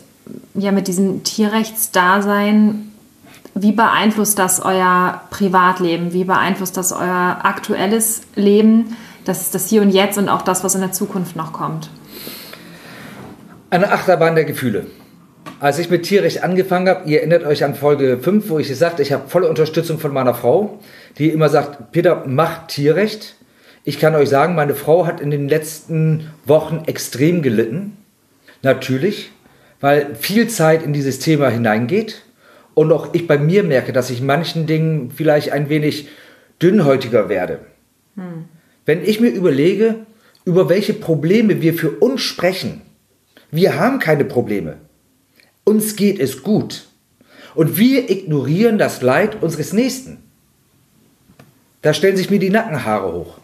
ja, 0.54 0.72
mit 0.72 0.88
diesem 0.88 1.24
Tierrechtsdasein. 1.24 2.92
Wie 3.54 3.72
beeinflusst 3.72 4.38
das 4.38 4.60
euer 4.60 5.22
Privatleben? 5.30 6.12
Wie 6.12 6.24
beeinflusst 6.24 6.76
das 6.76 6.92
euer 6.92 7.38
aktuelles 7.42 8.22
Leben? 8.34 8.96
Das 9.24 9.42
ist 9.42 9.54
das 9.54 9.68
Hier 9.68 9.80
und 9.82 9.90
Jetzt 9.90 10.18
und 10.18 10.28
auch 10.28 10.42
das, 10.42 10.64
was 10.64 10.74
in 10.74 10.80
der 10.80 10.92
Zukunft 10.92 11.36
noch 11.36 11.52
kommt. 11.52 11.88
Eine 13.72 13.90
Achterbahn 13.90 14.34
der 14.34 14.44
Gefühle. 14.44 14.84
Als 15.58 15.78
ich 15.78 15.88
mit 15.88 16.02
Tierrecht 16.02 16.44
angefangen 16.44 16.90
habe, 16.90 17.08
ihr 17.08 17.20
erinnert 17.20 17.46
euch 17.46 17.64
an 17.64 17.74
Folge 17.74 18.18
5, 18.18 18.50
wo 18.50 18.58
ich 18.58 18.68
gesagt 18.68 18.92
habe, 18.92 19.02
ich 19.02 19.12
habe 19.12 19.30
volle 19.30 19.48
Unterstützung 19.48 19.98
von 19.98 20.12
meiner 20.12 20.34
Frau, 20.34 20.78
die 21.16 21.30
immer 21.30 21.48
sagt, 21.48 21.90
Peter, 21.90 22.24
mach 22.26 22.66
Tierrecht. 22.66 23.34
Ich 23.82 23.98
kann 23.98 24.14
euch 24.14 24.28
sagen, 24.28 24.54
meine 24.54 24.74
Frau 24.74 25.06
hat 25.06 25.22
in 25.22 25.30
den 25.30 25.48
letzten 25.48 26.28
Wochen 26.44 26.82
extrem 26.84 27.40
gelitten. 27.40 27.96
Natürlich, 28.60 29.32
weil 29.80 30.16
viel 30.16 30.48
Zeit 30.48 30.82
in 30.82 30.92
dieses 30.92 31.18
Thema 31.18 31.48
hineingeht. 31.48 32.24
Und 32.74 32.92
auch 32.92 33.14
ich 33.14 33.26
bei 33.26 33.38
mir 33.38 33.62
merke, 33.62 33.94
dass 33.94 34.10
ich 34.10 34.20
manchen 34.20 34.66
Dingen 34.66 35.12
vielleicht 35.16 35.50
ein 35.52 35.70
wenig 35.70 36.08
dünnhäutiger 36.60 37.30
werde. 37.30 37.60
Hm. 38.16 38.44
Wenn 38.84 39.02
ich 39.02 39.18
mir 39.18 39.30
überlege, 39.30 39.94
über 40.44 40.68
welche 40.68 40.92
Probleme 40.92 41.62
wir 41.62 41.72
für 41.72 41.88
uns 41.88 42.20
sprechen, 42.20 42.82
wir 43.52 43.78
haben 43.78 43.98
keine 43.98 44.24
Probleme. 44.24 44.78
Uns 45.64 45.94
geht 45.94 46.18
es 46.18 46.42
gut. 46.42 46.86
Und 47.54 47.76
wir 47.76 48.10
ignorieren 48.10 48.78
das 48.78 49.02
Leid 49.02 49.42
unseres 49.42 49.74
Nächsten. 49.74 50.24
Da 51.82 51.92
stellen 51.92 52.16
sich 52.16 52.30
mir 52.30 52.38
die 52.38 52.48
Nackenhaare 52.48 53.12
hoch. 53.12 53.36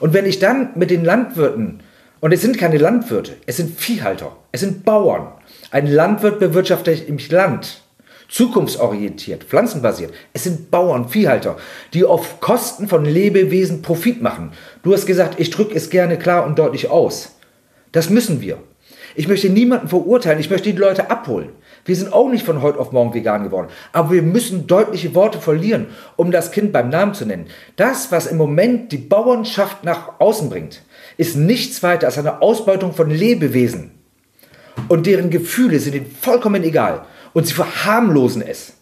Und 0.00 0.14
wenn 0.14 0.26
ich 0.26 0.40
dann 0.40 0.70
mit 0.74 0.90
den 0.90 1.04
Landwirten, 1.04 1.80
und 2.18 2.32
es 2.32 2.42
sind 2.42 2.58
keine 2.58 2.78
Landwirte, 2.78 3.36
es 3.46 3.56
sind 3.56 3.78
Viehhalter, 3.78 4.36
es 4.50 4.60
sind 4.60 4.84
Bauern. 4.84 5.28
Ein 5.70 5.86
Landwirt 5.86 6.40
bewirtschaftet 6.40 7.08
im 7.08 7.18
Land, 7.30 7.82
zukunftsorientiert, 8.28 9.44
pflanzenbasiert. 9.44 10.12
Es 10.32 10.42
sind 10.42 10.72
Bauern, 10.72 11.08
Viehhalter, 11.08 11.56
die 11.94 12.04
auf 12.04 12.40
Kosten 12.40 12.88
von 12.88 13.04
Lebewesen 13.04 13.80
Profit 13.80 14.22
machen. 14.22 14.52
Du 14.82 14.92
hast 14.92 15.06
gesagt, 15.06 15.38
ich 15.38 15.50
drücke 15.50 15.76
es 15.76 15.88
gerne 15.88 16.18
klar 16.18 16.46
und 16.46 16.58
deutlich 16.58 16.90
aus. 16.90 17.36
Das 17.92 18.10
müssen 18.10 18.40
wir. 18.40 18.58
Ich 19.14 19.28
möchte 19.28 19.50
niemanden 19.50 19.88
verurteilen, 19.88 20.40
ich 20.40 20.50
möchte 20.50 20.72
die 20.72 20.78
Leute 20.78 21.10
abholen. 21.10 21.50
Wir 21.84 21.96
sind 21.96 22.12
auch 22.12 22.28
nicht 22.30 22.44
von 22.46 22.62
heute 22.62 22.78
auf 22.78 22.92
morgen 22.92 23.12
vegan 23.14 23.42
geworden. 23.42 23.68
Aber 23.92 24.12
wir 24.12 24.22
müssen 24.22 24.66
deutliche 24.66 25.14
Worte 25.14 25.38
verlieren, 25.38 25.88
um 26.16 26.30
das 26.30 26.52
Kind 26.52 26.72
beim 26.72 26.88
Namen 26.88 27.14
zu 27.14 27.26
nennen. 27.26 27.46
Das, 27.76 28.12
was 28.12 28.26
im 28.26 28.36
Moment 28.36 28.92
die 28.92 28.98
Bauernschaft 28.98 29.84
nach 29.84 30.20
außen 30.20 30.48
bringt, 30.48 30.82
ist 31.16 31.36
nichts 31.36 31.82
weiter 31.82 32.06
als 32.06 32.18
eine 32.18 32.40
Ausbeutung 32.40 32.94
von 32.94 33.10
Lebewesen. 33.10 33.90
Und 34.88 35.06
deren 35.06 35.30
Gefühle 35.30 35.78
sind 35.78 35.94
ihnen 35.94 36.06
vollkommen 36.06 36.62
egal. 36.62 37.04
Und 37.32 37.46
sie 37.46 37.54
verharmlosen 37.54 38.42
es. 38.42 38.74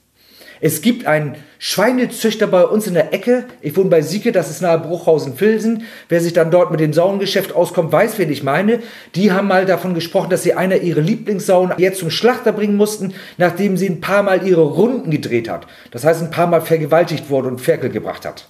Es 0.62 0.83
gibt 0.83 1.07
einen 1.07 1.37
Schweinezüchter 1.59 2.46
bei 2.46 2.64
uns 2.64 2.87
in 2.87 2.94
der 2.94 3.14
Ecke. 3.14 3.46
Ich 3.62 3.77
wohne 3.77 3.88
bei 3.88 4.03
Sieke, 4.03 4.31
das 4.31 4.51
ist 4.51 4.61
nahe 4.61 4.79
Bruchhausen-Filsen. 4.79 5.85
Wer 6.09 6.20
sich 6.20 6.35
dann 6.35 6.51
dort 6.51 6.70
mit 6.70 6.81
dem 6.81 6.92
Saunengeschäft 6.92 7.55
auskommt, 7.55 7.92
weiß, 7.92 8.18
wen 8.18 8.31
ich 8.31 8.42
meine. 8.42 8.81
Die 9.14 9.33
haben 9.33 9.49
mal 9.49 9.64
davon 9.64 9.94
gesprochen, 9.94 10.29
dass 10.29 10.42
sie 10.42 10.55
einer 10.55 10.77
ihrer 10.77 11.01
Lieblingssauen 11.01 11.73
jetzt 11.79 12.01
zum 12.01 12.11
Schlachter 12.11 12.53
bringen 12.53 12.77
mussten, 12.77 13.14
nachdem 13.38 13.79
sie 13.79 13.88
ein 13.88 14.03
paar 14.03 14.23
Mal 14.23 14.46
ihre 14.46 14.62
Runden 14.62 15.11
gedreht 15.11 15.49
hat. 15.49 15.66
Das 15.92 16.05
heißt, 16.05 16.23
ein 16.23 16.31
paar 16.31 16.46
Mal 16.46 16.61
vergewaltigt 16.61 17.31
wurde 17.31 17.49
und 17.49 17.61
Ferkel 17.61 17.88
gebracht 17.88 18.27
hat. 18.27 18.46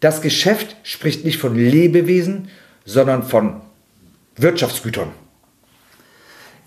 Das 0.00 0.20
Geschäft 0.20 0.76
spricht 0.82 1.24
nicht 1.24 1.38
von 1.38 1.54
Lebewesen, 1.54 2.48
sondern 2.84 3.22
von 3.22 3.60
Wirtschaftsgütern. 4.36 5.08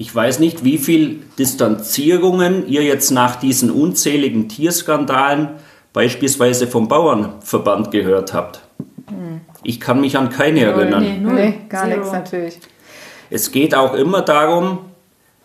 Ich 0.04 0.13
weiß 0.13 0.39
nicht, 0.39 0.66
wie 0.66 0.78
viel 0.78 1.22
Distanzierungen 1.39 2.68
ihr 2.68 2.84
jetzt 2.84 3.10
nach 3.12 3.38
diesen 3.38 3.72
unzähligen 3.72 4.50
Tierskandalen 4.50 5.52
beispielsweise 5.94 6.68
vom 6.68 6.89
Bauernverband 6.89 7.89
gehört 7.89 8.34
habt. 8.34 8.60
Hm. 9.08 9.39
Ich 9.63 9.80
kann 9.80 10.02
mich 10.02 10.18
an 10.18 10.30
keine 10.30 10.60
null, 10.60 10.70
erinnern. 10.70 11.04
Nee, 11.04 11.18
null. 11.20 11.34
nee 11.36 11.60
gar 11.70 11.88
nichts 11.88 12.12
natürlich. 12.12 12.60
Es 13.30 13.50
geht 13.54 13.74
auch 13.74 13.94
immer 13.94 14.22
darum, 14.22 14.80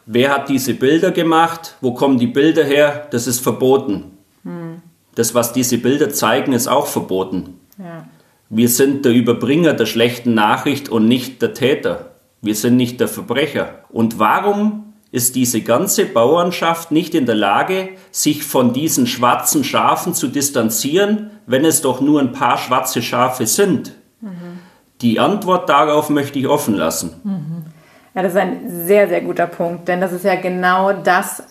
wer 0.07 0.35
hat 0.35 0.49
diese 0.49 0.75
Bilder 0.75 1.13
gemacht, 1.13 1.77
wo 1.81 1.95
kommen 1.95 2.19
die 2.19 2.27
Bilder 2.27 2.65
her, 2.65 3.07
das 3.13 3.29
ist 3.29 3.39
verboten. 3.39 4.07
Hm. 4.43 4.83
Das, 5.15 5.37
was 5.37 5.53
diese 5.53 5.79
Bilder 5.79 6.11
zeigen, 6.11 6.53
ist 6.53 6.67
auch 6.67 6.89
verboten. 6.89 7.61
Ja. 7.79 8.09
Wir 8.51 8.69
sind 8.69 9.05
der 9.05 9.13
Überbringer 9.13 9.75
der 9.75 9.87
schlechten 9.87 10.35
Nachricht 10.35 10.89
und 10.89 11.07
nicht 11.07 11.43
der 11.43 11.55
Täter. 11.55 12.08
Wir 12.41 12.55
sind 12.55 12.77
nicht 12.77 13.01
der 13.01 13.09
Verbrecher. 13.09 13.85
Und 13.91 14.19
warum 14.19 14.95
ist 15.11 15.37
diese 15.37 15.63
ganze 15.63 16.05
Bauernschaft 16.05 16.91
nicht 16.91 17.15
in 17.15 17.27
der 17.27 17.35
Lage, 17.35 17.91
sich 18.11 18.45
von 18.45 18.73
diesen 18.73 19.07
schwarzen 19.07 19.65
Schafen 19.65 20.15
zu 20.15 20.29
distanzieren, 20.29 21.31
wenn 21.47 21.65
es 21.65 21.81
doch 21.81 22.01
nur 22.01 22.21
ein 22.21 22.33
paar 22.33 22.59
schwarze 22.59 23.03
Schafe 23.03 23.47
sind? 23.47 23.93
Die 25.01 25.21
Antwort 25.21 25.69
darauf 25.69 26.11
möchte 26.11 26.39
ich 26.39 26.49
offen 26.49 26.75
lassen. 26.75 27.21
Mhm. 27.23 27.65
Ja, 28.15 28.23
das 28.23 28.33
ist 28.33 28.39
ein 28.39 28.85
sehr, 28.87 29.09
sehr 29.09 29.21
guter 29.21 29.47
Punkt, 29.47 29.87
denn 29.87 30.01
das 30.01 30.13
ist 30.13 30.25
ja 30.25 30.35
genau 30.35 30.93
das, 30.93 31.43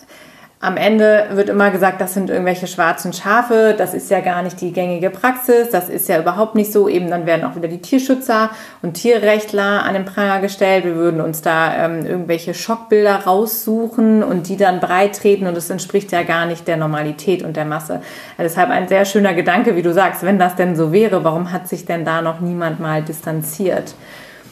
am 0.60 0.76
Ende 0.76 1.28
wird 1.34 1.48
immer 1.50 1.70
gesagt, 1.70 2.00
das 2.00 2.14
sind 2.14 2.30
irgendwelche 2.30 2.66
schwarzen 2.66 3.12
Schafe, 3.12 3.76
das 3.78 3.94
ist 3.94 4.10
ja 4.10 4.18
gar 4.18 4.42
nicht 4.42 4.60
die 4.60 4.72
gängige 4.72 5.08
Praxis, 5.08 5.70
das 5.70 5.88
ist 5.88 6.08
ja 6.08 6.18
überhaupt 6.18 6.56
nicht 6.56 6.72
so. 6.72 6.88
Eben 6.88 7.08
dann 7.10 7.26
werden 7.26 7.44
auch 7.44 7.54
wieder 7.54 7.68
die 7.68 7.80
Tierschützer 7.80 8.50
und 8.82 8.94
Tierrechtler 8.94 9.84
an 9.84 9.94
den 9.94 10.04
Pranger 10.04 10.40
gestellt. 10.40 10.84
Wir 10.84 10.96
würden 10.96 11.20
uns 11.20 11.42
da 11.42 11.84
ähm, 11.84 12.04
irgendwelche 12.04 12.54
Schockbilder 12.54 13.24
raussuchen 13.24 14.24
und 14.24 14.48
die 14.48 14.56
dann 14.56 14.80
breit 14.80 15.16
treten 15.16 15.46
und 15.46 15.56
das 15.56 15.70
entspricht 15.70 16.10
ja 16.10 16.24
gar 16.24 16.46
nicht 16.46 16.66
der 16.66 16.76
Normalität 16.76 17.44
und 17.44 17.56
der 17.56 17.64
Masse. 17.64 18.00
Also 18.36 18.42
deshalb 18.42 18.70
ein 18.70 18.88
sehr 18.88 19.04
schöner 19.04 19.34
Gedanke, 19.34 19.76
wie 19.76 19.82
du 19.82 19.92
sagst, 19.92 20.24
wenn 20.24 20.40
das 20.40 20.56
denn 20.56 20.74
so 20.74 20.90
wäre, 20.92 21.22
warum 21.22 21.52
hat 21.52 21.68
sich 21.68 21.86
denn 21.86 22.04
da 22.04 22.20
noch 22.20 22.40
niemand 22.40 22.80
mal 22.80 23.02
distanziert? 23.02 23.94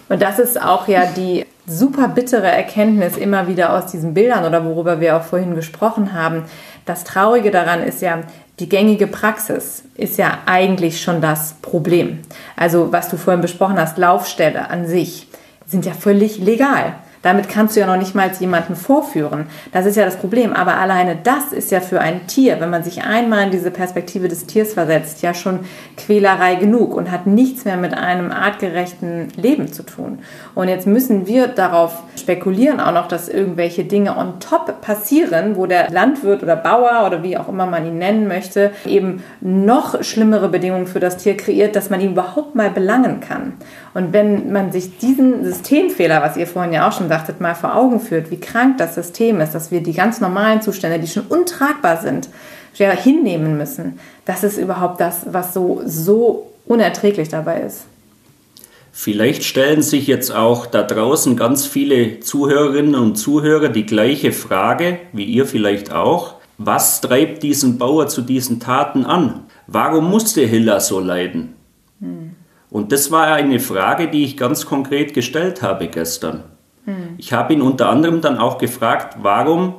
Und 0.09 0.23
das 0.23 0.38
ist 0.38 0.62
auch 0.62 0.87
ja 0.87 1.05
die 1.07 1.47
super 1.66 2.09
bittere 2.09 2.46
Erkenntnis 2.46 3.16
immer 3.16 3.48
wieder 3.48 3.72
aus 3.72 3.87
diesen 3.87 4.14
Bildern 4.14 4.44
oder 4.44 4.64
worüber 4.64 5.00
wir 5.00 5.16
auch 5.16 5.22
vorhin 5.22 5.55
gesprochen 5.55 6.12
haben. 6.12 6.44
Das 6.85 7.05
Traurige 7.05 7.50
daran 7.50 7.83
ist 7.83 8.02
ja, 8.02 8.20
die 8.61 8.68
gängige 8.68 9.07
Praxis 9.07 9.83
ist 9.96 10.16
ja 10.16 10.38
eigentlich 10.46 11.02
schon 11.02 11.20
das 11.20 11.55
Problem. 11.61 12.20
Also 12.57 12.92
was 12.92 13.09
du 13.09 13.16
vorhin 13.16 13.42
besprochen 13.42 13.79
hast, 13.79 13.98
Laufstelle 13.98 14.70
an 14.70 14.87
sich 14.87 15.29
sind 15.66 15.85
ja 15.85 15.92
völlig 15.92 16.38
legal. 16.38 16.94
Damit 17.27 17.49
kannst 17.49 17.75
du 17.75 17.81
ja 17.81 17.89
noch 17.89 17.97
nicht 17.97 18.15
mal 18.15 18.31
jemanden 18.39 18.77
vorführen. 18.77 19.47
Das 19.73 19.85
ist 19.85 19.97
ja 19.97 20.05
das 20.05 20.15
Problem. 20.15 20.53
Aber 20.53 20.77
alleine 20.77 21.19
das 21.21 21.53
ist 21.53 21.73
ja 21.73 21.81
für 21.81 22.01
ein 22.01 22.29
Tier, 22.29 22.61
wenn 22.61 22.71
man 22.71 22.85
sich 22.85 23.03
einmal 23.03 23.47
in 23.47 23.51
diese 23.51 23.73
Perspektive 23.73 24.29
des 24.29 24.46
Tiers 24.46 24.75
versetzt, 24.75 25.23
ja 25.23 25.35
schon 25.35 25.59
Quälerei 25.96 26.55
genug 26.55 26.94
und 26.94 27.11
hat 27.11 27.27
nichts 27.27 27.65
mehr 27.65 27.79
mit 27.79 27.94
einem 27.94 28.31
artgerechten 28.31 29.27
Leben 29.35 29.73
zu 29.73 29.83
tun. 29.83 30.21
Und 30.55 30.69
jetzt 30.69 30.87
müssen 30.87 31.27
wir 31.27 31.48
darauf 31.48 32.05
spekulieren 32.15 32.79
auch 32.79 32.92
noch, 32.92 33.09
dass 33.09 33.29
irgendwelche 33.29 33.83
Dinge 33.83 34.17
on 34.17 34.38
top 34.38 34.81
passieren, 34.81 35.57
wo 35.57 35.67
der 35.67 35.90
Landwirt 35.90 36.44
oder 36.44 36.55
Bauer 36.55 37.09
oder 37.09 37.25
wie 37.25 37.37
auch 37.37 37.48
immer 37.48 37.67
man 37.67 37.88
ihn 37.88 37.98
nennen 37.98 38.29
möchte, 38.29 38.71
eben 38.85 39.25
noch 39.40 40.00
schlimmere 40.05 40.48
Bedingungen 40.48 40.87
für 40.87 41.00
das 41.00 41.17
Tier 41.17 41.37
kreiert, 41.37 41.75
dass 41.75 41.90
man 41.90 42.00
ihn 42.00 42.13
überhaupt 42.13 42.55
mal 42.55 42.71
belangen 42.71 43.19
kann. 43.19 43.55
Und 43.94 44.13
wenn 44.13 44.53
man 44.53 44.73
sich 44.73 44.98
diesen 44.98 45.42
Systemfehler, 45.42 46.21
was 46.21 46.37
ihr 46.37 46.46
vorhin 46.46 46.75
ja 46.75 46.87
auch 46.87 46.92
schon 46.92 47.09
sagtet, 47.17 47.40
mal 47.40 47.54
vor 47.54 47.75
Augen 47.75 47.98
führt, 47.98 48.31
wie 48.31 48.38
krank 48.38 48.77
das 48.77 48.94
System 48.94 49.40
ist, 49.40 49.54
dass 49.54 49.71
wir 49.71 49.83
die 49.83 49.94
ganz 49.94 50.21
normalen 50.21 50.60
Zustände, 50.60 50.98
die 50.98 51.06
schon 51.06 51.27
untragbar 51.27 51.96
sind, 51.96 52.29
ja, 52.75 52.90
hinnehmen 52.90 53.56
müssen, 53.56 53.98
das 54.27 54.44
ist 54.44 54.58
überhaupt 54.58 55.00
das, 55.00 55.23
was 55.31 55.54
so, 55.54 55.81
so 55.87 56.50
unerträglich 56.67 57.31
dabei 57.31 57.62
ist. 57.62 57.87
Vielleicht 58.92 59.44
stellen 59.44 59.83
sich 59.83 60.06
jetzt 60.06 60.31
auch 60.35 60.67
da 60.67 60.83
draußen 60.83 61.37
ganz 61.37 61.67
viele 61.67 62.21
Zuhörerinnen 62.21 62.94
und 62.94 63.17
Zuhörer 63.17 63.69
die 63.69 63.87
gleiche 63.87 64.33
Frage, 64.33 64.98
wie 65.12 65.25
ihr 65.25 65.46
vielleicht 65.46 65.92
auch. 65.92 66.35
Was 66.58 67.00
treibt 67.00 67.42
diesen 67.42 67.79
Bauer 67.79 68.08
zu 68.08 68.23
diesen 68.23 68.60
Taten 68.60 69.04
an? 69.04 69.44
Warum 69.67 70.10
musste 70.10 70.42
Hiller 70.42 70.81
so 70.81 71.00
leiden? 71.00 71.54
Hm. 72.00 72.33
Und 72.71 72.92
das 72.92 73.10
war 73.10 73.27
eine 73.29 73.60
Frage, 73.60 74.08
die 74.08 74.25
ich 74.25 74.37
ganz 74.37 74.67
konkret 74.67 75.14
gestellt 75.14 75.62
habe 75.62 75.88
gestern. 75.88 76.44
Hm. 76.87 77.15
Ich 77.19 77.33
habe 77.33 77.53
ihn 77.53 77.63
unter 77.63 77.89
anderem 77.91 78.21
dann 78.21 78.39
auch 78.39 78.59
gefragt, 78.59 79.19
warum 79.21 79.75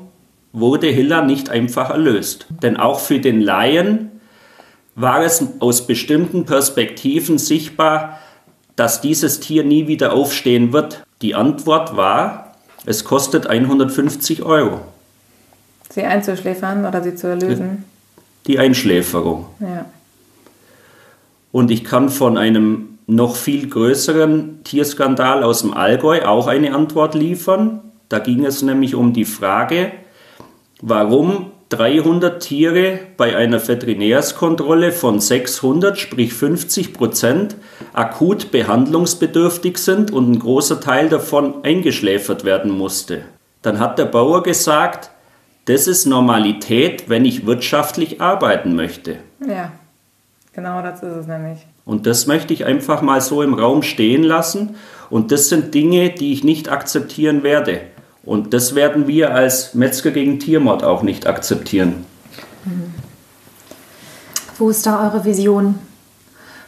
wurde 0.53 0.87
Hiller 0.87 1.23
nicht 1.23 1.49
einfach 1.49 1.89
erlöst? 1.89 2.45
Denn 2.61 2.77
auch 2.77 2.99
für 2.99 3.19
den 3.19 3.41
Laien 3.41 4.11
war 4.95 5.23
es 5.23 5.43
aus 5.59 5.87
bestimmten 5.87 6.45
Perspektiven 6.45 7.37
sichtbar, 7.37 8.19
dass 8.75 9.01
dieses 9.01 9.39
Tier 9.39 9.63
nie 9.63 9.87
wieder 9.87 10.13
aufstehen 10.13 10.73
wird. 10.73 11.03
Die 11.21 11.35
Antwort 11.35 11.97
war, 11.97 12.55
es 12.85 13.03
kostet 13.03 13.47
150 13.47 14.43
Euro. 14.43 14.81
Sie 15.89 16.03
einzuschläfern 16.03 16.85
oder 16.85 17.01
sie 17.01 17.15
zu 17.15 17.27
erlösen? 17.27 17.85
Die 18.45 18.59
Einschläferung. 18.59 19.47
Ja. 19.59 19.85
Und 21.51 21.71
ich 21.71 21.83
kann 21.83 22.09
von 22.09 22.37
einem 22.37 22.96
noch 23.07 23.37
viel 23.37 23.69
größeren 23.69 24.63
Tierskandal 24.63 25.43
aus 25.43 25.61
dem 25.61 25.73
Allgäu 25.73 26.23
auch 26.25 26.47
eine 26.47 26.75
Antwort 26.75 27.15
liefern. 27.15 27.81
Da 28.09 28.19
ging 28.19 28.45
es 28.45 28.61
nämlich 28.61 28.95
um 28.95 29.13
die 29.13 29.25
Frage, 29.25 29.93
warum 30.81 31.51
300 31.69 32.41
Tiere 32.41 32.99
bei 33.17 33.35
einer 33.35 33.65
Veterinärskontrolle 33.65 34.91
von 34.91 35.19
600, 35.19 35.97
sprich 35.97 36.33
50 36.33 36.93
Prozent, 36.93 37.55
akut 37.93 38.51
behandlungsbedürftig 38.51 39.77
sind 39.77 40.11
und 40.11 40.31
ein 40.31 40.39
großer 40.39 40.79
Teil 40.79 41.09
davon 41.09 41.63
eingeschläfert 41.63 42.45
werden 42.45 42.71
musste. 42.71 43.23
Dann 43.61 43.79
hat 43.79 43.99
der 43.99 44.05
Bauer 44.05 44.43
gesagt, 44.43 45.11
das 45.65 45.87
ist 45.87 46.05
Normalität, 46.05 47.09
wenn 47.09 47.25
ich 47.25 47.45
wirtschaftlich 47.45 48.21
arbeiten 48.21 48.75
möchte. 48.75 49.17
Ja, 49.45 49.73
genau 50.53 50.81
das 50.81 51.03
ist 51.03 51.15
es 51.15 51.27
nämlich. 51.27 51.59
Und 51.87 52.05
das 52.05 52.27
möchte 52.27 52.53
ich 52.53 52.65
einfach 52.65 53.01
mal 53.01 53.21
so 53.21 53.41
im 53.41 53.53
Raum 53.53 53.81
stehen 53.81 54.21
lassen. 54.21 54.75
Und 55.09 55.31
das 55.31 55.47
sind 55.47 55.73
Dinge, 55.73 56.09
die 56.09 56.33
ich 56.33 56.43
nicht 56.43 56.69
akzeptieren 56.69 57.43
werde. 57.43 57.79
Und 58.25 58.53
das 58.53 58.75
werden 58.75 59.07
wir 59.07 59.33
als 59.33 59.73
Metzger 59.73 60.11
gegen 60.11 60.37
Tiermord 60.37 60.83
auch 60.83 61.01
nicht 61.01 61.27
akzeptieren. 61.27 62.05
Wo 64.57 64.69
ist 64.69 64.85
da 64.85 65.05
eure 65.05 65.23
Vision? 65.23 65.75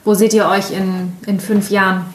Wo 0.06 0.14
seht 0.14 0.34
ihr 0.34 0.48
euch 0.48 0.72
in, 0.72 1.12
in 1.28 1.42
fünf 1.42 1.70
Jahren? 1.70 2.06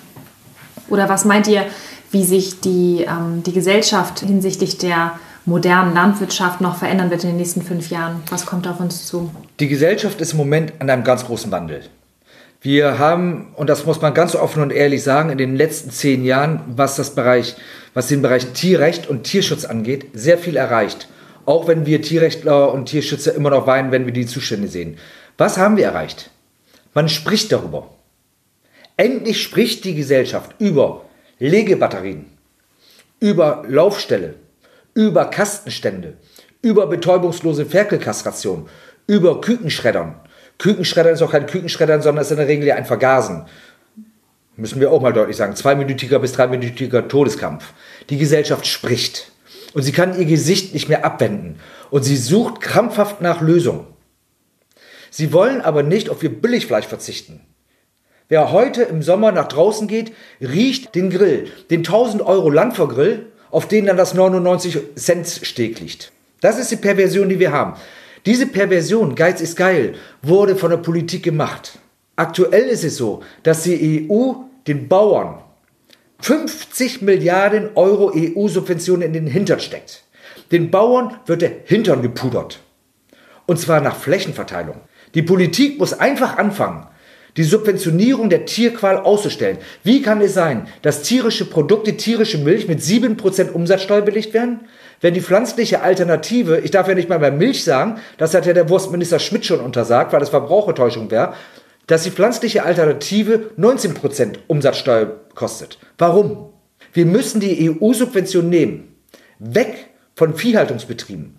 Oder 0.88 1.06
was 1.10 1.26
meint 1.26 1.46
ihr, 1.46 1.66
wie 2.10 2.24
sich 2.24 2.60
die, 2.60 3.04
ähm, 3.06 3.42
die 3.42 3.52
Gesellschaft 3.52 4.20
hinsichtlich 4.20 4.78
der 4.78 5.18
modernen 5.44 5.92
Landwirtschaft 5.92 6.62
noch 6.62 6.76
verändern 6.76 7.10
wird 7.10 7.24
in 7.24 7.30
den 7.30 7.36
nächsten 7.36 7.60
fünf 7.60 7.90
Jahren? 7.90 8.22
Was 8.30 8.46
kommt 8.46 8.66
auf 8.66 8.80
uns 8.80 9.04
zu? 9.04 9.30
Die 9.60 9.68
Gesellschaft 9.68 10.22
ist 10.22 10.32
im 10.32 10.38
Moment 10.38 10.72
an 10.78 10.88
einem 10.88 11.04
ganz 11.04 11.26
großen 11.26 11.50
Wandel. 11.50 11.82
Wir 12.64 12.98
haben, 12.98 13.48
und 13.56 13.68
das 13.68 13.84
muss 13.84 14.00
man 14.00 14.14
ganz 14.14 14.34
offen 14.34 14.62
und 14.62 14.72
ehrlich 14.72 15.02
sagen, 15.02 15.28
in 15.28 15.36
den 15.36 15.54
letzten 15.54 15.90
zehn 15.90 16.24
Jahren, 16.24 16.62
was, 16.66 16.96
das 16.96 17.14
Bereich, 17.14 17.56
was 17.92 18.08
den 18.08 18.22
Bereich 18.22 18.46
Tierrecht 18.54 19.06
und 19.06 19.24
Tierschutz 19.24 19.66
angeht, 19.66 20.06
sehr 20.14 20.38
viel 20.38 20.56
erreicht. 20.56 21.08
Auch 21.44 21.68
wenn 21.68 21.84
wir 21.84 22.00
Tierrechtler 22.00 22.72
und 22.72 22.86
Tierschützer 22.86 23.34
immer 23.34 23.50
noch 23.50 23.66
weinen, 23.66 23.92
wenn 23.92 24.06
wir 24.06 24.14
die 24.14 24.24
Zustände 24.24 24.68
sehen. 24.68 24.96
Was 25.36 25.58
haben 25.58 25.76
wir 25.76 25.84
erreicht? 25.84 26.30
Man 26.94 27.10
spricht 27.10 27.52
darüber. 27.52 27.90
Endlich 28.96 29.42
spricht 29.42 29.84
die 29.84 29.94
Gesellschaft 29.94 30.54
über 30.58 31.04
Legebatterien, 31.38 32.24
über 33.20 33.64
Laufställe, 33.68 34.36
über 34.94 35.26
Kastenstände, 35.26 36.14
über 36.62 36.86
betäubungslose 36.86 37.66
Ferkelkastration, 37.66 38.70
über 39.06 39.42
Kükenschreddern, 39.42 40.14
Kükenschreddern 40.64 41.12
ist 41.12 41.20
auch 41.20 41.32
kein 41.32 41.44
Kükenschreddern, 41.44 42.00
sondern 42.00 42.22
ist 42.22 42.30
in 42.30 42.38
der 42.38 42.48
Regel 42.48 42.66
ja 42.66 42.76
ein 42.76 42.86
Vergasen. 42.86 43.44
Müssen 44.56 44.80
wir 44.80 44.90
auch 44.90 45.02
mal 45.02 45.12
deutlich 45.12 45.36
sagen. 45.36 45.54
Zweiminütiger 45.54 46.18
bis 46.18 46.32
dreiminütiger 46.32 47.06
Todeskampf. 47.06 47.74
Die 48.08 48.16
Gesellschaft 48.16 48.66
spricht. 48.66 49.30
Und 49.74 49.82
sie 49.82 49.92
kann 49.92 50.18
ihr 50.18 50.24
Gesicht 50.24 50.72
nicht 50.72 50.88
mehr 50.88 51.04
abwenden. 51.04 51.60
Und 51.90 52.04
sie 52.04 52.16
sucht 52.16 52.62
krampfhaft 52.62 53.20
nach 53.20 53.42
Lösungen. 53.42 53.86
Sie 55.10 55.34
wollen 55.34 55.60
aber 55.60 55.82
nicht 55.82 56.08
auf 56.08 56.22
ihr 56.22 56.30
Billigfleisch 56.30 56.86
verzichten. 56.86 57.42
Wer 58.30 58.50
heute 58.50 58.84
im 58.84 59.02
Sommer 59.02 59.32
nach 59.32 59.48
draußen 59.48 59.86
geht, 59.86 60.14
riecht 60.40 60.94
den 60.94 61.10
Grill, 61.10 61.52
den 61.68 61.80
1000 61.80 62.22
Euro 62.22 62.48
Landvergrill, 62.48 63.26
auf 63.50 63.68
den 63.68 63.84
dann 63.84 63.98
das 63.98 64.14
99 64.14 64.78
Cent 64.96 65.28
Steg 65.28 65.78
liegt. 65.80 66.10
Das 66.40 66.58
ist 66.58 66.70
die 66.70 66.76
Perversion, 66.76 67.28
die 67.28 67.38
wir 67.38 67.52
haben. 67.52 67.74
Diese 68.26 68.46
Perversion, 68.46 69.14
Geiz 69.14 69.40
ist 69.40 69.56
geil, 69.56 69.94
wurde 70.22 70.56
von 70.56 70.70
der 70.70 70.78
Politik 70.78 71.22
gemacht. 71.22 71.78
Aktuell 72.16 72.68
ist 72.68 72.84
es 72.84 72.96
so, 72.96 73.22
dass 73.42 73.64
die 73.64 74.08
EU 74.10 74.32
den 74.66 74.88
Bauern 74.88 75.42
50 76.20 77.02
Milliarden 77.02 77.70
Euro 77.74 78.12
EU-Subventionen 78.14 79.02
in 79.08 79.12
den 79.12 79.26
Hintern 79.26 79.60
steckt. 79.60 80.04
Den 80.52 80.70
Bauern 80.70 81.18
wird 81.26 81.42
der 81.42 81.52
Hintern 81.64 82.00
gepudert. 82.00 82.60
Und 83.46 83.60
zwar 83.60 83.80
nach 83.82 83.96
Flächenverteilung. 83.96 84.76
Die 85.14 85.22
Politik 85.22 85.78
muss 85.78 85.92
einfach 85.92 86.38
anfangen, 86.38 86.86
die 87.36 87.44
Subventionierung 87.44 88.30
der 88.30 88.46
Tierqual 88.46 88.98
auszustellen. 88.98 89.58
Wie 89.82 90.02
kann 90.02 90.20
es 90.20 90.34
sein, 90.34 90.68
dass 90.82 91.02
tierische 91.02 91.44
Produkte, 91.44 91.96
tierische 91.96 92.38
Milch 92.38 92.68
mit 92.68 92.80
7% 92.80 93.50
Umsatzsteuer 93.50 94.02
belegt 94.02 94.34
werden? 94.34 94.60
wenn 95.04 95.12
die 95.12 95.20
pflanzliche 95.20 95.82
Alternative, 95.82 96.60
ich 96.60 96.70
darf 96.70 96.88
ja 96.88 96.94
nicht 96.94 97.10
mal 97.10 97.18
bei 97.18 97.30
Milch 97.30 97.62
sagen, 97.62 98.00
das 98.16 98.32
hat 98.32 98.46
ja 98.46 98.54
der 98.54 98.70
Wurstminister 98.70 99.18
Schmidt 99.18 99.44
schon 99.44 99.60
untersagt, 99.60 100.14
weil 100.14 100.20
das 100.20 100.30
Verbrauchertäuschung 100.30 101.10
wäre, 101.10 101.34
dass 101.86 102.04
die 102.04 102.10
pflanzliche 102.10 102.64
Alternative 102.64 103.50
19% 103.58 104.36
Umsatzsteuer 104.46 105.20
kostet. 105.34 105.78
Warum? 105.98 106.54
Wir 106.94 107.04
müssen 107.04 107.38
die 107.38 107.70
EU-Subvention 107.70 108.48
nehmen. 108.48 108.96
Weg 109.38 109.88
von 110.14 110.34
Viehhaltungsbetrieben. 110.34 111.36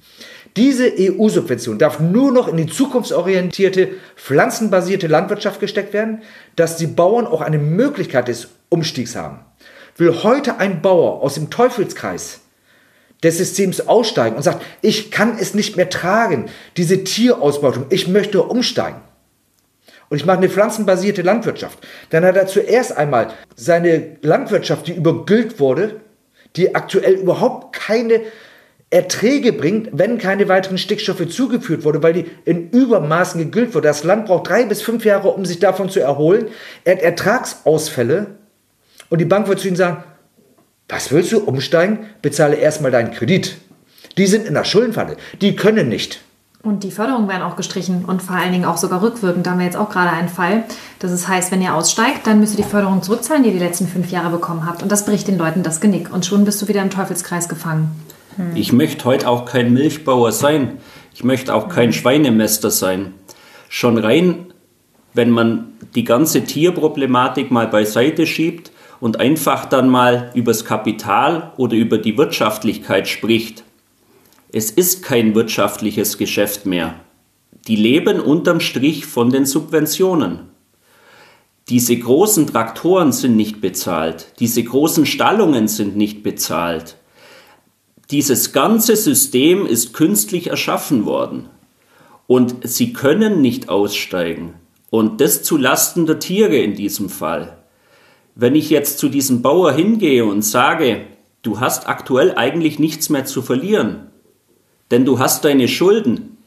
Diese 0.58 0.94
EU-Subvention 0.98 1.78
darf 1.78 2.00
nur 2.00 2.32
noch 2.32 2.48
in 2.48 2.56
die 2.56 2.68
zukunftsorientierte, 2.68 3.90
pflanzenbasierte 4.16 5.08
Landwirtschaft 5.08 5.60
gesteckt 5.60 5.92
werden, 5.92 6.22
dass 6.56 6.78
die 6.78 6.88
Bauern 6.88 7.28
auch 7.28 7.42
eine 7.42 7.58
Möglichkeit 7.58 8.30
des 8.30 8.48
Umstiegs 8.70 9.16
haben. 9.16 9.40
Will 9.98 10.24
heute 10.24 10.58
ein 10.58 10.82
Bauer 10.82 11.22
aus 11.22 11.36
dem 11.36 11.50
Teufelskreis 11.50 12.40
des 13.22 13.38
Systems 13.38 13.88
aussteigen 13.88 14.36
und 14.36 14.44
sagt, 14.44 14.64
ich 14.82 15.12
kann 15.12 15.38
es 15.40 15.54
nicht 15.54 15.76
mehr 15.76 15.90
tragen, 15.90 16.46
diese 16.78 17.04
Tierausbeutung, 17.04 17.88
ich 17.90 18.08
möchte 18.08 18.44
umsteigen. 18.44 19.02
Und 20.10 20.18
ich 20.18 20.26
mache 20.26 20.38
eine 20.38 20.50
pflanzenbasierte 20.50 21.24
Landwirtschaft. 21.24 21.80
Dann 22.12 22.24
hat 22.24 22.38
er 22.38 22.48
zuerst 22.48 22.96
einmal 22.96 23.34
seine 23.56 24.18
Landwirtschaft, 24.22 24.88
die 24.88 24.94
übergüllt 24.94 25.60
wurde, 25.60 26.02
die 26.56 26.76
aktuell 26.76 27.16
überhaupt 27.16 27.76
keine 27.76 28.22
Erträge 28.90 29.52
bringt, 29.52 29.90
wenn 29.92 30.18
keine 30.18 30.48
weiteren 30.48 30.78
Stickstoffe 30.78 31.28
zugeführt 31.28 31.84
wurde, 31.84 32.02
weil 32.04 32.14
die 32.14 32.26
in 32.46 32.70
Übermaßen 32.70 33.40
gegüllt 33.40 33.74
wurde. 33.74 33.88
Das 33.88 34.04
Land 34.04 34.28
braucht 34.28 34.50
drei 34.50 34.64
bis 34.66 34.82
fünf 34.82 35.06
Jahre, 35.06 35.30
um 35.30 35.46
sich 35.46 35.60
davon 35.60 35.90
zu 35.90 36.00
erholen. 36.00 36.48
Er 36.84 36.96
hat 36.96 37.02
Ertragsausfälle 37.02 38.28
und 39.10 39.20
die 39.20 39.26
Bank 39.26 39.48
wird 39.48 39.60
zu 39.60 39.68
ihm 39.68 39.76
sagen, 39.76 40.04
was 40.88 41.12
willst 41.12 41.32
du 41.32 41.40
umsteigen? 41.40 42.06
Bezahle 42.22 42.56
erstmal 42.56 42.92
deinen 42.92 43.12
Kredit. 43.12 43.58
Die 44.18 44.28
sind 44.28 44.46
in 44.46 44.54
der 44.54 44.64
Schuldenfalle. 44.64 45.18
Die 45.42 45.56
können 45.56 45.90
nicht. 45.90 46.22
Und 46.66 46.84
die 46.84 46.90
Förderungen 46.90 47.28
werden 47.28 47.44
auch 47.44 47.56
gestrichen 47.56 48.06
und 48.06 48.24
vor 48.24 48.36
allen 48.36 48.52
Dingen 48.52 48.66
auch 48.66 48.78
sogar 48.78 49.02
rückwirkend. 49.02 49.46
Da 49.46 49.52
haben 49.52 49.60
wir 49.60 49.66
jetzt 49.66 49.78
auch 49.78 49.90
gerade 49.90 50.10
einen 50.10 50.30
Fall. 50.30 50.64
Das 50.98 51.28
heißt, 51.28 51.52
wenn 51.52 51.62
ihr 51.62 51.76
aussteigt, 51.76 52.26
dann 52.26 52.40
müsst 52.40 52.58
ihr 52.58 52.64
die 52.64 52.70
Förderung 52.70 53.04
zurückzahlen, 53.04 53.44
die 53.44 53.50
ihr 53.50 53.60
die 53.60 53.64
letzten 53.64 53.88
fünf 53.88 54.10
Jahre 54.10 54.32
bekommen 54.32 54.66
habt. 54.66 54.82
Und 54.82 54.92
das 54.92 55.06
bricht 55.06 55.28
den 55.28 55.38
Leuten 55.38 55.62
das 55.62 55.80
Genick. 55.80 56.12
Und 56.12 56.26
schon 56.26 56.44
bist 56.44 56.62
du 56.62 56.68
wieder 56.68 56.82
im 56.82 56.90
Teufelskreis 56.90 57.50
gefangen. 57.50 57.92
Hm. 58.36 58.56
Ich 58.56 58.74
möchte 58.74 59.06
heute 59.06 59.28
auch 59.28 59.46
kein 59.46 59.74
Milchbauer 59.74 60.32
sein. 60.32 60.78
Ich 61.14 61.24
möchte 61.24 61.54
auch 61.54 61.70
kein 61.70 61.94
Schweinemester 61.94 62.72
sein. 62.72 63.14
Schon 63.70 63.98
rein, 63.98 64.54
wenn 65.14 65.32
man 65.32 65.74
die 65.96 66.04
ganze 66.04 66.44
Tierproblematik 66.44 67.52
mal 67.52 67.68
beiseite 67.68 68.26
schiebt, 68.26 68.72
und 69.00 69.20
einfach 69.20 69.66
dann 69.66 69.90
mal 69.90 70.32
übers 70.34 70.66
Kapital 70.66 71.54
oder 71.58 71.76
über 71.76 71.98
die 71.98 72.18
Wirtschaftlichkeit 72.18 73.08
spricht. 73.08 73.64
Es 74.52 74.72
ist 74.72 75.04
kein 75.04 75.36
wirtschaftliches 75.36 76.18
Geschäft 76.18 76.66
mehr. 76.66 76.96
Die 77.68 77.76
leben 77.76 78.20
unterm 78.20 78.60
Strich 78.60 79.06
von 79.06 79.32
den 79.32 79.46
Subventionen. 79.46 80.52
Diese 81.70 81.98
großen 81.98 82.48
Traktoren 82.48 83.12
sind 83.12 83.36
nicht 83.36 83.60
bezahlt, 83.60 84.34
diese 84.40 84.64
großen 84.64 85.06
Stallungen 85.06 85.68
sind 85.68 85.98
nicht 85.98 86.22
bezahlt. 86.22 86.96
Dieses 88.12 88.52
ganze 88.52 88.96
System 88.96 89.66
ist 89.66 89.94
künstlich 89.94 90.48
erschaffen 90.48 91.06
worden. 91.06 91.50
Und 92.28 92.68
sie 92.68 92.94
können 92.94 93.42
nicht 93.42 93.70
aussteigen. 93.70 94.54
Und 94.90 95.22
das 95.22 95.44
zu 95.44 95.58
Lasten 95.58 96.06
der 96.06 96.20
Tiere 96.20 96.58
in 96.58 96.76
diesem 96.76 97.10
Fall. 97.10 97.58
Wenn 98.36 98.56
ich 98.56 98.70
jetzt 98.70 99.00
zu 99.00 99.10
diesem 99.10 99.42
Bauer 99.42 99.72
hingehe 99.72 100.26
und 100.26 100.42
sage, 100.44 101.08
du 101.42 101.60
hast 101.60 101.88
aktuell 101.88 102.36
eigentlich 102.36 102.80
nichts 102.80 103.10
mehr 103.10 103.26
zu 103.26 103.42
verlieren, 103.42 104.12
denn 104.92 105.06
du 105.06 105.20
hast 105.20 105.46
deine 105.46 105.68
Schulden, 105.68 106.38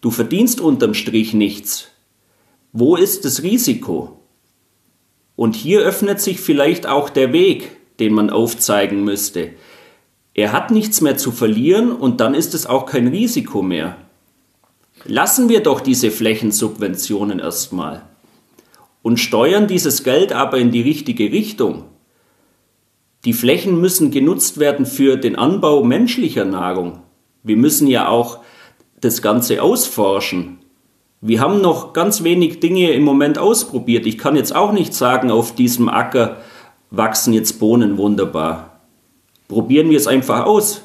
du 0.00 0.10
verdienst 0.10 0.60
unterm 0.60 0.94
Strich 0.94 1.34
nichts. 1.34 1.88
Wo 2.72 2.96
ist 2.96 3.24
das 3.24 3.42
Risiko? 3.42 4.20
Und 5.36 5.54
hier 5.54 5.80
öffnet 5.80 6.20
sich 6.20 6.40
vielleicht 6.40 6.86
auch 6.86 7.08
der 7.10 7.32
Weg, 7.32 7.70
den 8.00 8.12
man 8.12 8.30
aufzeigen 8.30 9.04
müsste. 9.04 9.50
Er 10.38 10.52
hat 10.52 10.70
nichts 10.70 11.00
mehr 11.00 11.16
zu 11.16 11.32
verlieren 11.32 11.90
und 11.90 12.20
dann 12.20 12.32
ist 12.32 12.54
es 12.54 12.64
auch 12.64 12.86
kein 12.86 13.08
Risiko 13.08 13.60
mehr. 13.60 13.96
Lassen 15.04 15.48
wir 15.48 15.64
doch 15.64 15.80
diese 15.80 16.12
Flächensubventionen 16.12 17.40
erstmal 17.40 18.02
und 19.02 19.16
steuern 19.16 19.66
dieses 19.66 20.04
Geld 20.04 20.32
aber 20.32 20.58
in 20.58 20.70
die 20.70 20.80
richtige 20.80 21.32
Richtung. 21.32 21.86
Die 23.24 23.32
Flächen 23.32 23.80
müssen 23.80 24.12
genutzt 24.12 24.60
werden 24.60 24.86
für 24.86 25.16
den 25.16 25.34
Anbau 25.34 25.82
menschlicher 25.82 26.44
Nahrung. 26.44 27.00
Wir 27.42 27.56
müssen 27.56 27.88
ja 27.88 28.06
auch 28.06 28.38
das 29.00 29.22
Ganze 29.22 29.60
ausforschen. 29.60 30.60
Wir 31.20 31.40
haben 31.40 31.60
noch 31.60 31.92
ganz 31.92 32.22
wenig 32.22 32.60
Dinge 32.60 32.92
im 32.92 33.02
Moment 33.02 33.38
ausprobiert. 33.38 34.06
Ich 34.06 34.18
kann 34.18 34.36
jetzt 34.36 34.54
auch 34.54 34.70
nicht 34.70 34.94
sagen, 34.94 35.32
auf 35.32 35.56
diesem 35.56 35.88
Acker 35.88 36.36
wachsen 36.92 37.32
jetzt 37.32 37.58
Bohnen 37.58 37.98
wunderbar. 37.98 38.77
Probieren 39.48 39.88
wir 39.88 39.96
es 39.96 40.06
einfach 40.06 40.44
aus. 40.44 40.82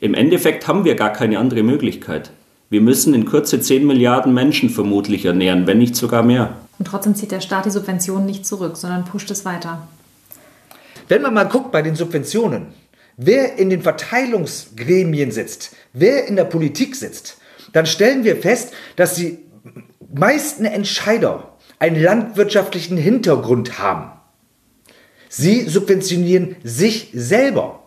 Im 0.00 0.12
Endeffekt 0.12 0.68
haben 0.68 0.84
wir 0.84 0.94
gar 0.94 1.12
keine 1.12 1.38
andere 1.38 1.62
Möglichkeit. 1.62 2.30
Wir 2.68 2.82
müssen 2.82 3.14
in 3.14 3.24
Kürze 3.24 3.60
10 3.60 3.86
Milliarden 3.86 4.34
Menschen 4.34 4.68
vermutlich 4.68 5.24
ernähren, 5.24 5.66
wenn 5.66 5.78
nicht 5.78 5.96
sogar 5.96 6.22
mehr. 6.22 6.58
Und 6.78 6.86
trotzdem 6.86 7.14
zieht 7.14 7.32
der 7.32 7.40
Staat 7.40 7.64
die 7.64 7.70
Subventionen 7.70 8.26
nicht 8.26 8.46
zurück, 8.46 8.76
sondern 8.76 9.06
pusht 9.06 9.30
es 9.30 9.44
weiter. 9.44 9.88
Wenn 11.08 11.22
man 11.22 11.34
mal 11.34 11.44
guckt 11.44 11.72
bei 11.72 11.82
den 11.82 11.96
Subventionen, 11.96 12.68
wer 13.16 13.58
in 13.58 13.70
den 13.70 13.82
Verteilungsgremien 13.82 15.32
sitzt, 15.32 15.74
wer 15.92 16.28
in 16.28 16.36
der 16.36 16.44
Politik 16.44 16.94
sitzt, 16.94 17.38
dann 17.72 17.86
stellen 17.86 18.24
wir 18.24 18.36
fest, 18.36 18.72
dass 18.96 19.14
die 19.14 19.38
meisten 20.14 20.64
Entscheider 20.64 21.56
einen 21.78 22.00
landwirtschaftlichen 22.00 22.96
Hintergrund 22.96 23.78
haben. 23.78 24.12
Sie 25.32 25.68
subventionieren 25.68 26.56
sich 26.64 27.10
selber. 27.14 27.84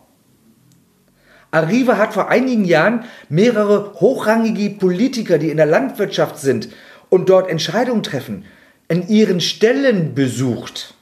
Arriva 1.50 1.98
hat 1.98 2.14
vor 2.14 2.30
einigen 2.30 2.64
Jahren 2.64 3.04
mehrere 3.28 3.92
hochrangige 4.00 4.70
Politiker, 4.70 5.36
die 5.36 5.50
in 5.50 5.58
der 5.58 5.66
Landwirtschaft 5.66 6.38
sind 6.38 6.70
und 7.10 7.28
dort 7.28 7.50
Entscheidungen 7.50 8.02
treffen, 8.02 8.46
in 8.88 9.06
ihren 9.08 9.42
Stellen 9.42 10.14
besucht 10.14 10.94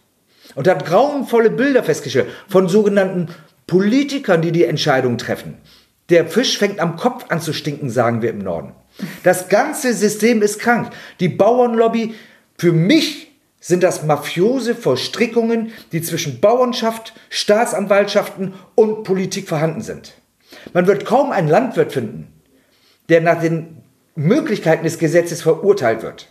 und 0.57 0.66
hat 0.66 0.84
grauenvolle 0.84 1.49
Bilder 1.49 1.84
festgestellt 1.84 2.28
von 2.49 2.68
sogenannten 2.68 3.28
Politikern, 3.68 4.43
die 4.43 4.53
die 4.53 4.64
Entscheidungen 4.64 5.18
treffen. 5.18 5.59
Der 6.11 6.26
Fisch 6.26 6.59
fängt 6.59 6.80
am 6.80 6.97
Kopf 6.97 7.26
an 7.28 7.40
zu 7.40 7.53
stinken, 7.53 7.88
sagen 7.88 8.20
wir 8.20 8.30
im 8.30 8.40
Norden. 8.40 8.72
Das 9.22 9.49
ganze 9.49 9.95
System 9.95 10.43
ist 10.43 10.59
krank. 10.59 10.90
Die 11.20 11.28
Bauernlobby, 11.28 12.14
für 12.59 12.72
mich 12.72 13.32
sind 13.62 13.84
das 13.84 14.02
mafiose 14.02 14.74
Verstrickungen, 14.74 15.72
die 15.92 16.02
zwischen 16.02 16.40
Bauernschaft, 16.40 17.14
Staatsanwaltschaften 17.30 18.54
und 18.74 19.04
Politik 19.04 19.48
vorhanden 19.48 19.80
sind. 19.80 20.14
Man 20.74 20.86
wird 20.86 21.06
kaum 21.06 21.30
einen 21.30 21.48
Landwirt 21.48 21.92
finden, 21.92 22.32
der 23.08 23.20
nach 23.20 23.40
den 23.40 23.78
Möglichkeiten 24.16 24.84
des 24.84 24.98
Gesetzes 24.98 25.42
verurteilt 25.42 26.02
wird. 26.02 26.28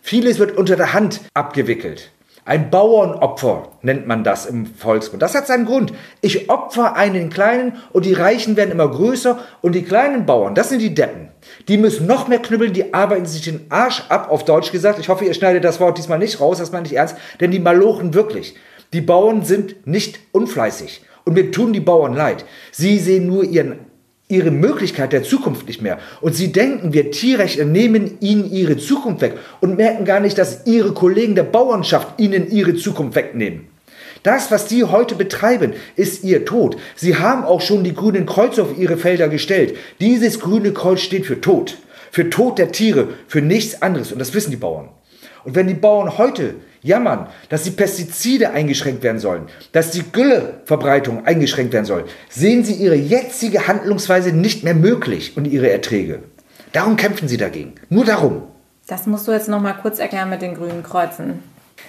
Vieles 0.00 0.38
wird 0.38 0.56
unter 0.56 0.76
der 0.76 0.94
Hand 0.94 1.20
abgewickelt. 1.34 2.10
Ein 2.46 2.70
Bauernopfer 2.70 3.70
nennt 3.80 4.06
man 4.06 4.22
das 4.22 4.44
im 4.44 4.66
Volksmund. 4.66 5.22
Das 5.22 5.34
hat 5.34 5.46
seinen 5.46 5.64
Grund. 5.64 5.94
Ich 6.20 6.50
opfer 6.50 6.94
einen 6.94 7.30
Kleinen 7.30 7.76
und 7.92 8.04
die 8.04 8.12
Reichen 8.12 8.56
werden 8.56 8.70
immer 8.70 8.88
größer 8.88 9.38
und 9.62 9.74
die 9.74 9.82
kleinen 9.82 10.26
Bauern, 10.26 10.54
das 10.54 10.68
sind 10.68 10.82
die 10.82 10.94
Deppen. 10.94 11.28
Die 11.68 11.78
müssen 11.78 12.06
noch 12.06 12.28
mehr 12.28 12.40
knüppeln, 12.40 12.74
die 12.74 12.92
arbeiten 12.92 13.24
sich 13.24 13.42
den 13.42 13.64
Arsch 13.70 14.02
ab, 14.10 14.30
auf 14.30 14.44
Deutsch 14.44 14.72
gesagt. 14.72 14.98
Ich 14.98 15.08
hoffe, 15.08 15.24
ihr 15.24 15.32
schneidet 15.32 15.64
das 15.64 15.80
Wort 15.80 15.96
diesmal 15.96 16.18
nicht 16.18 16.38
raus, 16.38 16.58
das 16.58 16.70
meine 16.70 16.86
ich 16.86 16.96
ernst, 16.96 17.16
denn 17.40 17.50
die 17.50 17.60
malochen 17.60 18.12
wirklich. 18.12 18.54
Die 18.92 19.00
Bauern 19.00 19.42
sind 19.42 19.86
nicht 19.86 20.18
unfleißig. 20.32 21.02
Und 21.24 21.32
mir 21.32 21.50
tun 21.50 21.72
die 21.72 21.80
Bauern 21.80 22.14
leid. 22.14 22.44
Sie 22.70 22.98
sehen 22.98 23.26
nur 23.26 23.44
ihren 23.44 23.78
ihre 24.28 24.50
Möglichkeit 24.50 25.12
der 25.12 25.22
Zukunft 25.22 25.66
nicht 25.66 25.82
mehr. 25.82 25.98
Und 26.20 26.34
sie 26.34 26.50
denken, 26.50 26.92
wir 26.92 27.10
Tierrechtler 27.10 27.66
nehmen 27.66 28.18
ihnen 28.20 28.50
ihre 28.50 28.76
Zukunft 28.78 29.20
weg 29.20 29.34
und 29.60 29.76
merken 29.76 30.04
gar 30.04 30.20
nicht, 30.20 30.38
dass 30.38 30.66
ihre 30.66 30.92
Kollegen 30.92 31.34
der 31.34 31.42
Bauernschaft 31.42 32.18
ihnen 32.18 32.50
ihre 32.50 32.74
Zukunft 32.74 33.16
wegnehmen. 33.16 33.68
Das, 34.22 34.50
was 34.50 34.66
die 34.66 34.84
heute 34.84 35.16
betreiben, 35.16 35.74
ist 35.96 36.24
ihr 36.24 36.46
Tod. 36.46 36.78
Sie 36.96 37.16
haben 37.16 37.44
auch 37.44 37.60
schon 37.60 37.84
die 37.84 37.94
grünen 37.94 38.24
Kreuze 38.24 38.62
auf 38.62 38.78
ihre 38.78 38.96
Felder 38.96 39.28
gestellt. 39.28 39.76
Dieses 40.00 40.40
grüne 40.40 40.72
Kreuz 40.72 41.00
steht 41.00 41.26
für 41.26 41.42
Tod. 41.42 41.76
Für 42.10 42.30
Tod 42.30 42.58
der 42.58 42.72
Tiere, 42.72 43.08
für 43.28 43.42
nichts 43.42 43.82
anderes. 43.82 44.12
Und 44.12 44.18
das 44.18 44.32
wissen 44.32 44.50
die 44.50 44.56
Bauern. 44.56 44.88
Und 45.44 45.54
wenn 45.54 45.66
die 45.66 45.74
Bauern 45.74 46.16
heute 46.16 46.54
jammern, 46.84 47.26
dass 47.48 47.64
die 47.64 47.70
Pestizide 47.72 48.50
eingeschränkt 48.50 49.02
werden 49.02 49.18
sollen, 49.18 49.46
dass 49.72 49.90
die 49.90 50.04
Gülleverbreitung 50.12 51.26
eingeschränkt 51.26 51.72
werden 51.72 51.86
soll, 51.86 52.04
sehen 52.28 52.62
sie 52.62 52.74
ihre 52.74 52.94
jetzige 52.94 53.66
Handlungsweise 53.66 54.32
nicht 54.32 54.62
mehr 54.62 54.74
möglich 54.74 55.36
und 55.36 55.46
ihre 55.46 55.70
Erträge. 55.70 56.20
Darum 56.72 56.96
kämpfen 56.96 57.26
sie 57.26 57.38
dagegen. 57.38 57.74
Nur 57.88 58.04
darum. 58.04 58.42
Das 58.86 59.06
musst 59.06 59.26
du 59.26 59.32
jetzt 59.32 59.48
noch 59.48 59.60
mal 59.60 59.72
kurz 59.72 59.98
erklären 59.98 60.28
mit 60.28 60.42
den 60.42 60.54
grünen 60.54 60.82
Kreuzen. 60.82 61.42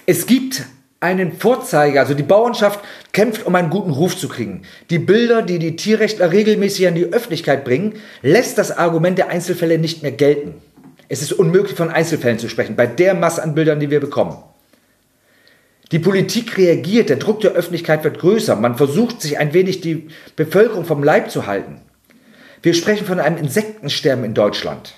Es 0.06 0.26
gibt 0.26 0.64
einen 0.98 1.32
Vorzeiger, 1.32 2.00
also 2.00 2.14
die 2.14 2.22
Bauernschaft 2.22 2.80
kämpft, 3.12 3.44
um 3.44 3.54
einen 3.54 3.68
guten 3.68 3.90
Ruf 3.90 4.16
zu 4.16 4.28
kriegen. 4.28 4.62
Die 4.88 4.98
Bilder, 4.98 5.42
die 5.42 5.58
die 5.58 5.76
Tierrechtler 5.76 6.32
regelmäßig 6.32 6.88
an 6.88 6.94
die 6.94 7.12
Öffentlichkeit 7.12 7.64
bringen, 7.64 7.94
lässt 8.22 8.56
das 8.56 8.76
Argument 8.76 9.18
der 9.18 9.28
Einzelfälle 9.28 9.78
nicht 9.78 10.02
mehr 10.02 10.12
gelten. 10.12 10.54
Es 11.08 11.20
ist 11.20 11.32
unmöglich, 11.32 11.76
von 11.76 11.90
Einzelfällen 11.90 12.38
zu 12.38 12.48
sprechen, 12.48 12.76
bei 12.76 12.86
der 12.86 13.14
Masse 13.14 13.42
an 13.42 13.54
Bildern, 13.54 13.78
die 13.78 13.90
wir 13.90 14.00
bekommen. 14.00 14.38
Die 15.92 16.00
Politik 16.00 16.58
reagiert, 16.58 17.10
der 17.10 17.16
Druck 17.16 17.40
der 17.40 17.52
Öffentlichkeit 17.52 18.02
wird 18.02 18.18
größer, 18.18 18.56
man 18.56 18.76
versucht 18.76 19.22
sich 19.22 19.38
ein 19.38 19.54
wenig 19.54 19.80
die 19.80 20.08
Bevölkerung 20.34 20.84
vom 20.84 21.04
Leib 21.04 21.30
zu 21.30 21.46
halten. 21.46 21.80
Wir 22.62 22.74
sprechen 22.74 23.06
von 23.06 23.20
einem 23.20 23.36
Insektensterben 23.36 24.24
in 24.24 24.34
Deutschland. 24.34 24.94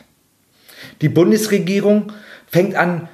Die 1.03 1.11
Bundesregierung 1.11 2.13
fängt 2.47 2.75
an, 2.75 3.09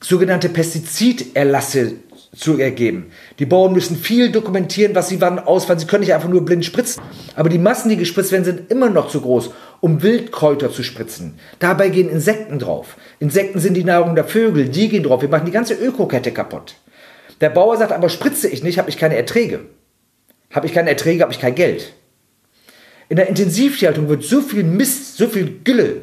sogenannte 0.00 0.48
Pestiziderlasse 0.48 1.94
zu 2.34 2.58
ergeben. 2.58 3.12
Die 3.38 3.46
Bauern 3.46 3.72
müssen 3.72 3.96
viel 3.96 4.32
dokumentieren, 4.32 4.96
was 4.96 5.08
sie 5.08 5.20
wann 5.20 5.38
ausfallen. 5.38 5.78
Sie 5.78 5.86
können 5.86 6.00
nicht 6.00 6.14
einfach 6.14 6.28
nur 6.28 6.44
blind 6.44 6.64
spritzen. 6.64 7.02
Aber 7.36 7.48
die 7.48 7.58
Massen, 7.58 7.88
die 7.88 7.96
gespritzt 7.96 8.32
werden, 8.32 8.44
sind 8.44 8.72
immer 8.72 8.90
noch 8.90 9.08
zu 9.08 9.20
groß, 9.20 9.50
um 9.80 10.02
Wildkräuter 10.02 10.72
zu 10.72 10.82
spritzen. 10.82 11.34
Dabei 11.60 11.90
gehen 11.90 12.10
Insekten 12.10 12.58
drauf. 12.58 12.96
Insekten 13.20 13.60
sind 13.60 13.74
die 13.74 13.84
Nahrung 13.84 14.16
der 14.16 14.24
Vögel, 14.24 14.68
die 14.68 14.88
gehen 14.88 15.04
drauf. 15.04 15.22
Wir 15.22 15.28
machen 15.28 15.46
die 15.46 15.52
ganze 15.52 15.74
Ökokette 15.74 16.32
kaputt. 16.32 16.74
Der 17.40 17.50
Bauer 17.50 17.76
sagt, 17.76 17.92
aber 17.92 18.08
spritze 18.08 18.48
ich 18.48 18.62
nicht, 18.62 18.78
habe 18.78 18.90
ich 18.90 18.98
keine 18.98 19.16
Erträge. 19.16 19.60
Habe 20.50 20.66
ich 20.66 20.72
keine 20.72 20.90
Erträge, 20.90 21.22
habe 21.22 21.32
ich 21.32 21.40
kein 21.40 21.54
Geld. 21.54 21.92
In 23.08 23.16
der 23.16 23.28
Intensivtierhaltung 23.28 24.08
wird 24.08 24.24
so 24.24 24.40
viel 24.40 24.64
Mist, 24.64 25.16
so 25.16 25.28
viel 25.28 25.60
Gülle 25.64 26.02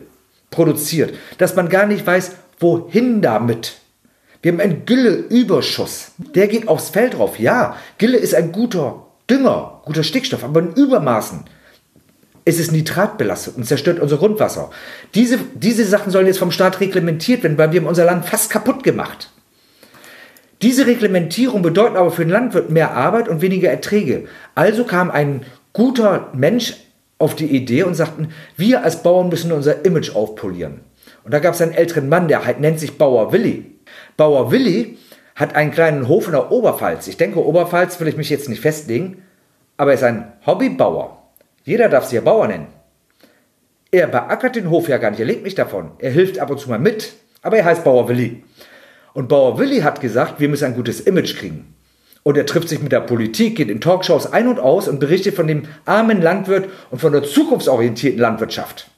produziert, 0.50 1.14
dass 1.38 1.56
man 1.56 1.70
gar 1.70 1.88
nicht 1.88 2.06
weiß, 2.06 2.32
wohin 2.60 3.22
damit. 3.22 3.78
Wir 4.42 4.52
haben 4.52 4.60
einen 4.60 4.86
Gülleüberschuss. 4.86 6.12
Der 6.36 6.48
geht 6.48 6.68
aufs 6.68 6.90
Feld 6.90 7.16
drauf. 7.16 7.40
Ja, 7.40 7.78
Gülle 7.98 8.18
ist 8.18 8.36
ein 8.36 8.52
guter 8.52 9.08
Dünger, 9.30 9.82
guter 9.86 10.04
Stickstoff, 10.04 10.44
aber 10.44 10.60
in 10.60 10.74
Übermaßen 10.74 11.46
ist 12.44 12.60
es 12.60 12.72
nitratbelastet 12.72 13.56
und 13.56 13.66
zerstört 13.66 14.00
unser 14.00 14.18
Grundwasser. 14.18 14.72
Diese, 15.14 15.38
diese 15.54 15.86
Sachen 15.86 16.12
sollen 16.12 16.28
jetzt 16.28 16.40
vom 16.40 16.52
Staat 16.52 16.80
reglementiert 16.80 17.44
werden, 17.44 17.58
weil 17.58 17.72
wir 17.72 17.82
haben 17.82 17.88
unser 17.88 18.06
Land 18.06 18.26
fast 18.26 18.50
kaputt 18.50 18.84
gemacht. 18.84 19.30
Diese 20.62 20.86
Reglementierung 20.86 21.64
bedeutet 21.64 21.98
aber 21.98 22.12
für 22.12 22.24
den 22.24 22.32
Landwirt 22.32 22.70
mehr 22.70 22.92
Arbeit 22.92 23.28
und 23.28 23.42
weniger 23.42 23.70
Erträge. 23.70 24.26
Also 24.54 24.84
kam 24.84 25.10
ein 25.10 25.44
guter 25.74 26.30
Mensch 26.34 26.76
auf 27.18 27.36
die 27.36 27.48
Idee 27.48 27.84
und 27.84 27.96
sagten, 27.96 28.30
wir 28.58 28.84
als 28.84 29.02
Bauern 29.04 29.30
müssen 29.30 29.52
unser 29.52 29.86
Image 29.86 30.16
aufpolieren. 30.16 30.82
Und 31.24 31.34
da 31.34 31.40
gab 31.40 31.54
es 31.54 31.62
einen 31.62 31.74
älteren 31.74 32.10
Mann, 32.10 32.28
der 32.28 32.46
halt 32.46 32.60
nennt 32.60 32.80
sich 32.80 32.98
Bauer 32.98 33.32
Willi. 33.32 33.78
Bauer 34.18 34.52
Willi 34.52 34.98
hat 35.36 35.56
einen 35.56 35.72
kleinen 35.72 36.08
Hof 36.08 36.28
in 36.28 36.34
der 36.34 36.52
Oberpfalz. 36.52 37.08
Ich 37.08 37.18
denke, 37.18 37.44
Oberpfalz 37.44 38.00
will 38.00 38.08
ich 38.08 38.18
mich 38.18 38.30
jetzt 38.30 38.50
nicht 38.50 38.62
festlegen, 38.62 39.24
aber 39.78 39.92
er 39.92 39.96
ist 39.96 40.04
ein 40.04 40.32
Hobbybauer. 40.46 41.18
Jeder 41.64 41.90
darf 41.90 42.06
sich 42.06 42.14
ja 42.14 42.22
Bauer 42.22 42.48
nennen. 42.48 42.68
Er 43.92 44.08
beackert 44.08 44.56
den 44.56 44.70
Hof 44.70 44.88
ja 44.88 44.98
gar 44.98 45.12
nicht, 45.12 45.20
er 45.20 45.26
lebt 45.26 45.44
nicht 45.44 45.58
davon. 45.58 45.92
Er 46.00 46.12
hilft 46.12 46.40
ab 46.40 46.50
und 46.50 46.60
zu 46.60 46.70
mal 46.70 46.80
mit, 46.80 47.14
aber 47.42 47.58
er 47.58 47.66
heißt 47.66 47.84
Bauer 47.84 48.08
Willi. 48.08 48.44
Und 49.14 49.28
Bauer 49.28 49.60
Willi 49.60 49.82
hat 49.82 50.02
gesagt, 50.02 50.40
wir 50.40 50.50
müssen 50.50 50.66
ein 50.66 50.76
gutes 50.76 51.02
Image 51.02 51.38
kriegen. 51.38 51.74
Und 52.24 52.38
er 52.38 52.46
trifft 52.46 52.70
sich 52.70 52.82
mit 52.82 52.92
der 52.92 53.02
Politik, 53.02 53.56
geht 53.56 53.70
in 53.70 53.82
Talkshows 53.82 54.32
ein 54.32 54.48
und 54.48 54.60
aus 54.60 54.88
und 54.88 55.00
berichtet 55.00 55.36
von 55.36 55.48
dem 55.48 55.64
armen 55.86 56.22
Landwirt 56.22 56.70
und 56.92 57.00
von 57.00 57.12
der 57.12 57.24
zukunftsorientierten 57.24 58.20
Landwirtschaft. 58.20 58.90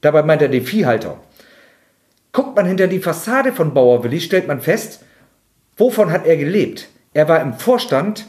Dabei 0.00 0.22
meint 0.22 0.40
er 0.40 0.48
den 0.48 0.64
Viehhalter. 0.64 1.18
Guckt 2.32 2.54
man 2.54 2.66
hinter 2.66 2.86
die 2.86 3.00
Fassade 3.00 3.52
von 3.52 3.74
Bauer 3.74 4.04
Willi, 4.04 4.20
stellt 4.20 4.46
man 4.46 4.60
fest, 4.60 5.02
wovon 5.76 6.12
hat 6.12 6.26
er 6.26 6.36
gelebt? 6.36 6.88
Er 7.12 7.28
war 7.28 7.42
im 7.42 7.54
Vorstand, 7.54 8.26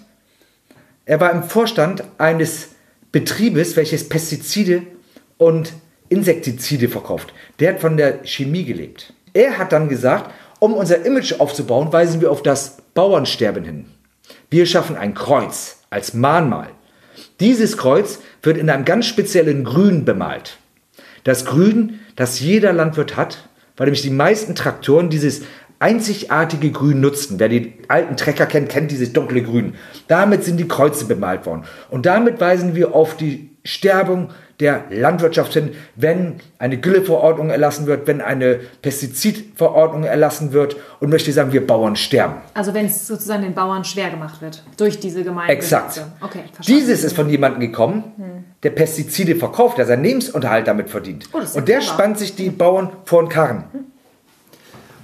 er 1.05 1.19
war 1.19 1.31
im 1.31 1.43
Vorstand 1.43 2.03
eines 2.17 2.69
Betriebes, 3.11 3.75
welches 3.75 4.09
Pestizide 4.09 4.81
und 5.37 5.73
Insektizide 6.09 6.89
verkauft. 6.89 7.33
Der 7.59 7.73
hat 7.73 7.79
von 7.79 7.97
der 7.97 8.23
Chemie 8.25 8.65
gelebt. 8.65 9.13
er 9.33 9.57
hat 9.57 9.71
dann 9.71 9.87
gesagt, 9.87 10.31
um 10.61 10.75
unser 10.75 11.03
Image 11.07 11.39
aufzubauen, 11.39 11.91
weisen 11.91 12.21
wir 12.21 12.29
auf 12.29 12.43
das 12.43 12.77
Bauernsterben 12.93 13.63
hin. 13.63 13.85
Wir 14.51 14.67
schaffen 14.67 14.95
ein 14.95 15.15
Kreuz 15.15 15.79
als 15.89 16.13
Mahnmal. 16.13 16.67
Dieses 17.39 17.77
Kreuz 17.77 18.19
wird 18.43 18.57
in 18.57 18.69
einem 18.69 18.85
ganz 18.85 19.07
speziellen 19.07 19.63
Grün 19.63 20.05
bemalt. 20.05 20.59
Das 21.23 21.45
Grün, 21.45 21.99
das 22.15 22.39
jeder 22.39 22.73
Landwirt 22.73 23.17
hat, 23.17 23.49
weil 23.75 23.87
nämlich 23.87 24.03
die 24.03 24.11
meisten 24.11 24.53
Traktoren 24.53 25.09
dieses 25.09 25.41
einzigartige 25.79 26.69
Grün 26.69 27.01
nutzten. 27.01 27.39
Wer 27.39 27.49
die 27.49 27.73
alten 27.87 28.15
Trecker 28.15 28.45
kennt, 28.45 28.69
kennt 28.69 28.91
dieses 28.91 29.13
dunkle 29.13 29.41
Grün. 29.41 29.73
Damit 30.07 30.43
sind 30.43 30.57
die 30.57 30.67
Kreuze 30.67 31.05
bemalt 31.05 31.47
worden. 31.47 31.63
Und 31.89 32.05
damit 32.05 32.39
weisen 32.39 32.75
wir 32.75 32.93
auf 32.93 33.17
die 33.17 33.49
Sterbung 33.63 34.29
der 34.61 34.85
Landwirtschaft 34.91 35.53
hin, 35.53 35.71
wenn 35.95 36.35
eine 36.59 36.77
Gülleverordnung 36.77 37.49
erlassen 37.49 37.87
wird, 37.87 38.07
wenn 38.07 38.21
eine 38.21 38.59
Pestizidverordnung 38.81 40.03
erlassen 40.03 40.53
wird 40.53 40.77
und 40.99 41.09
möchte 41.09 41.31
sagen, 41.33 41.51
wir 41.51 41.65
Bauern 41.65 41.95
sterben. 41.95 42.35
Also 42.53 42.73
wenn 42.73 42.85
es 42.85 43.07
sozusagen 43.07 43.41
den 43.41 43.55
Bauern 43.55 43.83
schwer 43.83 44.11
gemacht 44.11 44.41
wird 44.41 44.63
durch 44.77 44.99
diese 44.99 45.23
Gemeinde. 45.23 45.51
Exakt. 45.51 46.05
Okay, 46.21 46.43
Dieses 46.67 47.03
ist 47.03 47.15
von 47.15 47.29
jemandem 47.29 47.59
gekommen, 47.59 48.45
der 48.63 48.69
Pestizide 48.69 49.35
verkauft, 49.35 49.79
der 49.79 49.85
seinen 49.85 50.03
Lebensunterhalt 50.03 50.67
damit 50.67 50.89
verdient. 50.89 51.27
Oh, 51.33 51.39
und 51.39 51.67
der 51.67 51.79
klar. 51.79 51.93
spannt 51.93 52.19
sich 52.19 52.35
die 52.35 52.51
Bauern 52.51 52.91
vor 53.05 53.23
den 53.23 53.29
Karren. 53.29 53.63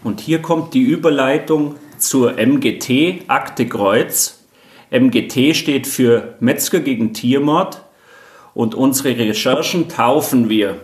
Und 0.03 0.20
hier 0.22 0.41
kommt 0.41 0.74
die 0.76 0.84
Überleitung 0.84 1.76
zur 1.97 2.38
MGT, 2.38 3.24
Akte 3.28 3.68
Kreuz. 3.68 4.45
MGT 4.91 5.55
steht 5.55 5.88
für 5.88 6.36
Metzger 6.39 6.80
gegen 6.80 7.14
Tiermord 7.14 7.82
und 8.58 8.74
unsere 8.74 9.16
Recherchen 9.16 9.88
taufen 9.88 10.49
wir 10.49 10.82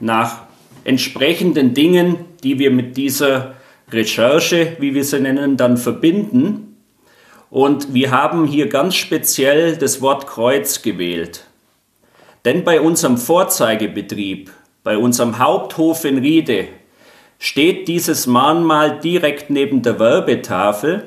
nach 0.00 0.44
entsprechenden 0.84 1.74
Dingen, 1.74 2.16
die 2.42 2.58
wir 2.58 2.70
mit 2.70 2.96
dieser 2.96 3.56
Recherche, 3.92 4.78
wie 4.78 4.94
wir 4.94 5.04
sie 5.04 5.20
nennen, 5.20 5.58
dann 5.58 5.76
verbinden. 5.76 6.78
Und 7.50 7.92
wir 7.92 8.10
haben 8.10 8.46
hier 8.46 8.70
ganz 8.70 8.94
speziell 8.94 9.76
das 9.76 10.00
Wort 10.00 10.26
Kreuz 10.26 10.80
gewählt. 10.80 11.44
Denn 12.46 12.64
bei 12.64 12.80
unserem 12.80 13.18
Vorzeigebetrieb, 13.18 14.50
bei 14.82 14.96
unserem 14.96 15.38
Haupthof 15.38 16.06
in 16.06 16.16
Riede, 16.16 16.68
steht 17.38 17.86
dieses 17.86 18.26
Mahnmal 18.26 18.98
direkt 19.00 19.50
neben 19.50 19.82
der 19.82 19.98
Werbetafel. 19.98 21.04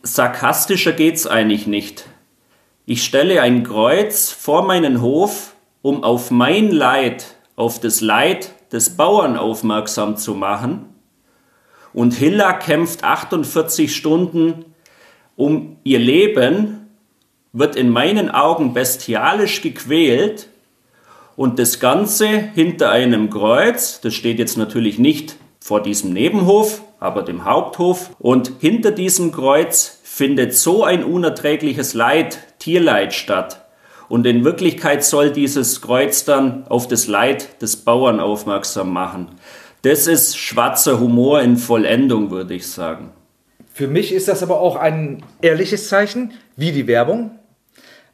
Sarkastischer 0.00 0.92
geht's 0.92 1.26
eigentlich 1.26 1.66
nicht. 1.66 2.04
Ich 2.86 3.02
stelle 3.02 3.40
ein 3.40 3.62
Kreuz 3.62 4.30
vor 4.30 4.62
meinen 4.66 5.00
Hof, 5.00 5.54
um 5.80 6.04
auf 6.04 6.30
mein 6.30 6.70
Leid, 6.70 7.36
auf 7.56 7.80
das 7.80 8.02
Leid 8.02 8.50
des 8.72 8.90
Bauern 8.90 9.38
aufmerksam 9.38 10.18
zu 10.18 10.34
machen. 10.34 10.84
Und 11.94 12.12
Hilla 12.12 12.52
kämpft 12.52 13.02
48 13.02 13.96
Stunden 13.96 14.66
um 15.34 15.78
ihr 15.82 15.98
Leben, 15.98 16.90
wird 17.54 17.74
in 17.74 17.88
meinen 17.88 18.30
Augen 18.30 18.74
bestialisch 18.74 19.62
gequält 19.62 20.48
und 21.36 21.58
das 21.58 21.80
Ganze 21.80 22.26
hinter 22.28 22.90
einem 22.90 23.30
Kreuz, 23.30 24.02
das 24.02 24.12
steht 24.12 24.38
jetzt 24.38 24.58
natürlich 24.58 24.98
nicht 24.98 25.36
vor 25.58 25.82
diesem 25.82 26.12
Nebenhof, 26.12 26.82
aber 27.00 27.22
dem 27.22 27.46
Haupthof. 27.46 28.10
Und 28.18 28.52
hinter 28.60 28.90
diesem 28.90 29.32
Kreuz 29.32 30.00
findet 30.02 30.54
so 30.54 30.84
ein 30.84 31.02
unerträgliches 31.02 31.94
Leid, 31.94 32.53
Tierleid 32.64 33.12
statt. 33.12 33.60
Und 34.08 34.26
in 34.26 34.42
Wirklichkeit 34.42 35.04
soll 35.04 35.30
dieses 35.30 35.82
Kreuz 35.82 36.24
dann 36.24 36.66
auf 36.68 36.88
das 36.88 37.06
Leid 37.08 37.60
des 37.60 37.76
Bauern 37.76 38.20
aufmerksam 38.20 38.90
machen. 38.90 39.28
Das 39.82 40.06
ist 40.06 40.38
schwarzer 40.38 40.98
Humor 40.98 41.42
in 41.42 41.58
Vollendung, 41.58 42.30
würde 42.30 42.54
ich 42.54 42.66
sagen. 42.66 43.10
Für 43.74 43.86
mich 43.86 44.12
ist 44.12 44.28
das 44.28 44.42
aber 44.42 44.60
auch 44.60 44.76
ein 44.76 45.22
ehrliches 45.42 45.90
Zeichen, 45.90 46.32
wie 46.56 46.72
die 46.72 46.86
Werbung, 46.86 47.38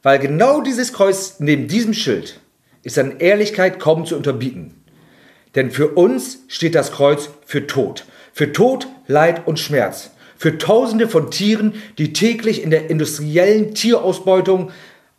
weil 0.03 0.19
genau 0.19 0.59
dieses 0.59 0.91
Kreuz 0.91 1.35
neben 1.39 1.69
diesem 1.69 1.93
Schild 1.93 2.41
ist 2.83 2.99
an 2.99 3.19
Ehrlichkeit 3.19 3.79
kaum 3.79 4.05
zu 4.05 4.17
unterbieten. 4.17 4.83
Denn 5.55 5.71
für 5.71 5.91
uns 5.91 6.39
steht 6.49 6.75
das 6.75 6.91
Kreuz 6.91 7.29
für 7.45 7.67
Tod. 7.67 8.03
Für 8.33 8.51
Tod, 8.51 8.87
Leid 9.07 9.47
und 9.47 9.59
Schmerz. 9.59 10.10
Für 10.41 10.57
Tausende 10.57 11.07
von 11.07 11.29
Tieren, 11.29 11.75
die 11.99 12.13
täglich 12.13 12.63
in 12.63 12.71
der 12.71 12.89
industriellen 12.89 13.75
Tierausbeutung 13.75 14.71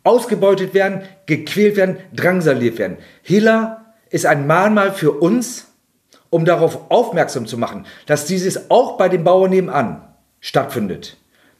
ausgebeutet 0.03 0.73
werden, 0.73 1.03
gequält 1.27 1.77
werden, 1.77 1.95
drangsaliert 2.13 2.77
werden. 2.77 2.97
Hilla 3.21 3.85
ist 4.09 4.25
ein 4.25 4.47
Mahnmal 4.47 4.91
für 4.91 5.11
uns, 5.11 5.67
um 6.29 6.43
darauf 6.43 6.91
aufmerksam 6.91 7.47
zu 7.47 7.57
machen, 7.57 7.85
dass 8.05 8.25
dieses 8.25 8.69
auch 8.69 8.97
bei 8.97 9.07
den 9.07 9.23
Bauern 9.23 9.51
nebenan 9.51 10.01
stattfindet. 10.41 11.15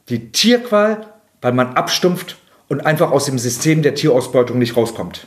Die 0.10 0.34
Tierqual, 0.34 1.08
weil 1.40 1.54
man 1.54 1.76
abstumpft 1.76 2.36
und 2.68 2.86
einfach 2.86 3.12
aus 3.12 3.28
dem 3.28 3.40
System 3.40 3.82
der 3.82 3.96
Tierausbeutung 3.96 4.60
nicht 4.60 4.76
rauskommt. 4.76 5.26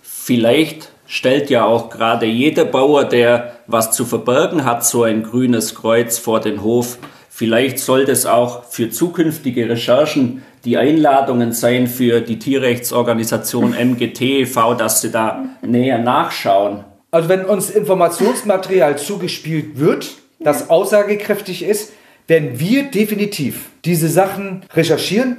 Vielleicht 0.00 0.92
stellt 1.08 1.50
ja 1.50 1.64
auch 1.64 1.90
gerade 1.90 2.26
jeder 2.26 2.66
Bauer, 2.66 3.04
der 3.04 3.56
was 3.66 3.90
zu 3.90 4.04
verbergen 4.04 4.64
hat, 4.64 4.84
so 4.86 5.02
ein 5.02 5.24
grünes 5.24 5.74
Kreuz 5.74 6.18
vor 6.18 6.38
den 6.38 6.62
Hof. 6.62 6.98
Vielleicht 7.38 7.80
soll 7.80 8.06
das 8.06 8.24
auch 8.24 8.64
für 8.64 8.88
zukünftige 8.88 9.68
Recherchen 9.68 10.42
die 10.64 10.78
Einladungen 10.78 11.52
sein 11.52 11.86
für 11.86 12.22
die 12.22 12.38
Tierrechtsorganisation 12.38 13.74
MGTV, 13.74 14.74
dass 14.74 15.02
sie 15.02 15.10
da 15.10 15.44
näher 15.60 15.98
nachschauen. 15.98 16.84
Also 17.10 17.28
wenn 17.28 17.44
uns 17.44 17.68
Informationsmaterial 17.68 18.96
zugespielt 18.96 19.78
wird, 19.78 20.12
das 20.40 20.70
aussagekräftig 20.70 21.62
ist, 21.62 21.92
werden 22.26 22.58
wir 22.58 22.84
definitiv 22.84 23.66
diese 23.84 24.08
Sachen 24.08 24.62
recherchieren 24.72 25.36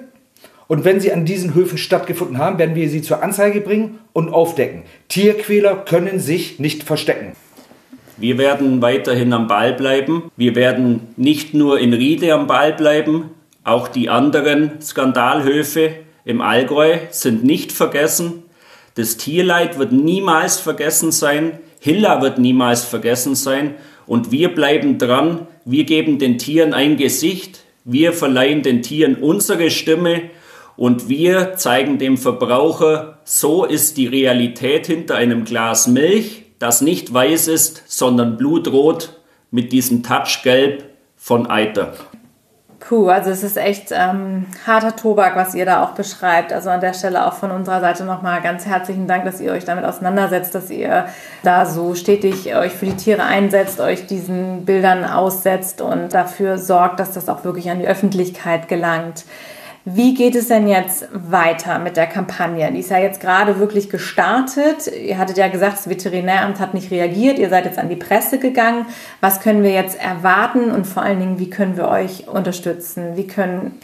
und 0.68 0.86
wenn 0.86 1.00
sie 1.00 1.12
an 1.12 1.26
diesen 1.26 1.56
Höfen 1.56 1.80
stattgefunden 1.80 2.38
haben, 2.38 2.60
werden 2.60 2.76
wir 2.76 2.90
sie 2.90 3.02
zur 3.02 3.24
Anzeige 3.24 3.60
bringen 3.60 3.98
und 4.14 4.30
aufdecken. 4.30 4.84
Tierquäler 5.08 5.78
können 5.78 6.20
sich 6.20 6.60
nicht 6.60 6.84
verstecken. 6.84 7.32
Wir 8.18 8.38
werden 8.38 8.82
weiterhin 8.82 9.32
am 9.34 9.48
Ball 9.48 9.74
bleiben. 9.74 10.32
Wir 10.36 10.56
werden 10.56 11.14
nicht 11.16 11.54
nur 11.54 11.80
in 11.80 11.94
Riede 11.94 12.34
am 12.34 12.48
Ball 12.48 12.74
bleiben, 12.74 13.32
auch 13.64 13.88
die 13.88 14.10
anderen 14.10 14.82
Skandalhöfe 14.82 15.92
im 16.24 16.42
Allgäu 16.42 16.98
sind 17.10 17.44
nicht 17.44 17.72
vergessen. 17.72 18.44
Das 18.96 19.18
Tierleid 19.18 19.78
wird 19.78 19.92
niemals 19.92 20.60
vergessen 20.60 21.12
sein. 21.12 21.60
Hilla 21.80 22.22
wird 22.22 22.40
niemals 22.40 22.86
vergessen 22.86 23.36
sein. 23.36 23.76
Und 24.06 24.32
wir 24.32 24.56
bleiben 24.56 24.98
dran. 24.98 25.48
Wir 25.66 25.84
geben 25.84 26.18
den 26.18 26.38
Tieren 26.38 26.74
ein 26.74 26.98
Gesicht. 26.98 27.60
Wir 27.84 28.14
verleihen 28.14 28.64
den 28.64 28.82
Tieren 28.82 29.16
unsere 29.16 29.70
Stimme 29.70 30.24
und 30.78 31.10
wir 31.10 31.56
zeigen 31.56 31.98
dem 31.98 32.18
Verbraucher, 32.18 33.18
so 33.24 33.66
ist 33.66 33.98
die 33.98 34.08
Realität 34.08 34.86
hinter 34.88 35.16
einem 35.16 35.44
Glas 35.44 35.88
Milch, 35.88 36.44
das 36.60 36.82
nicht 36.82 37.14
weiß 37.14 37.48
ist, 37.48 37.84
sondern 37.88 38.38
blutrot 38.38 39.20
mit 39.52 39.72
diesem 39.72 40.04
Touchgelb 40.04 40.84
von 41.16 41.50
Eiter. 41.50 41.94
Puh, 42.80 43.10
also 43.10 43.32
es 43.32 43.44
ist 43.44 43.58
echt 43.58 43.92
ähm, 43.92 44.46
harter 44.66 44.96
Tobak, 44.96 45.36
was 45.36 45.56
ihr 45.56 45.66
da 45.66 45.84
auch 45.84 45.92
beschreibt. 45.92 46.54
Also 46.54 46.70
an 46.70 46.80
der 46.80 46.94
Stelle 46.94 47.26
auch 47.26 47.34
von 47.34 47.52
unserer 47.52 47.82
Seite 47.82 48.06
nochmal 48.06 48.42
ganz 48.42 48.66
herzlichen 48.66 49.08
Dank, 49.08 49.26
dass 49.26 49.42
ihr 49.42 49.52
euch 49.52 49.66
damit 49.66 49.84
auseinandersetzt, 49.84 50.54
dass 50.54 50.70
ihr 50.70 51.08
da 51.44 51.66
so 51.66 51.96
stetig 51.96 52.56
euch 52.56 52.72
für 52.72 52.86
die 52.86 52.96
Tiere 52.96 53.24
einsetzt, 53.24 53.82
euch 53.82 54.06
diesen 54.06 54.64
Bildern 54.64 55.06
aussetzt 55.06 55.82
und 55.82 56.14
dafür 56.14 56.60
sorgt, 56.60 57.00
dass 57.00 57.14
das 57.14 57.28
auch 57.30 57.44
wirklich 57.44 57.70
an 57.72 57.80
die 57.80 57.88
Öffentlichkeit 57.88 58.68
gelangt. 58.68 59.26
Wie 59.90 60.14
geht 60.14 60.36
es 60.36 60.50
denn 60.50 60.68
jetzt 60.68 61.08
weiter 61.14 61.80
mit 61.80 61.96
der 61.96 62.08
Kampagne? 62.08 62.70
Die 62.74 62.80
ist 62.80 62.92
ja 62.92 63.00
jetzt 63.00 63.22
gerade 63.22 63.58
wirklich 63.58 63.90
gestartet. 63.90 64.88
Ihr 64.88 65.18
hattet 65.18 65.38
ja 65.38 65.48
gesagt, 65.48 65.78
das 65.78 65.90
Veterinäramt 65.90 66.60
hat 66.60 66.74
nicht 66.74 66.92
reagiert. 66.92 67.40
Ihr 67.40 67.48
seid 67.48 67.64
jetzt 67.64 67.80
an 67.80 67.88
die 67.88 67.96
Presse 67.96 68.38
gegangen. 68.38 68.86
Was 69.22 69.40
können 69.40 69.64
wir 69.64 69.72
jetzt 69.72 69.98
erwarten 69.98 70.72
und 70.72 70.86
vor 70.86 71.04
allen 71.04 71.22
Dingen, 71.22 71.40
wie 71.40 71.50
können 71.50 71.78
wir 71.78 71.88
euch 71.88 72.28
unterstützen? 72.28 73.16
Wie 73.16 73.28
können 73.28 73.76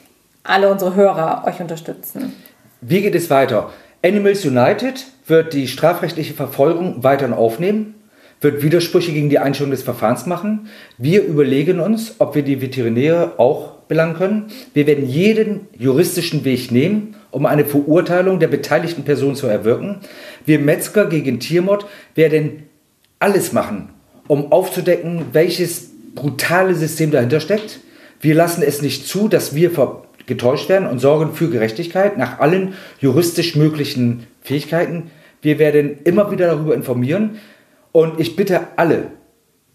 alle 0.43 0.69
unsere 0.69 0.93
Hörer 0.93 1.45
euch 1.47 1.61
unterstützen? 1.61 2.33
Wie 2.81 3.01
geht 3.01 3.15
es 3.15 3.29
weiter? 3.29 3.69
Animals 4.03 4.43
United 4.43 5.05
wird 5.25 5.53
die 5.53 5.69
strafrechtliche 5.69 6.33
Verfolgung 6.33 7.01
weiterhin 7.05 7.33
aufnehmen, 7.33 7.95
wird 8.41 8.61
Widersprüche 8.61 9.13
gegen 9.13 9.29
die 9.29 9.39
Einstellung 9.39 9.71
des 9.71 9.83
Verfahrens 9.83 10.25
machen. 10.25 10.67
Wir 10.97 11.23
überlegen 11.23 11.79
uns, 11.79 12.15
ob 12.19 12.35
wir 12.35 12.43
die 12.43 12.59
Veterinäre 12.59 13.35
auch 13.37 13.72
belangen 13.93 14.15
können. 14.15 14.45
Wir 14.73 14.87
werden 14.87 15.07
jeden 15.07 15.67
juristischen 15.77 16.45
Weg 16.45 16.71
nehmen, 16.71 17.13
um 17.29 17.45
eine 17.45 17.63
Verurteilung 17.63 18.39
der 18.39 18.47
beteiligten 18.47 19.03
Person 19.03 19.35
zu 19.35 19.45
erwirken. 19.45 19.99
Wir 20.47 20.57
Metzger 20.57 21.05
gegen 21.05 21.39
Tiermord 21.39 21.85
werden 22.15 22.63
alles 23.19 23.53
machen, 23.53 23.89
um 24.27 24.51
aufzudecken, 24.51 25.25
welches 25.31 25.91
brutale 26.15 26.73
System 26.73 27.11
dahinter 27.11 27.39
steckt. 27.39 27.81
Wir 28.19 28.33
lassen 28.33 28.63
es 28.63 28.81
nicht 28.81 29.07
zu, 29.07 29.27
dass 29.27 29.53
wir 29.53 29.69
getäuscht 30.25 30.69
werden 30.69 30.87
und 30.87 30.97
sorgen 30.97 31.35
für 31.35 31.51
Gerechtigkeit 31.51 32.17
nach 32.17 32.39
allen 32.39 32.73
juristisch 32.99 33.55
möglichen 33.55 34.25
Fähigkeiten. 34.41 35.11
Wir 35.43 35.59
werden 35.59 35.99
immer 36.03 36.31
wieder 36.31 36.47
darüber 36.47 36.73
informieren 36.73 37.37
und 37.91 38.19
ich 38.19 38.35
bitte 38.35 38.61
alle, 38.75 39.11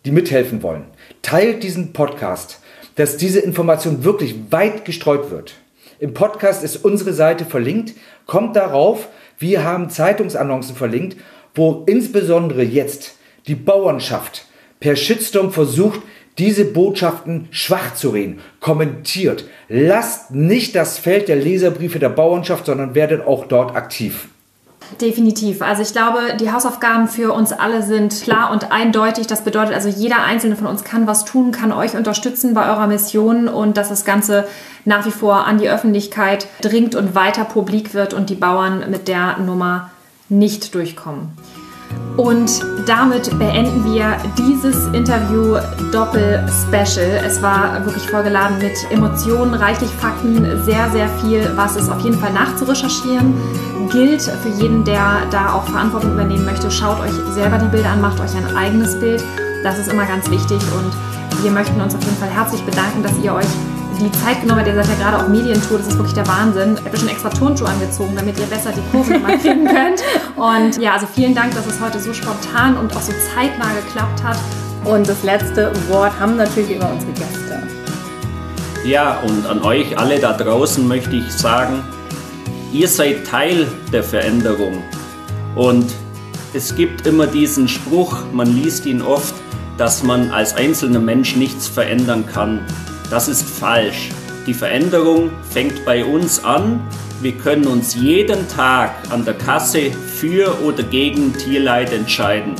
die 0.04 0.10
mithelfen 0.10 0.64
wollen, 0.64 0.86
teilt 1.22 1.62
diesen 1.62 1.92
Podcast, 1.92 2.60
dass 2.98 3.16
diese 3.16 3.38
Information 3.38 4.02
wirklich 4.02 4.34
weit 4.50 4.84
gestreut 4.84 5.30
wird. 5.30 5.54
Im 6.00 6.14
Podcast 6.14 6.64
ist 6.64 6.84
unsere 6.84 7.12
Seite 7.12 7.44
verlinkt. 7.44 7.94
Kommt 8.26 8.56
darauf. 8.56 9.06
Wir 9.38 9.62
haben 9.62 9.88
Zeitungsannoncen 9.88 10.74
verlinkt, 10.74 11.16
wo 11.54 11.84
insbesondere 11.86 12.64
jetzt 12.64 13.14
die 13.46 13.54
Bauernschaft 13.54 14.46
per 14.80 14.96
Shitstorm 14.96 15.52
versucht, 15.52 16.00
diese 16.38 16.64
Botschaften 16.64 17.46
schwach 17.52 17.94
zu 17.94 18.10
reden. 18.10 18.40
Kommentiert. 18.58 19.44
Lasst 19.68 20.32
nicht 20.32 20.74
das 20.74 20.98
Feld 20.98 21.28
der 21.28 21.36
Leserbriefe 21.36 22.00
der 22.00 22.08
Bauernschaft, 22.08 22.66
sondern 22.66 22.96
werdet 22.96 23.24
auch 23.24 23.46
dort 23.46 23.76
aktiv. 23.76 24.28
Definitiv. 25.00 25.62
Also 25.62 25.82
ich 25.82 25.92
glaube, 25.92 26.36
die 26.40 26.50
Hausaufgaben 26.50 27.08
für 27.08 27.32
uns 27.32 27.52
alle 27.52 27.82
sind 27.82 28.22
klar 28.22 28.50
und 28.50 28.72
eindeutig. 28.72 29.26
Das 29.26 29.44
bedeutet 29.44 29.74
also, 29.74 29.88
jeder 29.88 30.22
einzelne 30.22 30.56
von 30.56 30.66
uns 30.66 30.82
kann 30.82 31.06
was 31.06 31.24
tun, 31.24 31.52
kann 31.52 31.72
euch 31.72 31.94
unterstützen 31.94 32.54
bei 32.54 32.68
eurer 32.68 32.86
Mission 32.86 33.48
und 33.48 33.76
dass 33.76 33.90
das 33.90 34.04
Ganze 34.04 34.46
nach 34.84 35.06
wie 35.06 35.10
vor 35.10 35.46
an 35.46 35.58
die 35.58 35.68
Öffentlichkeit 35.68 36.46
dringt 36.62 36.94
und 36.94 37.14
weiter 37.14 37.44
publik 37.44 37.94
wird 37.94 38.14
und 38.14 38.30
die 38.30 38.34
Bauern 38.34 38.90
mit 38.90 39.08
der 39.08 39.38
Nummer 39.38 39.90
nicht 40.28 40.74
durchkommen. 40.74 41.32
Und 42.16 42.50
damit 42.86 43.38
beenden 43.38 43.84
wir 43.84 44.16
dieses 44.36 44.88
Interview 44.88 45.56
Doppel-Special. 45.92 47.22
Es 47.24 47.40
war 47.40 47.84
wirklich 47.84 48.10
vollgeladen 48.10 48.58
mit 48.58 48.72
Emotionen, 48.90 49.54
reichlich 49.54 49.90
Fakten, 49.90 50.44
sehr, 50.64 50.90
sehr 50.90 51.08
viel, 51.20 51.48
was 51.54 51.76
es 51.76 51.88
auf 51.88 52.00
jeden 52.00 52.18
Fall 52.18 52.32
nachzurecherchieren 52.32 53.34
gilt. 53.92 54.22
Für 54.22 54.48
jeden, 54.48 54.84
der 54.84 55.22
da 55.30 55.52
auch 55.52 55.64
Verantwortung 55.68 56.14
übernehmen 56.14 56.44
möchte, 56.44 56.70
schaut 56.70 56.98
euch 57.00 57.12
selber 57.34 57.58
die 57.58 57.68
Bilder 57.68 57.90
an, 57.90 58.00
macht 58.00 58.20
euch 58.20 58.34
ein 58.36 58.56
eigenes 58.56 58.98
Bild. 58.98 59.22
Das 59.62 59.78
ist 59.78 59.90
immer 59.92 60.04
ganz 60.04 60.28
wichtig 60.28 60.60
und 60.76 61.42
wir 61.44 61.52
möchten 61.52 61.80
uns 61.80 61.94
auf 61.94 62.02
jeden 62.02 62.16
Fall 62.16 62.30
herzlich 62.30 62.62
bedanken, 62.62 63.02
dass 63.02 63.12
ihr 63.22 63.32
euch 63.32 63.46
die 63.98 64.12
Zeit 64.12 64.40
genommen 64.40 64.60
habt. 64.60 64.68
Ihr 64.68 64.74
seid 64.74 64.88
ja 64.98 65.10
gerade 65.10 65.24
auch 65.24 65.28
Medientour, 65.28 65.78
das 65.78 65.88
ist 65.88 65.96
wirklich 65.96 66.14
der 66.14 66.26
Wahnsinn. 66.26 66.76
Ich 66.78 66.84
habe 66.84 66.96
schon 66.96 67.08
extra 67.08 67.28
Turnschuhe 67.30 67.68
angezogen, 67.68 68.14
damit 68.16 68.38
ihr 68.38 68.46
besser 68.46 68.72
die 68.72 68.82
Kurve 68.90 69.12
nochmal 69.14 69.38
kriegen 69.38 69.66
könnt. 69.66 70.02
Und 70.36 70.80
ja, 70.82 70.94
also 70.94 71.06
vielen 71.06 71.34
Dank, 71.34 71.54
dass 71.54 71.66
es 71.66 71.80
heute 71.80 71.98
so 71.98 72.12
spontan 72.12 72.76
und 72.76 72.94
auch 72.96 73.00
so 73.00 73.12
zeitnah 73.34 73.72
geklappt 73.84 74.22
hat. 74.22 74.38
Und 74.84 75.08
das 75.08 75.22
letzte 75.22 75.72
Wort 75.88 76.18
haben 76.18 76.36
natürlich 76.36 76.70
immer 76.70 76.90
unsere 76.90 77.12
Gäste. 77.12 77.62
Ja, 78.84 79.18
und 79.20 79.46
an 79.46 79.62
euch 79.62 79.98
alle 79.98 80.18
da 80.18 80.32
draußen 80.32 80.86
möchte 80.86 81.16
ich 81.16 81.30
sagen, 81.32 81.82
ihr 82.72 82.88
seid 82.88 83.26
Teil 83.26 83.66
der 83.92 84.04
Veränderung. 84.04 84.82
Und 85.54 85.86
es 86.54 86.74
gibt 86.74 87.06
immer 87.06 87.26
diesen 87.26 87.68
Spruch, 87.68 88.16
man 88.32 88.54
liest 88.54 88.86
ihn 88.86 89.02
oft, 89.02 89.34
dass 89.76 90.02
man 90.02 90.30
als 90.30 90.54
einzelner 90.54 91.00
Mensch 91.00 91.36
nichts 91.36 91.68
verändern 91.68 92.24
kann. 92.26 92.60
Das 93.10 93.26
ist 93.26 93.48
falsch. 93.48 94.10
Die 94.46 94.52
Veränderung 94.52 95.30
fängt 95.50 95.84
bei 95.86 96.04
uns 96.04 96.44
an. 96.44 96.80
Wir 97.22 97.32
können 97.32 97.66
uns 97.66 97.94
jeden 97.94 98.46
Tag 98.48 98.90
an 99.08 99.24
der 99.24 99.34
Kasse 99.34 99.90
für 99.90 100.54
oder 100.62 100.82
gegen 100.82 101.32
Tierleid 101.32 101.92
entscheiden. 101.92 102.54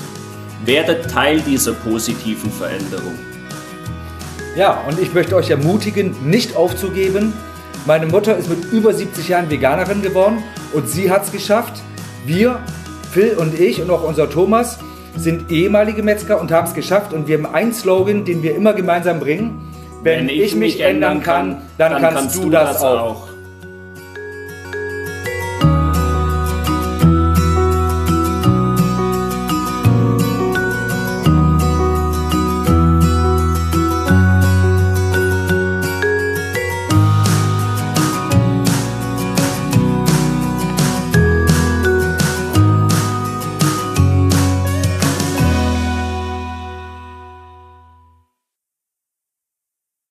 Werdet 0.64 1.10
Teil 1.10 1.40
dieser 1.40 1.72
positiven 1.72 2.50
Veränderung. 2.50 3.14
Ja, 4.56 4.82
und 4.88 4.98
ich 4.98 5.12
möchte 5.12 5.36
euch 5.36 5.50
ermutigen, 5.50 6.16
nicht 6.24 6.56
aufzugeben. 6.56 7.34
Meine 7.86 8.06
Mutter 8.06 8.36
ist 8.36 8.48
mit 8.48 8.72
über 8.72 8.94
70 8.94 9.28
Jahren 9.28 9.50
Veganerin 9.50 10.00
geworden 10.00 10.42
und 10.72 10.88
sie 10.88 11.10
hat 11.10 11.24
es 11.24 11.32
geschafft. 11.32 11.82
Wir, 12.24 12.58
Phil 13.12 13.36
und 13.38 13.58
ich 13.60 13.82
und 13.82 13.90
auch 13.90 14.02
unser 14.02 14.28
Thomas, 14.30 14.78
sind 15.14 15.50
ehemalige 15.50 16.02
Metzger 16.02 16.40
und 16.40 16.50
haben 16.50 16.66
es 16.66 16.74
geschafft. 16.74 17.12
Und 17.12 17.28
wir 17.28 17.36
haben 17.36 17.46
einen 17.46 17.72
Slogan, 17.74 18.24
den 18.24 18.42
wir 18.42 18.56
immer 18.56 18.72
gemeinsam 18.72 19.20
bringen. 19.20 19.67
Wenn, 20.02 20.20
Wenn 20.20 20.28
ich, 20.28 20.40
ich 20.40 20.54
mich 20.54 20.80
ändern 20.80 21.22
kann, 21.22 21.62
dann, 21.76 21.92
dann 21.92 22.02
kannst, 22.02 22.18
kannst, 22.18 22.44
du 22.44 22.50
das 22.50 22.82
auch. 22.82 23.00
auch. 23.00 23.27